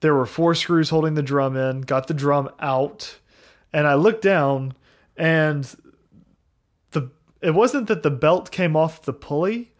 There 0.00 0.12
were 0.14 0.26
four 0.26 0.54
screws 0.54 0.90
holding 0.90 1.14
the 1.14 1.22
drum 1.22 1.56
in. 1.56 1.80
Got 1.82 2.08
the 2.08 2.14
drum 2.14 2.50
out, 2.60 3.16
and 3.72 3.86
I 3.86 3.94
looked 3.94 4.22
down, 4.22 4.74
and 5.16 5.64
it 7.44 7.54
wasn't 7.54 7.88
that 7.88 8.02
the 8.02 8.10
belt 8.10 8.50
came 8.50 8.74
off 8.76 9.02
the 9.02 9.12
pulley. 9.12 9.72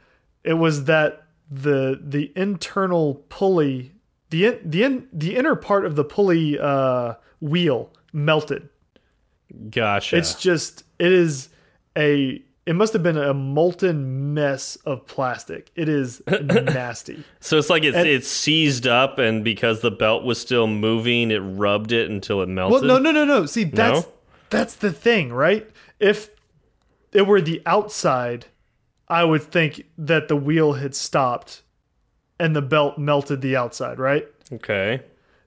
It 0.45 0.55
was 0.55 0.85
that 0.85 1.23
the 1.51 1.99
the 2.03 2.33
internal 2.37 3.25
pulley, 3.29 3.93
the 4.31 4.47
in, 4.47 4.61
the 4.71 4.83
in, 4.83 5.09
the 5.13 5.37
inner 5.37 5.57
part 5.57 5.85
of 5.87 5.97
the 5.97 6.05
pulley 6.05 6.59
uh, 6.59 7.15
wheel 7.41 7.91
melted. 8.13 8.69
Gotcha. 9.71 10.17
It's 10.17 10.35
just 10.35 10.85
it 10.99 11.13
is 11.13 11.49
a 11.97 12.43
it 12.67 12.75
must 12.75 12.93
have 12.95 13.03
been 13.03 13.19
a 13.19 13.35
molten 13.35 14.33
mess 14.35 14.77
of 14.87 15.07
plastic. 15.07 15.71
It 15.77 15.89
is 15.89 16.23
nasty. 16.43 17.23
so 17.41 17.59
it's 17.59 17.69
like 17.71 17.85
it's 17.85 17.97
and- 17.97 18.09
it's 18.09 18.29
seized 18.29 18.87
up, 18.87 19.19
and 19.19 19.45
because 19.45 19.81
the 19.81 19.91
belt 19.91 20.25
was 20.25 20.41
still 20.41 20.67
moving, 20.67 21.31
it 21.31 21.39
rubbed 21.41 21.93
it 21.93 22.11
until 22.11 22.43
it 22.43 22.49
melted. 22.49 22.87
Well, 22.89 23.01
no, 23.01 23.11
no, 23.11 23.11
no, 23.11 23.25
no. 23.25 23.47
See, 23.47 23.65
that's 23.65 24.03
No? 24.07 24.13
that's 24.51 24.77
the 24.77 24.93
thing, 24.93 25.33
right? 25.33 25.69
If 26.01 26.31
it 27.15 27.27
were 27.27 27.41
the 27.41 27.63
outside, 27.65 28.47
I 29.09 29.25
would 29.25 29.43
think 29.43 29.85
that 29.97 30.29
the 30.29 30.37
wheel 30.37 30.75
had 30.75 30.95
stopped 30.95 31.63
and 32.39 32.55
the 32.55 32.63
belt 32.63 32.99
melted 32.99 33.41
the 33.41 33.57
outside, 33.57 33.99
right? 33.99 34.27
Okay. 34.53 35.01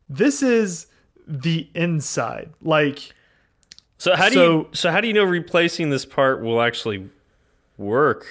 This 0.09 0.41
is 0.41 0.87
the 1.27 1.67
inside. 1.75 2.51
Like 2.61 3.11
So 3.97 4.15
how 4.15 4.29
do 4.29 4.33
So- 4.35 4.51
you 4.59 4.67
so 4.73 4.91
how 4.91 5.01
do 5.01 5.07
you 5.07 5.13
know 5.13 5.23
replacing 5.25 5.89
this 5.89 6.05
part 6.05 6.41
will 6.41 6.61
actually 6.61 7.09
work? 7.77 8.25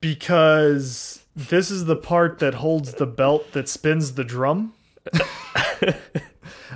because 0.00 1.24
this 1.36 1.70
is 1.70 1.84
the 1.84 1.96
part 1.96 2.38
that 2.38 2.54
holds 2.54 2.94
the 2.94 3.06
belt 3.06 3.52
that 3.52 3.68
spins 3.68 4.14
the 4.14 4.24
drum. 4.24 4.72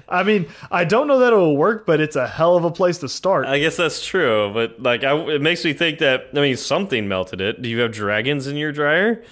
I 0.08 0.22
mean, 0.22 0.46
I 0.70 0.84
don't 0.84 1.06
know 1.06 1.18
that 1.20 1.32
it 1.32 1.36
will 1.36 1.56
work, 1.56 1.86
but 1.86 2.00
it's 2.00 2.16
a 2.16 2.26
hell 2.26 2.56
of 2.56 2.64
a 2.64 2.70
place 2.70 2.98
to 2.98 3.08
start. 3.08 3.46
I 3.46 3.58
guess 3.58 3.76
that's 3.76 4.04
true, 4.04 4.50
but 4.52 4.82
like 4.82 5.02
I, 5.04 5.16
it 5.34 5.40
makes 5.42 5.64
me 5.64 5.72
think 5.72 5.98
that 6.00 6.26
I 6.34 6.40
mean 6.40 6.56
something 6.56 7.08
melted 7.08 7.40
it. 7.40 7.62
Do 7.62 7.68
you 7.68 7.80
have 7.80 7.92
dragons 7.92 8.46
in 8.46 8.56
your 8.56 8.72
dryer? 8.72 9.22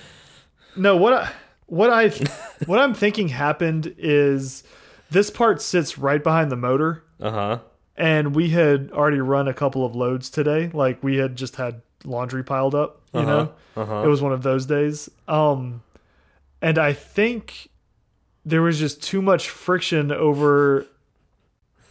no, 0.76 0.96
what 0.96 1.12
I 1.12 1.32
what 1.66 1.90
I 1.90 2.08
what 2.66 2.78
I'm 2.78 2.94
thinking 2.94 3.28
happened 3.28 3.94
is 3.98 4.62
this 5.10 5.30
part 5.30 5.60
sits 5.60 5.98
right 5.98 6.22
behind 6.22 6.50
the 6.50 6.56
motor, 6.56 7.04
Uh 7.20 7.30
huh. 7.30 7.58
and 7.96 8.34
we 8.34 8.48
had 8.50 8.90
already 8.92 9.20
run 9.20 9.48
a 9.48 9.54
couple 9.54 9.84
of 9.84 9.94
loads 9.94 10.30
today. 10.30 10.70
Like 10.72 11.02
we 11.02 11.16
had 11.18 11.36
just 11.36 11.56
had 11.56 11.82
laundry 12.04 12.42
piled 12.42 12.74
up, 12.74 13.00
you 13.14 13.22
know. 13.22 13.52
Uh-huh. 13.76 14.02
It 14.04 14.08
was 14.08 14.20
one 14.22 14.32
of 14.32 14.42
those 14.42 14.66
days. 14.66 15.08
Um, 15.28 15.82
and 16.60 16.78
I 16.78 16.92
think 16.94 17.68
there 18.44 18.62
was 18.62 18.78
just 18.78 19.02
too 19.02 19.22
much 19.22 19.48
friction 19.48 20.10
over 20.10 20.86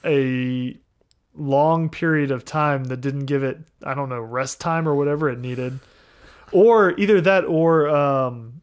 a 0.04 0.78
long 1.34 1.90
period 1.90 2.32
of 2.32 2.44
time 2.44 2.86
that 2.86 3.02
didn't 3.02 3.26
give 3.26 3.44
it, 3.44 3.60
I 3.84 3.94
don't 3.94 4.10
know, 4.10 4.20
rest 4.20 4.60
time 4.60 4.88
or 4.88 4.96
whatever 4.96 5.30
it 5.30 5.40
needed. 5.40 5.80
Or 6.52 6.92
either 7.00 7.22
that 7.22 7.46
or 7.46 7.90
um, 7.90 8.62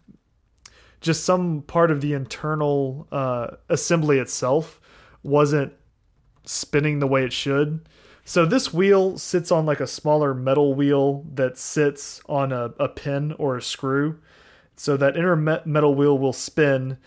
just 1.00 1.24
some 1.24 1.62
part 1.62 1.90
of 1.90 2.00
the 2.00 2.12
internal 2.12 3.06
uh, 3.10 3.48
assembly 3.68 4.18
itself 4.18 4.80
wasn't 5.22 5.72
spinning 6.44 6.98
the 6.98 7.06
way 7.06 7.24
it 7.24 7.32
should. 7.32 7.88
So 8.24 8.44
this 8.44 8.74
wheel 8.74 9.16
sits 9.16 9.50
on 9.50 9.64
like 9.64 9.80
a 9.80 9.86
smaller 9.86 10.34
metal 10.34 10.74
wheel 10.74 11.24
that 11.34 11.56
sits 11.56 12.20
on 12.28 12.52
a, 12.52 12.74
a 12.78 12.88
pin 12.88 13.32
or 13.38 13.56
a 13.56 13.62
screw. 13.62 14.18
So 14.76 14.98
that 14.98 15.16
inner 15.16 15.34
metal 15.34 15.94
wheel 15.94 16.18
will 16.18 16.34
spin 16.34 16.98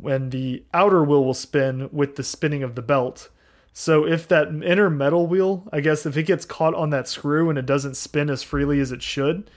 when 0.00 0.30
the 0.30 0.64
outer 0.72 1.02
wheel 1.04 1.24
will 1.24 1.34
spin 1.34 1.88
with 1.92 2.16
the 2.16 2.22
spinning 2.22 2.62
of 2.62 2.74
the 2.74 2.82
belt. 2.82 3.28
So 3.72 4.06
if 4.06 4.26
that 4.28 4.48
inner 4.48 4.90
metal 4.90 5.26
wheel, 5.26 5.68
I 5.72 5.80
guess 5.80 6.04
if 6.06 6.16
it 6.16 6.24
gets 6.24 6.44
caught 6.44 6.74
on 6.74 6.90
that 6.90 7.08
screw 7.08 7.48
and 7.48 7.58
it 7.58 7.66
doesn't 7.66 7.96
spin 7.96 8.28
as 8.30 8.42
freely 8.42 8.80
as 8.80 8.92
it 8.92 9.02
should, 9.02 9.50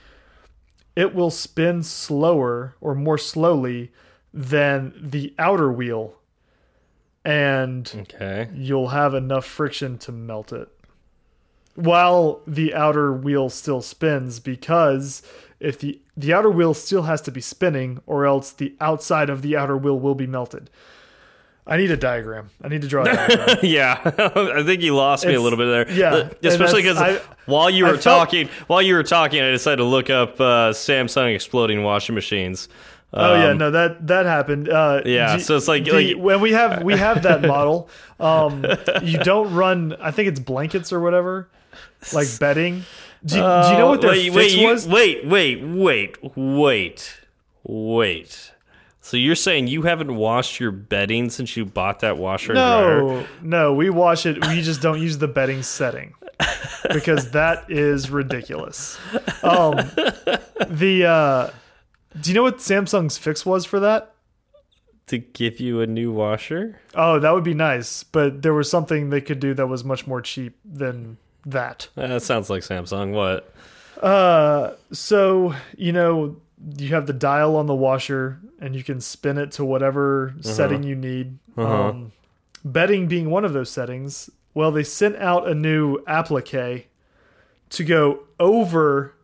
it 0.94 1.14
will 1.14 1.30
spin 1.30 1.82
slower 1.82 2.76
or 2.80 2.94
more 2.94 3.18
slowly 3.18 3.92
than 4.32 4.92
the 4.96 5.34
outer 5.38 5.72
wheel. 5.72 6.14
And 7.24 7.90
Okay. 7.94 8.48
you'll 8.54 8.88
have 8.88 9.14
enough 9.14 9.44
friction 9.46 9.98
to 9.98 10.12
melt 10.12 10.52
it. 10.52 10.68
while 11.76 12.40
the 12.46 12.72
outer 12.72 13.12
wheel 13.12 13.48
still 13.50 13.82
spins 13.82 14.38
because 14.38 15.22
if 15.64 15.78
the 15.78 16.00
the 16.16 16.32
outer 16.32 16.50
wheel 16.50 16.74
still 16.74 17.02
has 17.02 17.20
to 17.22 17.30
be 17.32 17.40
spinning 17.40 18.00
or 18.06 18.26
else 18.26 18.52
the 18.52 18.74
outside 18.80 19.30
of 19.30 19.42
the 19.42 19.56
outer 19.56 19.76
wheel 19.76 19.98
will 19.98 20.14
be 20.14 20.26
melted. 20.26 20.70
I 21.66 21.78
need 21.78 21.90
a 21.90 21.96
diagram. 21.96 22.50
I 22.62 22.68
need 22.68 22.82
to 22.82 22.88
draw 22.88 23.04
a 23.04 23.06
diagram. 23.14 23.58
yeah, 23.62 23.98
I 24.04 24.62
think 24.62 24.82
you 24.82 24.94
lost 24.94 25.24
me 25.26 25.32
a 25.32 25.40
little 25.40 25.56
bit 25.56 25.88
there. 25.88 25.90
yeah, 25.96 26.28
especially 26.48 26.82
because 26.82 27.18
while 27.46 27.70
you 27.70 27.86
I 27.86 27.92
were 27.92 27.96
felt- 27.96 28.28
talking, 28.28 28.48
while 28.66 28.82
you 28.82 28.94
were 28.94 29.02
talking, 29.02 29.40
I 29.40 29.50
decided 29.50 29.78
to 29.78 29.84
look 29.84 30.10
up 30.10 30.38
uh, 30.40 30.72
Samsung 30.72 31.34
exploding 31.34 31.82
washing 31.82 32.14
machines. 32.14 32.68
Oh 33.16 33.34
yeah, 33.34 33.50
Um, 33.50 33.58
no 33.58 33.70
that 33.70 34.06
that 34.08 34.26
happened. 34.26 34.68
Uh, 34.68 35.00
Yeah, 35.06 35.38
so 35.38 35.56
it's 35.56 35.66
like- 35.68 35.84
the- 35.84 35.92
like- 36.14 36.16
when 36.22 36.40
we 36.42 36.52
have 36.52 36.82
we 36.82 36.96
have 36.98 37.22
that 37.22 37.40
model. 37.54 37.88
Um, 38.20 38.64
you 39.02 39.18
don't 39.18 39.54
run. 39.54 39.96
I 40.00 40.10
think 40.10 40.28
it's 40.28 40.40
blankets 40.40 40.92
or 40.92 41.00
whatever, 41.00 41.48
like 42.12 42.28
bedding. 42.38 42.84
Do 43.26 43.36
you, 43.36 43.40
do 43.42 43.68
you 43.72 43.78
know 43.78 43.88
what 43.88 44.00
their 44.02 44.10
Uh, 44.10 44.14
wait, 44.14 44.24
fix 44.32 44.36
wait, 44.36 44.52
you- 44.54 44.68
was? 44.68 44.86
wait, 44.86 45.24
wait, 45.26 45.62
wait, 45.64 46.36
wait, 46.36 47.20
wait. 47.62 48.50
So 49.00 49.16
you're 49.18 49.34
saying 49.34 49.66
you 49.68 49.82
haven't 49.82 50.14
washed 50.16 50.60
your 50.60 50.70
bedding 50.72 51.28
since 51.30 51.56
you 51.56 51.64
bought 51.66 52.00
that 52.00 52.16
washer? 52.16 52.54
No, 52.54 53.26
no, 53.42 53.74
we 53.74 53.90
wash 53.90 54.24
it. 54.26 54.46
We 54.46 54.62
just 54.62 54.80
don't 54.80 55.00
use 55.00 55.18
the 55.18 55.28
bedding 55.28 55.62
setting 55.62 56.14
because 56.90 57.30
that 57.32 57.70
is 57.70 58.10
ridiculous. 58.10 58.98
Um, 59.42 59.76
the 60.68 61.04
uh, 61.06 61.50
do 62.18 62.30
you 62.30 62.34
know 62.34 62.42
what 62.44 62.58
Samsung's 62.58 63.18
fix 63.18 63.44
was 63.44 63.64
for 63.66 63.80
that? 63.80 64.12
To 65.08 65.18
give 65.18 65.60
you 65.60 65.82
a 65.82 65.86
new 65.86 66.10
washer? 66.12 66.80
Oh, 66.94 67.18
that 67.18 67.30
would 67.34 67.44
be 67.44 67.52
nice, 67.52 68.04
but 68.04 68.40
there 68.40 68.54
was 68.54 68.70
something 68.70 69.10
they 69.10 69.20
could 69.20 69.38
do 69.38 69.52
that 69.52 69.66
was 69.66 69.84
much 69.84 70.06
more 70.06 70.22
cheap 70.22 70.56
than 70.64 71.18
that. 71.46 71.88
Uh, 71.96 72.06
That 72.08 72.22
sounds 72.22 72.50
like 72.50 72.62
Samsung. 72.62 73.12
What? 73.12 73.52
Uh, 74.02 74.74
so 74.92 75.54
you 75.76 75.92
know 75.92 76.36
you 76.78 76.88
have 76.88 77.06
the 77.06 77.12
dial 77.12 77.56
on 77.56 77.66
the 77.66 77.74
washer, 77.74 78.40
and 78.60 78.74
you 78.74 78.82
can 78.82 79.00
spin 79.00 79.38
it 79.38 79.52
to 79.52 79.64
whatever 79.64 80.34
setting 80.40 80.82
you 80.82 80.94
need. 80.96 81.38
Uh-huh. 81.56 81.88
Um, 81.90 82.12
bedding 82.64 83.06
being 83.06 83.30
one 83.30 83.44
of 83.44 83.52
those 83.52 83.70
settings. 83.70 84.30
Well, 84.54 84.70
they 84.72 84.84
sent 84.84 85.16
out 85.16 85.48
a 85.48 85.54
new 85.54 85.98
applique 86.06 86.88
to 87.70 87.84
go 87.84 88.20
over 88.38 89.14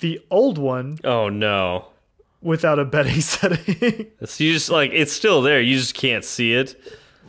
the 0.00 0.20
old 0.30 0.58
one 0.58 0.98
Oh 1.04 1.28
no! 1.28 1.86
without 2.40 2.78
a 2.78 2.84
bedding 2.84 3.20
setting. 3.20 4.06
So 4.24 4.42
you 4.44 4.52
just 4.52 4.70
like 4.70 4.90
it's 4.92 5.12
still 5.12 5.42
there. 5.42 5.60
You 5.60 5.76
just 5.78 5.94
can't 5.94 6.24
see 6.24 6.54
it. 6.54 6.74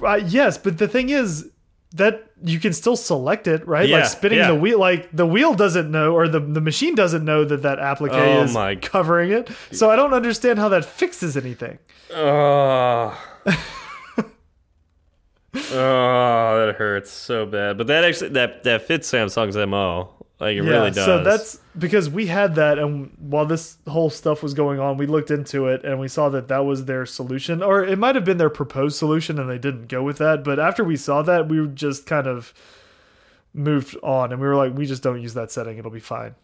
uh, 0.03 0.19
yes, 0.25 0.57
but 0.57 0.77
the 0.79 0.87
thing 0.87 1.09
is 1.09 1.49
that 1.93 2.31
you 2.43 2.59
can 2.59 2.73
still 2.73 2.95
select 2.95 3.47
it, 3.47 3.65
right? 3.67 3.87
Yeah, 3.87 3.97
like 3.97 4.05
spinning 4.07 4.39
yeah. 4.39 4.47
the 4.47 4.55
wheel, 4.55 4.79
like 4.79 5.09
the 5.11 5.27
wheel 5.27 5.53
doesn't 5.53 5.89
know, 5.91 6.13
or 6.13 6.27
the 6.27 6.39
the 6.39 6.61
machine 6.61 6.95
doesn't 6.95 7.23
know 7.23 7.45
that 7.45 7.61
that 7.61 7.79
applique 7.79 8.13
Oh 8.13 8.43
is 8.43 8.53
my- 8.53 8.75
covering 8.75 9.31
it. 9.31 9.49
So 9.71 9.89
I 9.89 9.95
don't 9.95 10.13
understand 10.13 10.59
how 10.59 10.69
that 10.69 10.85
fixes 10.85 11.37
anything. 11.37 11.77
Oh. 12.11 13.17
oh, 13.45 13.53
that 15.53 16.75
hurts 16.77 17.11
so 17.11 17.45
bad. 17.45 17.77
But 17.77 17.87
that 17.87 18.03
actually 18.03 18.29
that 18.29 18.63
that 18.63 18.87
fits 18.87 19.11
Samsung's 19.11 19.55
mo. 19.55 20.22
Like 20.43 20.55
it 20.57 20.61
really 20.61 20.91
does. 20.91 21.05
So 21.05 21.23
that's 21.23 21.59
because 21.77 22.09
we 22.09 22.27
had 22.27 22.55
that, 22.55 22.77
and 22.79 23.11
while 23.19 23.45
this 23.45 23.77
whole 23.87 24.09
stuff 24.09 24.43
was 24.43 24.53
going 24.53 24.79
on, 24.79 24.97
we 24.97 25.05
looked 25.07 25.31
into 25.31 25.67
it 25.67 25.83
and 25.83 25.99
we 25.99 26.07
saw 26.07 26.29
that 26.29 26.47
that 26.49 26.65
was 26.65 26.85
their 26.85 27.05
solution, 27.05 27.63
or 27.63 27.83
it 27.83 27.97
might 27.97 28.15
have 28.15 28.25
been 28.25 28.37
their 28.37 28.49
proposed 28.49 28.97
solution, 28.97 29.39
and 29.39 29.49
they 29.49 29.57
didn't 29.57 29.87
go 29.87 30.03
with 30.03 30.17
that. 30.19 30.43
But 30.43 30.59
after 30.59 30.83
we 30.83 30.95
saw 30.95 31.21
that, 31.23 31.47
we 31.49 31.65
just 31.67 32.05
kind 32.05 32.27
of 32.27 32.53
moved 33.53 33.95
on, 34.03 34.31
and 34.31 34.41
we 34.41 34.47
were 34.47 34.55
like, 34.55 34.73
we 34.75 34.85
just 34.85 35.03
don't 35.03 35.21
use 35.21 35.33
that 35.35 35.51
setting; 35.51 35.77
it'll 35.77 35.91
be 35.91 35.99
fine. 35.99 36.35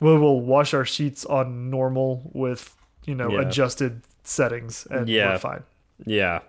We'll, 0.00 0.18
we'll 0.18 0.40
wash 0.40 0.74
our 0.74 0.84
sheets 0.84 1.24
on 1.24 1.70
normal 1.70 2.30
with 2.34 2.74
you 3.06 3.14
know 3.14 3.30
Yeah. 3.30 3.42
adjusted 3.42 4.02
settings, 4.24 4.86
and 4.90 5.08
Yeah. 5.08 5.32
we're 5.32 5.38
fine. 5.38 5.62
yeah. 6.04 6.40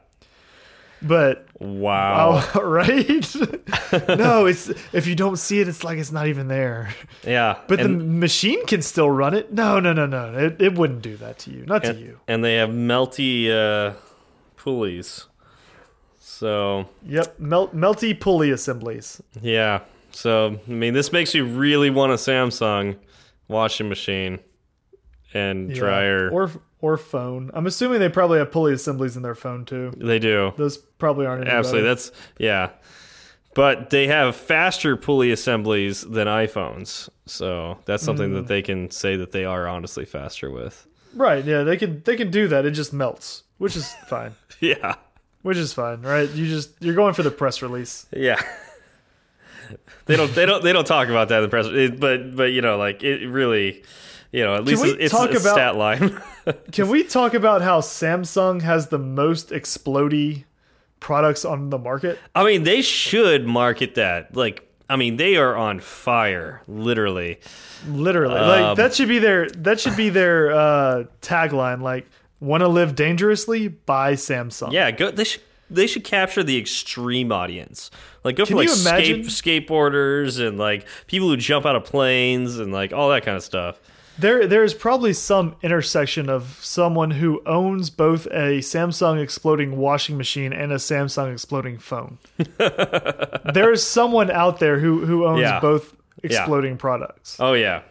But 1.02 1.48
Wow. 1.60 2.44
oh, 2.56 2.62
right? 2.62 3.36
no, 4.10 4.46
it's 4.46 4.70
if 4.94 5.08
you 5.08 5.16
don't 5.16 5.38
see 5.38 5.60
it, 5.60 5.68
it's 5.68 5.84
like 5.84 5.98
it's 5.98 6.12
not 6.12 6.28
even 6.28 6.48
there. 6.48 6.94
yeah. 7.24 7.58
But 7.68 7.80
and, 7.80 8.00
the 8.00 8.04
machine 8.06 8.66
can 8.66 8.82
still 8.82 9.10
run 9.10 9.34
it. 9.34 9.52
No, 9.54 9.80
no, 9.80 9.94
no, 9.94 10.06
no. 10.06 10.34
It, 10.38 10.62
it 10.62 10.74
wouldn't 10.76 11.02
do 11.02 11.18
that 11.18 11.40
to 11.40 11.52
you. 11.52 11.66
Not 11.66 11.84
to 11.84 11.94
you. 11.96 12.20
and 12.28 12.44
they 12.44 12.56
have 12.56 12.70
melty 12.70 13.50
uh, 13.52 13.94
pulleys. 14.56 15.26
So 16.20 16.88
Yep. 17.06 17.40
Melt, 17.40 17.76
melty 17.76 18.20
pulley 18.20 18.52
assemblies. 18.52 19.22
yeah. 19.42 19.82
So 20.12 20.60
I 20.68 20.72
mean, 20.72 20.94
this 20.94 21.12
makes 21.12 21.36
you 21.36 21.46
really 21.46 21.90
want 21.90 22.12
a 22.12 22.16
Samsung 22.16 22.98
washing 23.48 23.88
machine 23.90 24.40
and 25.34 25.70
Yeah. 25.70 25.76
dryer. 25.80 26.30
Or 26.32 26.50
or 26.82 26.98
phone. 26.98 27.50
I'm 27.54 27.66
assuming 27.68 28.00
they 28.00 28.10
probably 28.10 28.40
have 28.40 28.52
pulley 28.52 28.74
assemblies 28.74 29.16
in 29.18 29.24
their 29.24 29.36
phone 29.36 29.66
too. 29.66 29.92
they 29.98 30.20
do. 30.20 30.54
Those 30.58 30.78
probably 30.78 31.26
aren't 31.26 31.44
any 31.48 31.52
Absolutely. 31.52 31.82
better. 31.82 31.96
That's 31.96 32.12
yeah. 32.38 32.70
But 33.56 33.90
they 33.90 34.06
have 34.08 34.36
faster 34.36 34.96
pulley 34.96 35.32
assemblies 35.32 36.02
than 36.02 36.28
iPhones. 36.28 37.10
So 37.26 37.80
that's 37.86 38.04
something 38.04 38.30
Mm. 38.30 38.36
that 38.36 38.48
they 38.48 38.62
can 38.62 38.92
say 38.92 39.16
that 39.16 39.32
they 39.32 39.46
are 39.46 39.68
honestly 39.68 40.06
faster 40.06 40.52
with. 40.52 40.86
right. 41.16 41.44
Yeah, 41.44 41.64
they 41.64 41.78
can 41.78 42.02
they 42.06 42.16
can 42.16 42.30
do 42.30 42.48
that. 42.50 42.66
It 42.66 42.72
just 42.72 42.94
melts, 42.94 43.44
which 43.58 43.76
is 43.76 43.92
fine. 44.08 44.34
Yeah. 44.60 44.96
Which 45.42 45.58
is 45.58 45.74
fine, 45.74 46.02
right? 46.02 46.30
You 46.30 46.46
just 46.48 46.72
you're 46.82 46.94
going 46.96 47.14
for 47.16 47.24
the 47.24 47.32
press 47.32 47.62
release. 47.64 48.06
Yeah. 48.12 48.40
they 50.06 50.16
don't 50.16 50.34
they 50.36 50.46
don't 50.46 50.64
they 50.64 50.72
don't 50.74 50.88
talk 50.88 51.10
about 51.10 51.30
that 51.30 51.38
in 51.38 51.44
the 51.44 51.50
press 51.50 51.68
but 52.00 52.36
but 52.36 52.52
you 52.52 52.62
know 52.62 52.78
like 52.78 53.04
it 53.04 53.28
really 53.28 53.84
you 54.32 54.44
know 54.44 54.56
at 54.56 54.66
least 54.66 54.84
we 54.84 54.92
it's, 54.92 55.12
talk 55.12 55.30
it's 55.32 55.40
a 55.46 55.48
about- 55.50 55.56
stat 55.56 55.76
line. 55.76 56.22
Can 56.72 56.88
we 56.90 57.04
talk 57.04 57.34
about 57.34 57.62
how 57.62 57.82
Samsung 57.82 58.62
has 58.62 58.88
the 58.88 58.98
most 59.00 59.50
explody 59.50 60.46
products 61.00 61.44
on 61.46 61.70
the 61.70 61.78
market? 61.78 62.18
I 62.34 62.44
mean, 62.46 62.64
they 62.64 62.82
should 62.82 63.46
market 63.46 63.96
that. 63.96 64.36
Like 64.36 64.64
I 64.90 64.96
mean, 64.96 65.18
they 65.18 65.36
are 65.36 65.56
on 65.56 65.80
fire, 65.82 66.62
literally. 66.68 67.40
Literally, 67.88 68.36
Um, 68.38 68.48
like 68.48 68.78
that 68.78 68.94
should 68.96 69.10
be 69.10 69.20
their 69.20 69.50
that 69.50 69.80
should 69.80 69.98
be 69.98 70.10
their 70.10 70.52
uh, 70.52 71.04
tagline. 71.22 71.82
Like, 71.82 72.08
want 72.40 72.62
to 72.62 72.68
live 72.70 72.96
dangerously? 72.96 73.68
Buy 73.68 74.14
Samsung. 74.14 74.72
Yeah, 74.72 74.92
go. 74.92 75.12
They 75.12 75.26
should. 75.26 75.42
They 75.70 75.86
should 75.86 76.06
capture 76.06 76.44
the 76.44 76.58
extreme 76.58 77.34
audience. 77.34 77.92
Like 78.24 78.38
go 78.38 78.46
for 78.46 78.56
like 78.56 78.70
skate, 78.70 79.26
skateboarders 79.26 80.40
and 80.46 80.58
like 80.58 80.88
people 81.08 81.28
who 81.28 81.36
jump 81.36 81.66
out 81.66 81.76
of 81.76 81.84
planes 81.84 82.58
and 82.58 82.72
like 82.72 82.94
all 82.94 83.10
that 83.10 83.26
kind 83.26 83.36
of 83.36 83.44
stuff. 83.44 83.78
There, 84.20 84.48
there 84.48 84.64
is 84.64 84.74
probably 84.74 85.14
some 85.14 85.56
intersection 85.62 86.28
of 86.30 86.58
someone 86.62 87.12
who 87.12 87.42
owns 87.46 87.90
both 87.92 88.26
a 88.28 88.60
Samsung 88.60 89.22
exploding 89.22 89.78
washing 89.78 90.18
machine 90.18 90.54
and 90.54 90.72
a 90.72 90.76
Samsung 90.78 91.32
exploding 91.32 91.78
phone. 91.78 92.18
there 92.58 93.72
is 93.72 93.86
someone 93.86 94.32
out 94.32 94.60
there 94.60 94.80
who 94.80 95.06
who 95.06 95.26
owns 95.28 95.42
Yeah. 95.42 95.60
both 95.60 95.96
exploding 96.24 96.78
products. 96.78 97.38
Oh 97.40 97.54
yeah, 97.54 97.82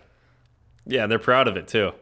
yeah. 0.84 1.06
They're 1.06 1.18
proud 1.20 1.46
of 1.48 1.56
it 1.56 1.68
too. 1.68 1.92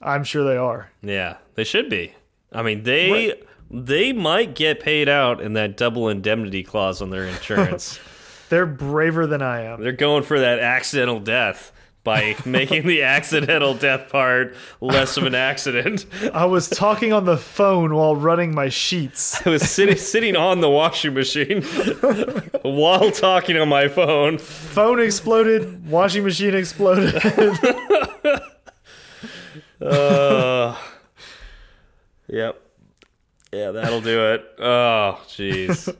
I'm 0.00 0.24
sure 0.24 0.44
they 0.44 0.56
are. 0.56 0.90
Yeah, 1.02 1.36
they 1.54 1.64
should 1.64 1.90
be. 1.90 2.14
I 2.52 2.62
mean, 2.62 2.84
they 2.84 3.10
Right. 3.10 3.42
they 3.70 4.12
might 4.14 4.54
get 4.54 4.80
paid 4.80 5.08
out 5.08 5.40
in 5.42 5.52
that 5.54 5.76
double 5.76 6.08
indemnity 6.08 6.62
clause 6.62 7.02
on 7.02 7.10
their 7.10 7.24
insurance. 7.26 7.98
They're 8.48 8.66
braver 8.66 9.26
than 9.26 9.42
I 9.42 9.62
am. 9.62 9.82
They're 9.82 9.92
going 9.92 10.22
for 10.22 10.38
that 10.38 10.58
accidental 10.60 11.18
death 11.20 11.72
by 12.04 12.36
making 12.44 12.86
the 12.86 13.02
accidental 13.02 13.74
death 13.74 14.10
part 14.10 14.54
less 14.80 15.16
of 15.16 15.24
an 15.24 15.34
accident. 15.34 16.06
I 16.34 16.44
was 16.44 16.68
talking 16.68 17.12
on 17.12 17.24
the 17.24 17.38
phone 17.38 17.94
while 17.94 18.14
running 18.14 18.54
my 18.54 18.68
sheets. 18.68 19.44
I 19.46 19.50
was 19.50 19.68
sitting 19.68 19.96
sitting 19.96 20.36
on 20.36 20.60
the 20.60 20.70
washing 20.70 21.14
machine 21.14 21.62
while 22.62 23.10
talking 23.10 23.56
on 23.56 23.68
my 23.68 23.88
phone. 23.88 24.38
Phone 24.38 25.00
exploded. 25.00 25.88
Washing 25.88 26.22
machine 26.22 26.54
exploded. 26.54 27.14
Uh, 29.80 30.76
yep. 32.28 32.60
Yeah, 33.52 33.70
that'll 33.72 34.00
do 34.00 34.32
it. 34.32 34.44
Oh, 34.58 35.20
jeez. 35.28 35.94